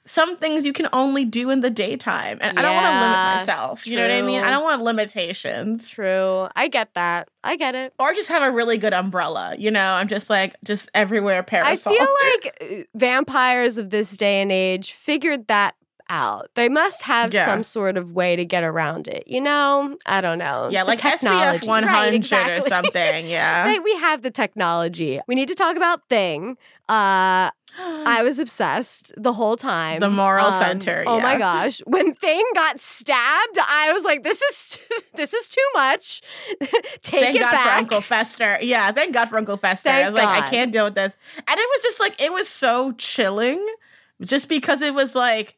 some 0.10 0.36
things 0.38 0.66
you 0.66 0.74
can 0.74 0.88
only 0.92 1.24
do 1.24 1.52
in 1.52 1.60
the 1.60 1.70
daytime, 1.70 2.40
and 2.42 2.58
I 2.58 2.62
don't 2.64 2.74
want 2.74 2.88
to 2.88 2.92
limit 2.94 3.38
myself. 3.38 3.86
You 3.86 3.96
know 3.96 4.02
what 4.02 4.12
I 4.12 4.22
mean? 4.24 4.42
I 4.42 4.50
don't 4.50 4.64
want 4.64 4.82
limitations. 4.82 5.88
True. 5.88 6.48
I 6.56 6.68
get 6.68 6.96
that. 6.96 7.30
I 7.44 7.56
get 7.56 7.76
it. 7.76 7.94
Or 8.00 8.12
just 8.14 8.30
have 8.30 8.42
a 8.42 8.52
really 8.52 8.80
good 8.80 8.94
umbrella. 8.94 9.54
You 9.58 9.70
know, 9.70 9.94
I'm 9.94 10.08
just 10.08 10.30
like 10.30 10.56
just 10.64 10.90
everywhere 10.96 11.44
parasol. 11.44 11.94
I 11.94 11.96
feel 11.96 12.08
like 12.34 12.82
uh, 12.82 12.84
vampires 12.98 13.78
of 13.78 13.92
this 13.92 14.18
day 14.18 14.42
and 14.42 14.52
age 14.52 14.94
figured 14.94 15.48
that 15.48 15.76
out. 16.10 16.50
They 16.56 16.70
must 16.70 17.04
have 17.04 17.34
Yeah. 17.34 17.46
some 17.46 17.64
sort 17.64 17.98
of 17.98 18.12
way 18.14 18.36
to 18.36 18.46
get 18.46 18.64
around 18.64 19.08
it. 19.08 19.24
You 19.28 19.42
know? 19.42 19.98
I 20.06 20.22
don't 20.22 20.38
know. 20.40 20.70
yeah, 20.72 20.84
The 20.84 20.90
like. 20.90 21.00
SPF 21.00 21.66
100 21.68 22.32
Right, 22.32 22.58
or 22.58 22.62
something. 22.62 23.28
Yeah. 23.30 23.80
We 23.80 23.96
have 23.98 24.22
the 24.22 24.32
technology. 24.32 25.20
We 25.28 25.36
need 25.36 25.48
to 25.50 25.56
talk 25.56 25.76
about 25.78 26.08
Thing. 26.10 26.58
Uh, 26.88 27.52
I 27.78 28.22
was 28.24 28.40
obsessed 28.40 29.14
the 29.16 29.34
whole 29.34 29.56
time. 29.56 30.00
The 30.00 30.10
moral 30.10 30.52
center, 30.52 31.04
Oh 31.06 31.20
my 31.22 31.38
gosh! 31.48 31.80
When 31.86 32.16
Thing 32.16 32.44
got 32.56 32.80
stabbed, 32.80 33.60
I 33.60 33.92
was 33.94 34.04
like, 34.04 34.24
"This 34.24 34.42
is 34.42 34.78
this 35.14 35.34
is 35.36 35.48
too 35.48 35.62
much. 35.76 36.22
Take 37.04 37.22
thank 37.22 37.36
it 37.36 37.42
God 37.42 37.52
back." 37.52 37.68
for 37.74 37.78
Uncle 37.78 38.02
Fester. 38.02 38.58
Yeah, 38.62 38.92
thank 38.92 39.14
God 39.14 39.30
for 39.30 39.38
Uncle 39.38 39.56
Fester. 39.58 39.90
Thank 39.90 40.08
I 40.08 40.10
was 40.10 40.16
like, 40.18 40.44
I 40.44 40.50
can't 40.50 40.72
deal 40.72 40.86
with 40.86 40.96
this. 40.96 41.16
And 41.38 41.60
it 41.60 41.70
was 41.76 41.82
just 41.84 42.00
like, 42.00 42.20
it 42.20 42.32
was 42.34 42.48
so 42.48 42.92
chilling 42.94 43.64
just 44.22 44.50
because 44.50 44.82
it 44.82 44.96
was 44.96 45.14
like, 45.14 45.56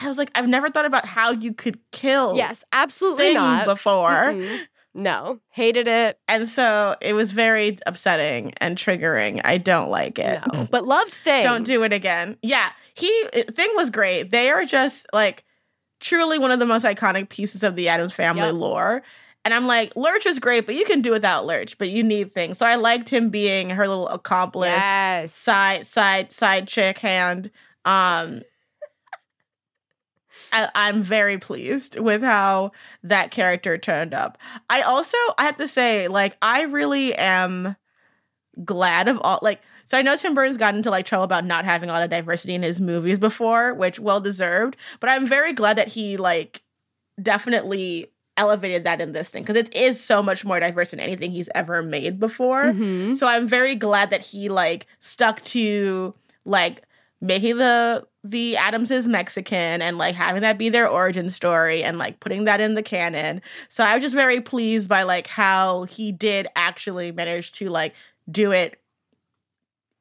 I 0.00 0.08
was 0.08 0.18
like, 0.18 0.30
I've 0.34 0.48
never 0.48 0.68
thought 0.70 0.84
about 0.84 1.06
how 1.06 1.32
you 1.32 1.52
could 1.54 1.78
kill 1.92 2.36
Yes, 2.36 2.64
absolutely 2.72 3.24
thing 3.26 3.34
not. 3.34 3.64
before. 3.66 4.10
Mm-mm. 4.10 4.60
No, 4.92 5.38
hated 5.50 5.86
it. 5.86 6.18
And 6.26 6.48
so 6.48 6.96
it 7.00 7.12
was 7.14 7.30
very 7.32 7.78
upsetting 7.86 8.52
and 8.60 8.76
triggering. 8.76 9.40
I 9.44 9.56
don't 9.58 9.88
like 9.90 10.18
it. 10.18 10.40
No, 10.52 10.66
but 10.70 10.84
loved 10.84 11.12
Thing. 11.24 11.44
Don't 11.44 11.64
do 11.64 11.82
it 11.84 11.92
again. 11.92 12.36
Yeah, 12.42 12.70
he 12.94 13.08
thing 13.32 13.68
was 13.76 13.90
great. 13.90 14.30
They 14.30 14.50
are 14.50 14.64
just 14.64 15.06
like 15.12 15.44
truly 16.00 16.38
one 16.38 16.50
of 16.50 16.58
the 16.58 16.66
most 16.66 16.84
iconic 16.84 17.28
pieces 17.28 17.62
of 17.62 17.76
the 17.76 17.88
Addams 17.88 18.12
family 18.14 18.42
Yep. 18.46 18.54
lore. 18.54 19.02
And 19.44 19.54
I'm 19.54 19.66
like, 19.66 19.94
Lurch 19.96 20.26
is 20.26 20.38
great, 20.38 20.66
but 20.66 20.74
you 20.74 20.84
can 20.84 21.00
do 21.02 21.12
without 21.12 21.46
Lurch, 21.46 21.78
but 21.78 21.88
you 21.88 22.02
need 22.02 22.34
things. 22.34 22.58
So 22.58 22.66
I 22.66 22.74
liked 22.74 23.08
him 23.08 23.30
being 23.30 23.70
her 23.70 23.86
little 23.88 24.08
accomplice, 24.08 24.70
Yes. 24.70 25.34
side 25.34 25.86
side 25.86 26.32
side 26.32 26.66
chick 26.68 26.98
hand. 26.98 27.50
Um 27.84 28.42
I, 30.52 30.68
I'm 30.74 31.02
very 31.02 31.38
pleased 31.38 31.98
with 31.98 32.22
how 32.22 32.72
that 33.02 33.30
character 33.30 33.78
turned 33.78 34.14
up. 34.14 34.38
I 34.68 34.82
also 34.82 35.16
I 35.38 35.44
have 35.44 35.56
to 35.58 35.68
say, 35.68 36.08
like, 36.08 36.36
I 36.42 36.62
really 36.62 37.14
am 37.14 37.76
glad 38.64 39.08
of 39.08 39.18
all 39.22 39.38
like 39.42 39.60
so 39.84 39.98
I 39.98 40.02
know 40.02 40.16
Tim 40.16 40.34
Burton's 40.34 40.56
gotten 40.56 40.78
into 40.78 40.90
like 40.90 41.04
trouble 41.06 41.24
about 41.24 41.44
not 41.44 41.64
having 41.64 41.88
a 41.88 41.92
lot 41.92 42.02
of 42.02 42.10
diversity 42.10 42.54
in 42.54 42.62
his 42.62 42.80
movies 42.80 43.18
before, 43.18 43.74
which 43.74 43.98
well 43.98 44.20
deserved. 44.20 44.76
But 45.00 45.10
I'm 45.10 45.26
very 45.26 45.52
glad 45.52 45.78
that 45.78 45.88
he 45.88 46.16
like 46.16 46.62
definitely 47.20 48.06
elevated 48.36 48.84
that 48.84 49.00
in 49.00 49.12
this 49.12 49.30
thing 49.30 49.42
because 49.42 49.56
it 49.56 49.74
is 49.74 50.00
so 50.00 50.22
much 50.22 50.44
more 50.44 50.60
diverse 50.60 50.92
than 50.92 51.00
anything 51.00 51.30
he's 51.32 51.48
ever 51.54 51.82
made 51.82 52.20
before. 52.20 52.66
Mhm. 52.66 53.16
So 53.16 53.26
I'm 53.26 53.48
very 53.48 53.74
glad 53.74 54.10
that 54.10 54.22
he 54.22 54.48
like 54.48 54.86
stuck 55.00 55.42
to 55.42 56.14
like 56.44 56.82
making 57.20 57.58
the 57.58 58.06
the 58.22 58.56
Addamses 58.56 59.08
Mexican 59.08 59.80
and 59.80 59.96
like 59.96 60.14
having 60.14 60.42
that 60.42 60.58
be 60.58 60.68
their 60.68 60.88
origin 60.88 61.30
story 61.30 61.82
and 61.82 61.96
like 61.96 62.20
putting 62.20 62.44
that 62.44 62.60
in 62.60 62.74
the 62.74 62.82
canon. 62.82 63.40
So 63.68 63.82
I 63.82 63.94
was 63.94 64.02
just 64.02 64.14
very 64.14 64.40
pleased 64.40 64.88
by 64.88 65.04
like 65.04 65.26
how 65.26 65.84
he 65.84 66.12
did 66.12 66.46
actually 66.54 67.12
manage 67.12 67.52
to 67.52 67.70
like 67.70 67.94
do 68.30 68.52
it 68.52 68.78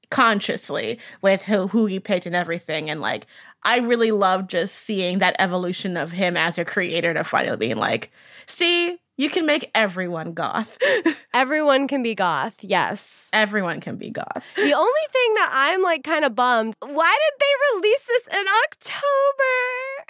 consciously 0.10 1.00
with 1.22 1.44
who, 1.44 1.68
who 1.68 1.86
he 1.86 2.00
picked 2.00 2.26
and 2.26 2.36
everything 2.36 2.90
and 2.90 3.00
like 3.00 3.26
I 3.64 3.80
really 3.80 4.12
love 4.12 4.48
just 4.48 4.76
seeing 4.76 5.20
that 5.20 5.36
evolution 5.40 5.98
of 5.98 6.12
him 6.12 6.38
as 6.38 6.58
a 6.58 6.66
creator 6.66 7.14
to 7.14 7.24
finally 7.24 7.58
being 7.58 7.78
like, 7.78 8.12
see, 8.46 8.98
you 9.20 9.30
can 9.30 9.46
make 9.46 9.70
everyone 9.76 10.32
goth. 10.32 10.78
Everyone 11.34 11.88
can 11.90 12.02
be 12.02 12.16
goth. 12.16 12.56
Yes. 12.62 13.30
everyone 13.34 13.82
can 13.82 13.98
be 13.98 14.10
goth. 14.10 14.44
The 14.56 14.74
only 14.74 15.06
thing 15.12 15.34
that 15.36 15.50
I'm 15.52 15.84
like 15.84 16.04
kind 16.04 16.24
of 16.24 16.34
bummed, 16.36 16.76
why 16.80 17.18
did 17.24 17.36
they 17.40 17.78
release 17.78 18.04
this 18.08 18.28
in 18.28 18.46
October? 18.64 19.56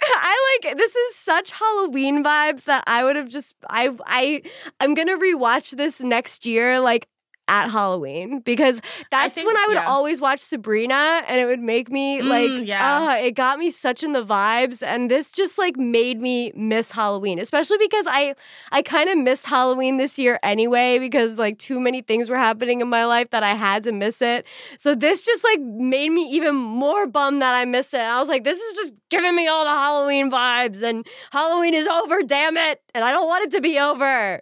I 0.02 0.58
like 0.64 0.76
this 0.76 0.94
is 0.94 1.16
such 1.16 1.50
Halloween 1.50 2.22
vibes 2.24 2.64
that 2.64 2.84
I 2.86 3.04
would 3.04 3.16
have 3.16 3.28
just 3.28 3.54
I 3.68 3.90
I 4.06 4.42
I'm 4.80 4.94
to 4.94 5.18
rewatch 5.18 5.76
this 5.76 6.00
next 6.00 6.46
year 6.46 6.78
like 6.80 7.08
at 7.50 7.68
Halloween 7.70 8.38
because 8.40 8.80
that's 9.10 9.34
think- 9.34 9.46
when 9.48 9.56
I 9.56 9.64
would 9.66 9.74
yeah. 9.74 9.86
always 9.88 10.20
watch 10.20 10.38
Sabrina 10.38 11.22
and 11.26 11.40
it 11.40 11.46
would 11.46 11.58
make 11.60 11.90
me 11.90 12.22
like 12.22 12.48
Mm, 12.48 12.66
yeah. 12.66 12.78
ah, 12.80 13.16
it 13.16 13.32
got 13.32 13.58
me 13.58 13.70
such 13.70 14.04
in 14.04 14.12
the 14.12 14.24
vibes 14.24 14.82
and 14.86 15.10
this 15.10 15.32
just 15.32 15.58
like 15.58 15.76
made 15.76 16.20
me 16.20 16.52
miss 16.54 16.92
Halloween 16.92 17.38
especially 17.40 17.78
because 17.78 18.06
I 18.08 18.34
I 18.70 18.82
kind 18.82 19.10
of 19.10 19.18
missed 19.18 19.46
Halloween 19.46 19.96
this 19.96 20.16
year 20.18 20.38
anyway 20.44 20.98
because 21.00 21.38
like 21.38 21.58
too 21.58 21.80
many 21.80 22.02
things 22.02 22.30
were 22.30 22.38
happening 22.38 22.80
in 22.80 22.88
my 22.88 23.04
life 23.04 23.30
that 23.30 23.42
I 23.42 23.54
had 23.54 23.82
to 23.84 23.92
miss 23.92 24.22
it. 24.22 24.46
So 24.78 24.94
this 24.94 25.24
just 25.24 25.42
like 25.42 25.60
made 25.60 26.10
me 26.10 26.30
even 26.30 26.54
more 26.54 27.06
bummed 27.08 27.42
that 27.42 27.54
I 27.54 27.64
missed 27.64 27.94
it. 27.94 28.00
I 28.00 28.20
was 28.20 28.28
like, 28.28 28.44
this 28.44 28.60
is 28.60 28.76
just 28.76 28.94
giving 29.08 29.34
me 29.34 29.48
all 29.48 29.64
the 29.64 29.70
Halloween 29.70 30.30
vibes 30.30 30.82
and 30.82 31.04
Halloween 31.32 31.74
is 31.74 31.88
over, 31.88 32.22
damn 32.22 32.56
it. 32.56 32.80
And 32.94 33.02
I 33.04 33.10
don't 33.10 33.26
want 33.26 33.44
it 33.44 33.50
to 33.56 33.60
be 33.60 33.76
over. 33.78 34.40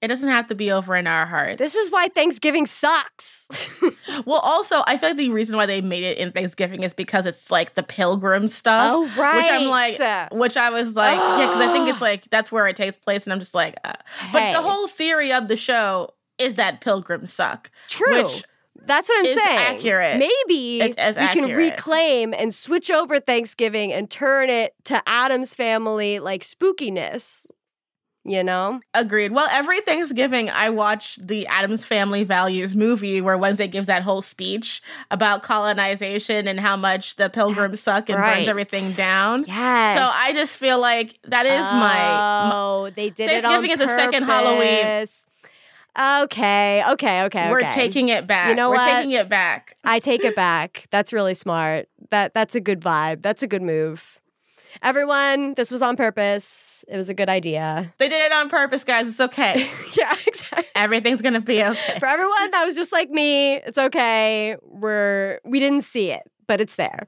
It 0.00 0.08
doesn't 0.08 0.28
have 0.28 0.46
to 0.46 0.54
be 0.54 0.70
over 0.70 0.94
in 0.94 1.06
our 1.08 1.26
hearts. 1.26 1.58
This 1.58 1.74
is 1.74 1.90
why 1.90 2.08
Thanksgiving 2.08 2.66
sucks. 2.66 3.48
well. 4.26 4.40
Also, 4.44 4.76
I 4.86 4.96
feel 4.96 5.10
like 5.10 5.18
the 5.18 5.30
reason 5.30 5.56
why 5.56 5.66
they 5.66 5.80
made 5.80 6.04
it 6.04 6.18
in 6.18 6.30
Thanksgiving 6.30 6.84
is 6.84 6.94
because 6.94 7.26
it's 7.26 7.50
like 7.50 7.74
the 7.74 7.82
pilgrim 7.82 8.46
stuff. 8.46 8.92
Oh, 8.94 9.10
right. 9.20 9.36
Which 9.38 9.50
I'm 9.50 9.66
like, 9.66 10.32
which 10.32 10.56
I 10.56 10.70
was 10.70 10.94
like, 10.94 11.16
yeah, 11.18 11.46
because 11.46 11.68
I 11.68 11.72
think 11.72 11.88
it's 11.88 12.00
like 12.00 12.30
that's 12.30 12.52
where 12.52 12.66
it 12.68 12.76
takes 12.76 12.96
place, 12.96 13.26
and 13.26 13.32
I'm 13.32 13.40
just 13.40 13.54
like, 13.54 13.74
uh. 13.84 13.94
but 14.32 14.42
Hey. 14.42 14.52
the 14.52 14.62
whole 14.62 14.86
theory 14.86 15.32
of 15.32 15.48
the 15.48 15.56
show 15.56 16.10
is 16.38 16.54
that 16.54 16.80
pilgrims 16.80 17.32
suck. 17.32 17.70
True. 17.88 18.22
Which 18.22 18.44
That's 18.86 19.08
what 19.08 19.18
I'm 19.18 19.24
is 19.26 19.42
saying. 19.42 19.58
accurate. 19.58 20.18
Maybe 20.18 20.80
we 20.80 20.92
can 20.94 21.56
reclaim 21.56 22.32
and 22.32 22.54
switch 22.54 22.90
over 22.90 23.18
Thanksgiving 23.18 23.92
and 23.92 24.08
turn 24.08 24.48
it 24.48 24.74
to 24.84 25.02
Addams 25.08 25.54
family 25.54 26.20
like 26.20 26.42
spookiness. 26.42 27.46
You 28.24 28.44
know? 28.44 28.80
Agreed. 28.92 29.32
Well, 29.32 29.48
every 29.50 29.80
Thanksgiving, 29.80 30.50
I 30.50 30.68
watch 30.68 31.16
the 31.16 31.46
Addams 31.46 31.86
Family 31.86 32.24
Values 32.24 32.76
movie 32.76 33.20
where 33.22 33.38
Wednesday 33.38 33.68
gives 33.68 33.86
that 33.86 34.02
whole 34.02 34.20
speech 34.20 34.82
about 35.10 35.42
colonization 35.42 36.46
and 36.46 36.60
how 36.60 36.76
much 36.76 37.16
the 37.16 37.30
pilgrims 37.30 37.80
suck 37.80 38.10
and 38.10 38.18
right. 38.18 38.36
burns 38.36 38.48
everything 38.48 38.92
down. 38.92 39.44
Yes. 39.46 39.98
So 39.98 40.04
I 40.04 40.32
just 40.34 40.58
feel 40.58 40.78
like 40.78 41.18
that 41.22 41.46
is 41.46 41.60
my. 41.72 42.50
Oh, 42.52 42.90
they 42.94 43.08
did 43.08 43.30
Thanksgiving 43.30 43.70
is 43.70 43.78
the 43.78 43.86
second 43.86 44.24
Halloween. 44.24 45.06
Okay, 45.98 46.84
okay, 46.90 47.22
okay. 47.24 47.50
We're 47.50 47.60
okay. 47.60 47.74
taking 47.74 48.08
it 48.08 48.26
back. 48.26 48.50
You 48.50 48.54
know 48.54 48.70
We're 48.70 48.76
what? 48.76 48.94
taking 48.94 49.12
it 49.12 49.28
back. 49.28 49.74
I 49.84 49.98
take 49.98 50.22
it 50.22 50.36
back. 50.36 50.86
That's 50.90 51.12
really 51.12 51.34
smart. 51.34 51.88
That 52.10 52.34
that's 52.34 52.54
a 52.54 52.60
good 52.60 52.80
vibe. 52.80 53.22
That's 53.22 53.42
a 53.42 53.48
good 53.48 53.62
move. 53.62 54.20
Everyone, 54.80 55.54
this 55.54 55.70
was 55.72 55.82
on 55.82 55.96
purpose. 55.96 56.67
It 56.86 56.96
was 56.96 57.08
a 57.08 57.14
good 57.14 57.28
idea. 57.28 57.92
They 57.98 58.08
did 58.08 58.24
it 58.26 58.32
on 58.32 58.48
purpose, 58.48 58.84
guys. 58.84 59.08
It's 59.08 59.20
okay. 59.20 59.68
yeah, 59.96 60.14
exactly. 60.26 60.64
Everything's 60.74 61.22
gonna 61.22 61.40
be 61.40 61.62
okay. 61.64 61.98
For 61.98 62.06
everyone 62.06 62.50
that 62.52 62.64
was 62.64 62.76
just 62.76 62.92
like 62.92 63.10
me, 63.10 63.54
it's 63.54 63.78
okay. 63.78 64.56
We're 64.62 65.40
we 65.44 65.58
didn't 65.60 65.82
see 65.84 66.10
it, 66.10 66.22
but 66.46 66.60
it's 66.60 66.76
there. 66.76 67.06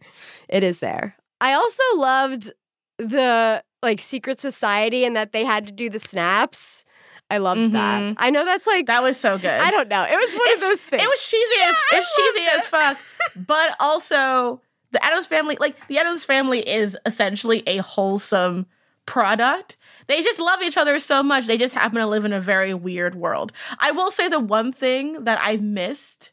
It 0.49 0.63
is 0.63 0.81
there. 0.81 1.17
I 1.41 1.53
also 1.55 1.83
loved 1.97 2.53
the 2.99 3.63
like 3.83 4.01
secret 4.01 4.41
society 4.41 5.05
and 5.05 5.17
that 5.17 5.33
they 5.33 5.45
had 5.45 5.67
to 5.67 5.73
do 5.73 5.89
the 5.89 5.99
snaps. 5.99 6.85
I 7.31 7.39
loved 7.39 7.73
that. 7.73 8.01
Mhm. 8.03 8.15
I 8.19 8.31
know 8.31 8.45
that's 8.45 8.67
like 8.67 8.87
That 8.87 9.03
was 9.05 9.17
so 9.17 9.39
good. 9.39 9.49
I 9.51 9.71
don't 9.71 9.89
know. 9.89 10.03
It 10.03 10.17
was 10.17 10.35
one 10.35 10.49
It's- 10.49 10.63
of 10.63 10.69
those 10.69 10.81
things. 10.81 11.03
It 11.03 11.07
was 11.07 11.23
cheesy 11.31 11.63
as 11.63 11.75
I 11.93 11.97
it's 11.99 12.17
cheesy 12.17 12.47
loved 12.47 12.59
as 12.59 12.67
fuck, 12.67 12.99
but 13.47 13.77
also 13.79 14.61
the 14.91 15.03
Addams 15.05 15.27
family, 15.27 15.57
like 15.61 15.77
the 15.87 15.99
Addams 15.99 16.25
family, 16.25 16.59
is 16.69 16.99
essentially 17.07 17.63
a 17.69 17.77
wholesome 17.79 18.67
product. 19.11 19.77
they 20.07 20.23
just 20.23 20.39
love 20.41 20.61
each 20.63 20.77
other 20.77 20.99
so 20.99 21.23
much. 21.23 21.47
They 21.47 21.57
just 21.59 21.75
happen 21.75 21.99
to 21.99 22.07
live 22.07 22.25
in 22.25 22.33
a 22.33 22.41
very 22.41 22.75
weird 22.75 23.15
world. 23.15 23.53
I 23.79 23.91
will 23.93 24.11
say 24.11 24.29
the 24.29 24.41
one 24.41 24.73
thing 24.73 25.25
that 25.25 25.39
I 25.43 25.57
missed 25.59 26.31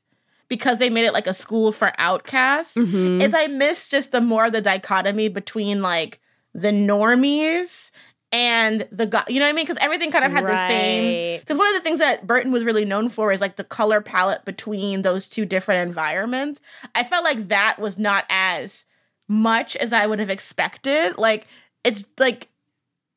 because 0.47 0.80
they 0.80 0.89
made 0.89 1.06
it 1.06 1.14
like 1.14 1.28
a 1.28 1.34
school 1.34 1.72
for 1.72 1.91
outcasts 1.97 2.76
Mhm. 2.76 3.22
is 3.22 3.34
I 3.34 3.47
missed 3.47 3.91
just 3.91 4.12
the 4.12 4.22
more 4.22 4.45
of 4.45 4.54
the 4.54 4.62
dichotomy 4.62 5.28
between 5.28 5.82
like 5.82 6.20
the 6.54 6.72
normies 6.72 7.91
and 8.32 8.88
the 8.91 9.06
go- 9.06 9.22
you 9.28 9.39
know 9.39 9.45
what 9.45 9.49
I 9.49 9.54
mean? 9.54 9.66
Because 9.66 9.82
everything 9.84 10.12
kind 10.12 10.26
of 10.26 10.32
had 10.32 10.45
the 10.47 10.68
same. 10.68 11.39
Because 11.39 11.58
one 11.58 11.68
of 11.68 11.76
the 11.76 11.82
things 11.82 11.99
that 11.99 12.28
Burton 12.28 12.51
was 12.51 12.64
really 12.64 12.86
known 12.86 13.10
for 13.10 13.32
is 13.32 13.41
like 13.41 13.56
the 13.56 13.64
color 13.64 14.01
palette 14.01 14.43
between 14.45 15.01
those 15.01 15.28
two 15.28 15.45
different 15.45 15.88
environments. 15.88 16.60
I 16.95 17.04
felt 17.04 17.24
like 17.24 17.47
that 17.49 17.78
was 17.80 17.97
not 17.97 18.26
as 18.30 18.86
much 19.28 19.76
as 19.78 19.93
I 19.93 20.08
would 20.08 20.20
have 20.20 20.30
expected. 20.30 21.18
Like 21.18 21.47
it's 21.84 22.06
like 22.18 22.49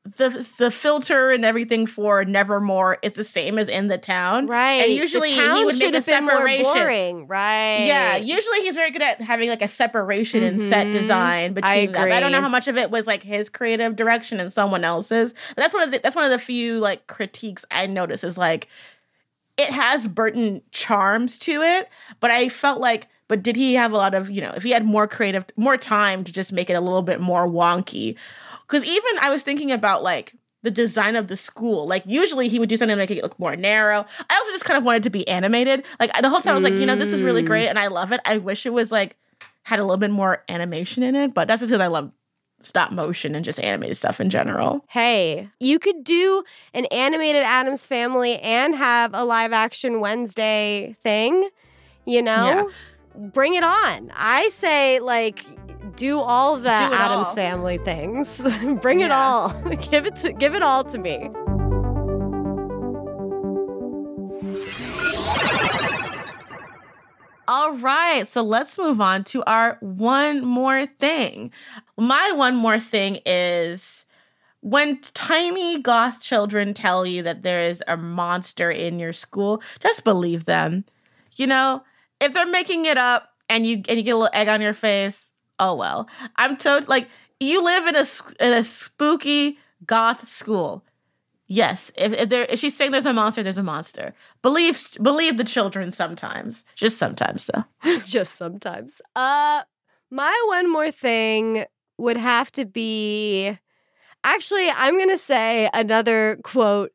the 0.04 0.50
the 0.56 0.70
filter 0.70 1.30
and 1.30 1.44
everything 1.44 1.84
for 1.84 2.24
Nevermore 2.24 2.98
is 3.02 3.12
the 3.12 3.24
same 3.24 3.58
as 3.58 3.68
in 3.68 3.88
the 3.88 3.98
town. 3.98 4.46
Right. 4.46 4.82
And 4.84 4.92
usually 4.92 5.30
he 5.30 5.64
would 5.64 5.78
make 5.78 5.94
a 5.94 6.00
separation. 6.00 6.64
boring. 6.64 7.26
Right. 7.26 7.84
Yeah, 7.84 8.16
usually 8.16 8.60
he's 8.60 8.74
very 8.74 8.90
good 8.90 9.02
at 9.02 9.20
having 9.20 9.50
like 9.50 9.60
a 9.60 9.68
separation 9.68 10.42
in 10.42 10.58
set 10.58 10.84
design 10.90 11.52
between 11.52 11.92
them. 11.92 12.10
I 12.10 12.18
don't 12.18 12.32
know 12.32 12.40
how 12.40 12.48
much 12.48 12.66
of 12.66 12.78
it 12.78 12.90
was 12.90 13.06
like 13.06 13.22
his 13.22 13.50
creative 13.50 13.94
direction 13.94 14.40
and 14.40 14.50
someone 14.50 14.84
else's. 14.84 15.34
But 15.54 15.56
that's 15.62 15.74
one 15.74 15.82
of 15.82 15.90
the 15.90 16.00
that's 16.02 16.16
one 16.16 16.24
of 16.24 16.30
the 16.30 16.38
few 16.38 16.78
like 16.78 17.06
critiques 17.06 17.66
I 17.70 17.86
notice 17.86 18.24
is 18.24 18.38
like 18.38 18.68
it 19.58 19.68
has 19.68 20.08
Burton 20.08 20.62
charms 20.70 21.38
to 21.40 21.60
it, 21.60 21.90
but 22.20 22.30
I 22.30 22.48
felt 22.48 22.80
like 22.80 23.08
but 23.30 23.44
did 23.44 23.54
he 23.54 23.74
have 23.74 23.92
a 23.92 23.96
lot 23.96 24.12
of, 24.12 24.28
you 24.28 24.40
know, 24.40 24.52
if 24.56 24.64
he 24.64 24.72
had 24.72 24.84
more 24.84 25.06
creative 25.06 25.44
more 25.56 25.76
time 25.76 26.24
to 26.24 26.32
just 26.32 26.52
make 26.52 26.68
it 26.68 26.72
a 26.72 26.80
little 26.80 27.00
bit 27.00 27.20
more 27.20 27.46
wonky. 27.46 28.16
Cuz 28.66 28.84
even 28.84 29.18
I 29.20 29.30
was 29.30 29.44
thinking 29.44 29.70
about 29.70 30.02
like 30.02 30.34
the 30.64 30.70
design 30.72 31.14
of 31.14 31.28
the 31.28 31.36
school. 31.36 31.86
Like 31.86 32.02
usually 32.06 32.48
he 32.48 32.58
would 32.58 32.68
do 32.68 32.76
something 32.76 32.96
to 32.96 33.00
make 33.00 33.12
it 33.12 33.22
look 33.22 33.38
more 33.38 33.54
narrow. 33.54 34.04
I 34.28 34.34
also 34.34 34.50
just 34.50 34.64
kind 34.64 34.76
of 34.76 34.82
wanted 34.82 35.04
to 35.04 35.10
be 35.10 35.26
animated. 35.28 35.84
Like 36.00 36.12
the 36.20 36.28
whole 36.28 36.40
time 36.40 36.54
I 36.54 36.58
was 36.58 36.64
like, 36.64 36.74
you 36.74 36.86
know, 36.86 36.96
this 36.96 37.12
is 37.12 37.22
really 37.22 37.42
great 37.42 37.66
mm. 37.66 37.70
and 37.70 37.78
I 37.78 37.86
love 37.86 38.10
it. 38.10 38.20
I 38.24 38.38
wish 38.38 38.66
it 38.66 38.72
was 38.72 38.90
like 38.90 39.16
had 39.62 39.78
a 39.78 39.84
little 39.84 39.96
bit 39.96 40.10
more 40.10 40.42
animation 40.48 41.04
in 41.04 41.14
it, 41.14 41.32
but 41.32 41.46
that's 41.46 41.60
just 41.60 41.70
because 41.70 41.80
I 41.80 41.86
love 41.86 42.10
stop 42.58 42.90
motion 42.90 43.36
and 43.36 43.44
just 43.44 43.60
animated 43.60 43.96
stuff 43.96 44.20
in 44.20 44.28
general. 44.28 44.84
Hey, 44.88 45.50
you 45.60 45.78
could 45.78 46.02
do 46.02 46.42
an 46.74 46.86
animated 46.86 47.44
Addams 47.44 47.86
Family 47.86 48.40
and 48.40 48.74
have 48.74 49.14
a 49.14 49.24
live 49.24 49.52
action 49.52 50.00
Wednesday 50.00 50.96
thing, 51.04 51.48
you 52.04 52.22
know? 52.22 52.70
Bring 53.14 53.54
it 53.54 53.64
on. 53.64 54.12
I 54.14 54.48
say, 54.48 55.00
like, 55.00 55.44
do 55.96 56.20
all 56.20 56.56
the 56.56 56.62
Do 56.62 56.68
Addams 56.70 57.28
all. 57.28 57.34
Family 57.34 57.78
things. 57.78 58.40
Bring 58.80 59.00
it 59.00 59.10
all. 59.10 59.50
give 59.90 60.06
it 60.06 60.16
to 60.16 60.32
give 60.32 60.54
it 60.54 60.62
all 60.62 60.84
to 60.84 60.98
me. 60.98 61.30
All 67.52 67.74
right, 67.78 68.28
so 68.28 68.42
let's 68.42 68.78
move 68.78 69.00
on 69.00 69.24
to 69.24 69.42
our 69.44 69.76
one 69.80 70.44
more 70.44 70.86
thing. 70.86 71.50
My 71.96 72.30
one 72.36 72.54
more 72.54 72.78
thing 72.78 73.18
is 73.26 74.06
when 74.60 75.00
tiny 75.14 75.80
goth 75.80 76.22
children 76.22 76.74
tell 76.74 77.04
you 77.04 77.22
that 77.24 77.42
there 77.42 77.60
is 77.60 77.82
a 77.88 77.96
monster 77.96 78.70
in 78.70 79.00
your 79.00 79.12
school, 79.12 79.60
just 79.80 80.04
believe 80.04 80.44
them. 80.44 80.84
You 81.34 81.48
know, 81.48 81.82
if 82.20 82.34
they're 82.34 82.46
making 82.46 82.84
it 82.84 82.98
up 82.98 83.30
and 83.48 83.66
you 83.66 83.82
and 83.88 83.98
you 83.98 84.02
get 84.02 84.12
a 84.12 84.16
little 84.16 84.30
egg 84.32 84.48
on 84.48 84.60
your 84.60 84.74
face, 84.74 85.32
oh 85.58 85.74
well. 85.74 86.08
I'm 86.36 86.56
told 86.56 86.88
like 86.88 87.08
you 87.38 87.64
live 87.64 87.86
in 87.86 87.96
a 87.96 88.04
in 88.40 88.52
a 88.52 88.64
spooky 88.64 89.58
goth 89.86 90.28
school. 90.28 90.84
Yes, 91.46 91.90
if, 91.96 92.12
if 92.12 92.28
there 92.28 92.46
if 92.48 92.60
she's 92.60 92.76
saying 92.76 92.92
there's 92.92 93.06
a 93.06 93.12
monster, 93.12 93.42
there's 93.42 93.58
a 93.58 93.62
monster. 93.62 94.14
Believe 94.42 94.78
believe 95.02 95.36
the 95.36 95.44
children 95.44 95.90
sometimes, 95.90 96.64
just 96.76 96.96
sometimes 96.96 97.50
though. 97.52 97.64
Just 98.04 98.36
sometimes. 98.36 99.02
Uh 99.16 99.62
my 100.10 100.44
one 100.46 100.70
more 100.70 100.90
thing 100.90 101.64
would 101.98 102.16
have 102.16 102.52
to 102.52 102.64
be 102.64 103.58
actually 104.22 104.70
I'm 104.70 104.96
to 105.08 105.18
say 105.18 105.68
another 105.72 106.38
quote 106.44 106.92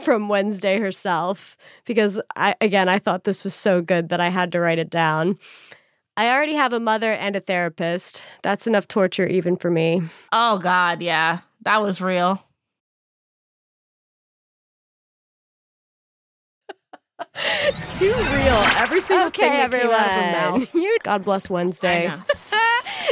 from 0.00 0.28
Wednesday 0.28 0.78
herself 0.78 1.56
because 1.84 2.20
I 2.36 2.54
again 2.60 2.88
I 2.88 2.98
thought 2.98 3.24
this 3.24 3.44
was 3.44 3.54
so 3.54 3.80
good 3.80 4.08
that 4.08 4.20
I 4.20 4.28
had 4.30 4.52
to 4.52 4.60
write 4.60 4.78
it 4.78 4.90
down. 4.90 5.38
I 6.16 6.28
already 6.30 6.54
have 6.54 6.72
a 6.72 6.80
mother 6.80 7.12
and 7.12 7.34
a 7.34 7.40
therapist. 7.40 8.22
That's 8.42 8.66
enough 8.66 8.86
torture 8.86 9.26
even 9.26 9.56
for 9.56 9.70
me. 9.70 10.02
Oh 10.32 10.58
God, 10.58 11.02
yeah, 11.02 11.40
that 11.62 11.82
was 11.82 12.00
real. 12.00 12.42
Too 17.94 18.12
real. 18.12 18.62
Every 18.76 19.00
single 19.00 19.28
Okay, 19.28 19.42
thing 19.42 19.70
that 19.70 19.70
came 19.70 19.90
out 19.90 20.06
of 20.06 20.12
her 20.12 20.32
mouth. 20.32 20.76
God 21.04 21.24
bless 21.24 21.48
Wednesday. 21.48 22.12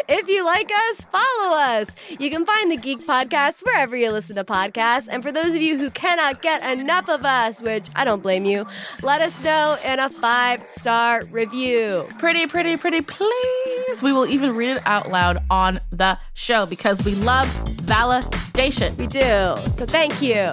If 0.09 0.28
you 0.28 0.44
like 0.44 0.70
us, 0.70 1.00
follow 1.03 1.57
us. 1.57 1.88
You 2.18 2.30
can 2.30 2.44
find 2.44 2.70
the 2.70 2.76
Geek 2.76 2.98
Podcast 2.98 3.64
wherever 3.64 3.96
you 3.96 4.11
listen 4.11 4.36
to 4.36 4.44
podcasts. 4.44 5.09
And 5.11 5.22
for 5.22 5.32
those 5.32 5.55
of 5.55 5.62
you 5.62 5.78
who 5.78 5.90
cannot 5.90 6.42
get 6.42 6.78
enough 6.78 7.09
of 7.09 7.24
us, 7.24 7.61
which 7.61 7.88
I 7.94 8.05
don't 8.05 8.22
blame 8.22 8.44
you, 8.44 8.66
let 9.03 9.20
us 9.20 9.42
know 9.42 9.76
in 9.84 9.98
a 9.98 10.11
five 10.11 10.68
star 10.68 11.24
review. 11.30 12.07
Pretty, 12.18 12.46
pretty, 12.46 12.76
pretty, 12.76 13.00
please. 13.03 14.03
We 14.03 14.12
will 14.12 14.26
even 14.26 14.55
read 14.55 14.76
it 14.76 14.82
out 14.86 15.11
loud 15.11 15.42
on 15.50 15.80
the 15.90 16.18
show 16.34 16.66
because 16.66 17.05
we 17.05 17.14
love 17.16 17.48
validation. 17.86 18.96
We 18.98 19.07
do. 19.07 19.72
So 19.72 19.86
thank 19.86 20.20
you. 20.22 20.53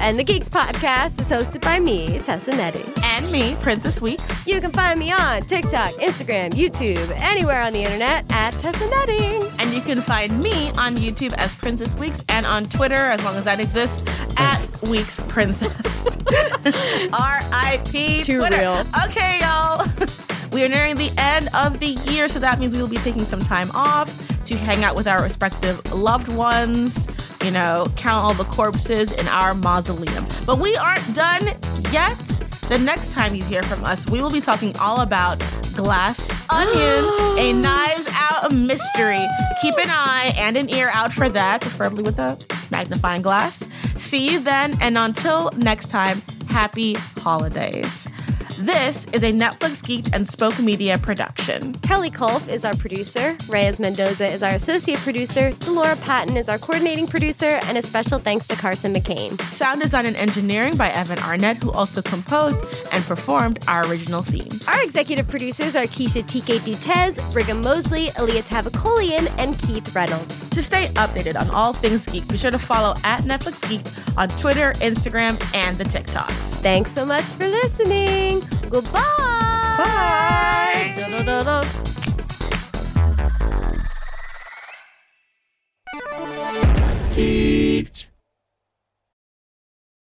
And 0.00 0.18
the 0.18 0.24
Geek 0.24 0.44
Podcast 0.44 1.20
is 1.20 1.28
hosted 1.28 1.60
by 1.60 1.80
me, 1.80 2.18
Tessa 2.20 2.52
Netting. 2.52 2.90
And 3.02 3.30
me, 3.32 3.56
Princess 3.60 4.00
Weekes. 4.00 4.46
You 4.46 4.60
can 4.60 4.70
find 4.70 4.98
me 4.98 5.10
on 5.12 5.42
TikTok, 5.42 5.94
Instagram, 5.94 6.52
YouTube, 6.52 7.10
anywhere 7.16 7.60
on 7.62 7.72
the 7.72 7.82
internet 7.82 8.24
at 8.30 8.52
Tessa 8.54 8.88
Netting. 8.88 9.50
And 9.58 9.74
you 9.74 9.80
can 9.80 10.00
find 10.00 10.40
me 10.40 10.70
on 10.72 10.96
YouTube 10.96 11.34
as 11.34 11.54
Princess 11.56 11.96
Weekes 11.96 12.22
and 12.28 12.46
on 12.46 12.66
Twitter, 12.66 12.94
as 12.94 13.22
long 13.24 13.34
as 13.36 13.44
that 13.44 13.60
exists, 13.60 14.02
at 14.36 14.82
Weekes 14.82 15.20
Princess. 15.28 16.06
R.I.P. 17.12 18.22
Too 18.22 18.38
Twitter. 18.38 18.56
real. 18.56 18.84
Okay, 19.04 19.40
y'all. 19.40 19.84
We 20.50 20.64
are 20.64 20.68
nearing 20.68 20.94
the 20.96 21.12
end 21.18 21.50
of 21.54 21.78
the 21.78 21.88
year, 22.10 22.26
so 22.26 22.38
that 22.38 22.58
means 22.58 22.74
we 22.74 22.80
will 22.80 22.88
be 22.88 22.96
taking 22.96 23.24
some 23.26 23.40
time 23.42 23.70
off 23.74 24.08
to 24.46 24.56
hang 24.56 24.82
out 24.82 24.96
with 24.96 25.06
our 25.06 25.22
respective 25.22 25.92
loved 25.92 26.28
ones, 26.28 27.06
you 27.44 27.50
know, 27.50 27.86
count 27.96 28.24
all 28.24 28.34
the 28.34 28.44
corpses 28.44 29.12
in 29.12 29.28
our 29.28 29.54
mausoleum. 29.54 30.26
But 30.46 30.58
we 30.58 30.76
aren't 30.76 31.14
done 31.14 31.46
yet. 31.92 32.18
The 32.68 32.78
next 32.78 33.12
time 33.12 33.34
you 33.34 33.42
hear 33.42 33.62
from 33.62 33.84
us, 33.84 34.08
we 34.08 34.20
will 34.20 34.30
be 34.30 34.40
talking 34.40 34.76
all 34.78 35.00
about 35.00 35.38
Glass 35.74 36.28
Onion, 36.50 37.38
a 37.38 37.52
Knives 37.52 38.08
Out 38.12 38.44
of 38.44 38.58
mystery. 38.58 39.24
Keep 39.62 39.78
an 39.78 39.88
eye 39.88 40.34
and 40.36 40.56
an 40.56 40.68
ear 40.68 40.90
out 40.92 41.12
for 41.12 41.28
that, 41.28 41.60
preferably 41.62 42.02
with 42.02 42.18
a 42.18 42.38
magnifying 42.70 43.22
glass. 43.22 43.66
See 43.96 44.30
you 44.30 44.40
then, 44.40 44.76
and 44.80 44.98
until 44.98 45.50
next 45.56 45.88
time, 45.88 46.20
happy 46.48 46.94
holidays. 47.18 48.06
This 48.58 49.04
is 49.12 49.22
a 49.22 49.32
Netflix 49.32 49.80
Geeked 49.82 50.12
and 50.12 50.26
Spoke 50.26 50.58
Media 50.58 50.98
production. 50.98 51.74
Kelly 51.74 52.10
Kolf 52.10 52.48
is 52.48 52.64
our 52.64 52.74
producer. 52.74 53.36
Reyes 53.46 53.78
Mendoza 53.78 54.26
is 54.26 54.42
our 54.42 54.50
associate 54.50 54.98
producer. 54.98 55.52
Delora 55.60 55.94
Patton 55.94 56.36
is 56.36 56.48
our 56.48 56.58
coordinating 56.58 57.06
producer. 57.06 57.60
And 57.62 57.78
a 57.78 57.82
special 57.82 58.18
thanks 58.18 58.48
to 58.48 58.56
Carson 58.56 58.92
McCain. 58.92 59.40
Sound 59.42 59.80
design 59.80 60.06
and 60.06 60.16
engineering 60.16 60.76
by 60.76 60.90
Evan 60.90 61.20
Arnett, 61.20 61.58
who 61.58 61.70
also 61.70 62.02
composed 62.02 62.58
and 62.90 63.04
performed 63.04 63.60
our 63.68 63.86
original 63.86 64.22
theme. 64.22 64.60
Our 64.66 64.82
executive 64.82 65.28
producers 65.28 65.76
are 65.76 65.84
Keisha 65.84 66.24
TK 66.24 66.58
Dutes, 66.58 67.32
Brigham 67.32 67.60
Mosley, 67.60 68.08
Aaliyah 68.08 68.42
Tavakolian, 68.42 69.32
and 69.38 69.56
Keith 69.60 69.94
Reynolds. 69.94 70.48
To 70.50 70.64
stay 70.64 70.88
updated 70.94 71.38
on 71.38 71.48
all 71.50 71.74
things 71.74 72.04
geek, 72.06 72.26
be 72.26 72.36
sure 72.36 72.50
to 72.50 72.58
follow 72.58 72.96
at 73.04 73.22
Netflix 73.22 73.60
Geeked 73.66 74.16
on 74.18 74.28
Twitter, 74.30 74.72
Instagram, 74.80 75.40
and 75.54 75.78
the 75.78 75.84
TikToks. 75.84 76.56
Thanks 76.60 76.90
so 76.90 77.06
much 77.06 77.24
for 77.24 77.46
listening. 77.46 78.47
Goodbye. 78.70 79.02
Bye. 79.78 80.18
Eat. 87.16 88.08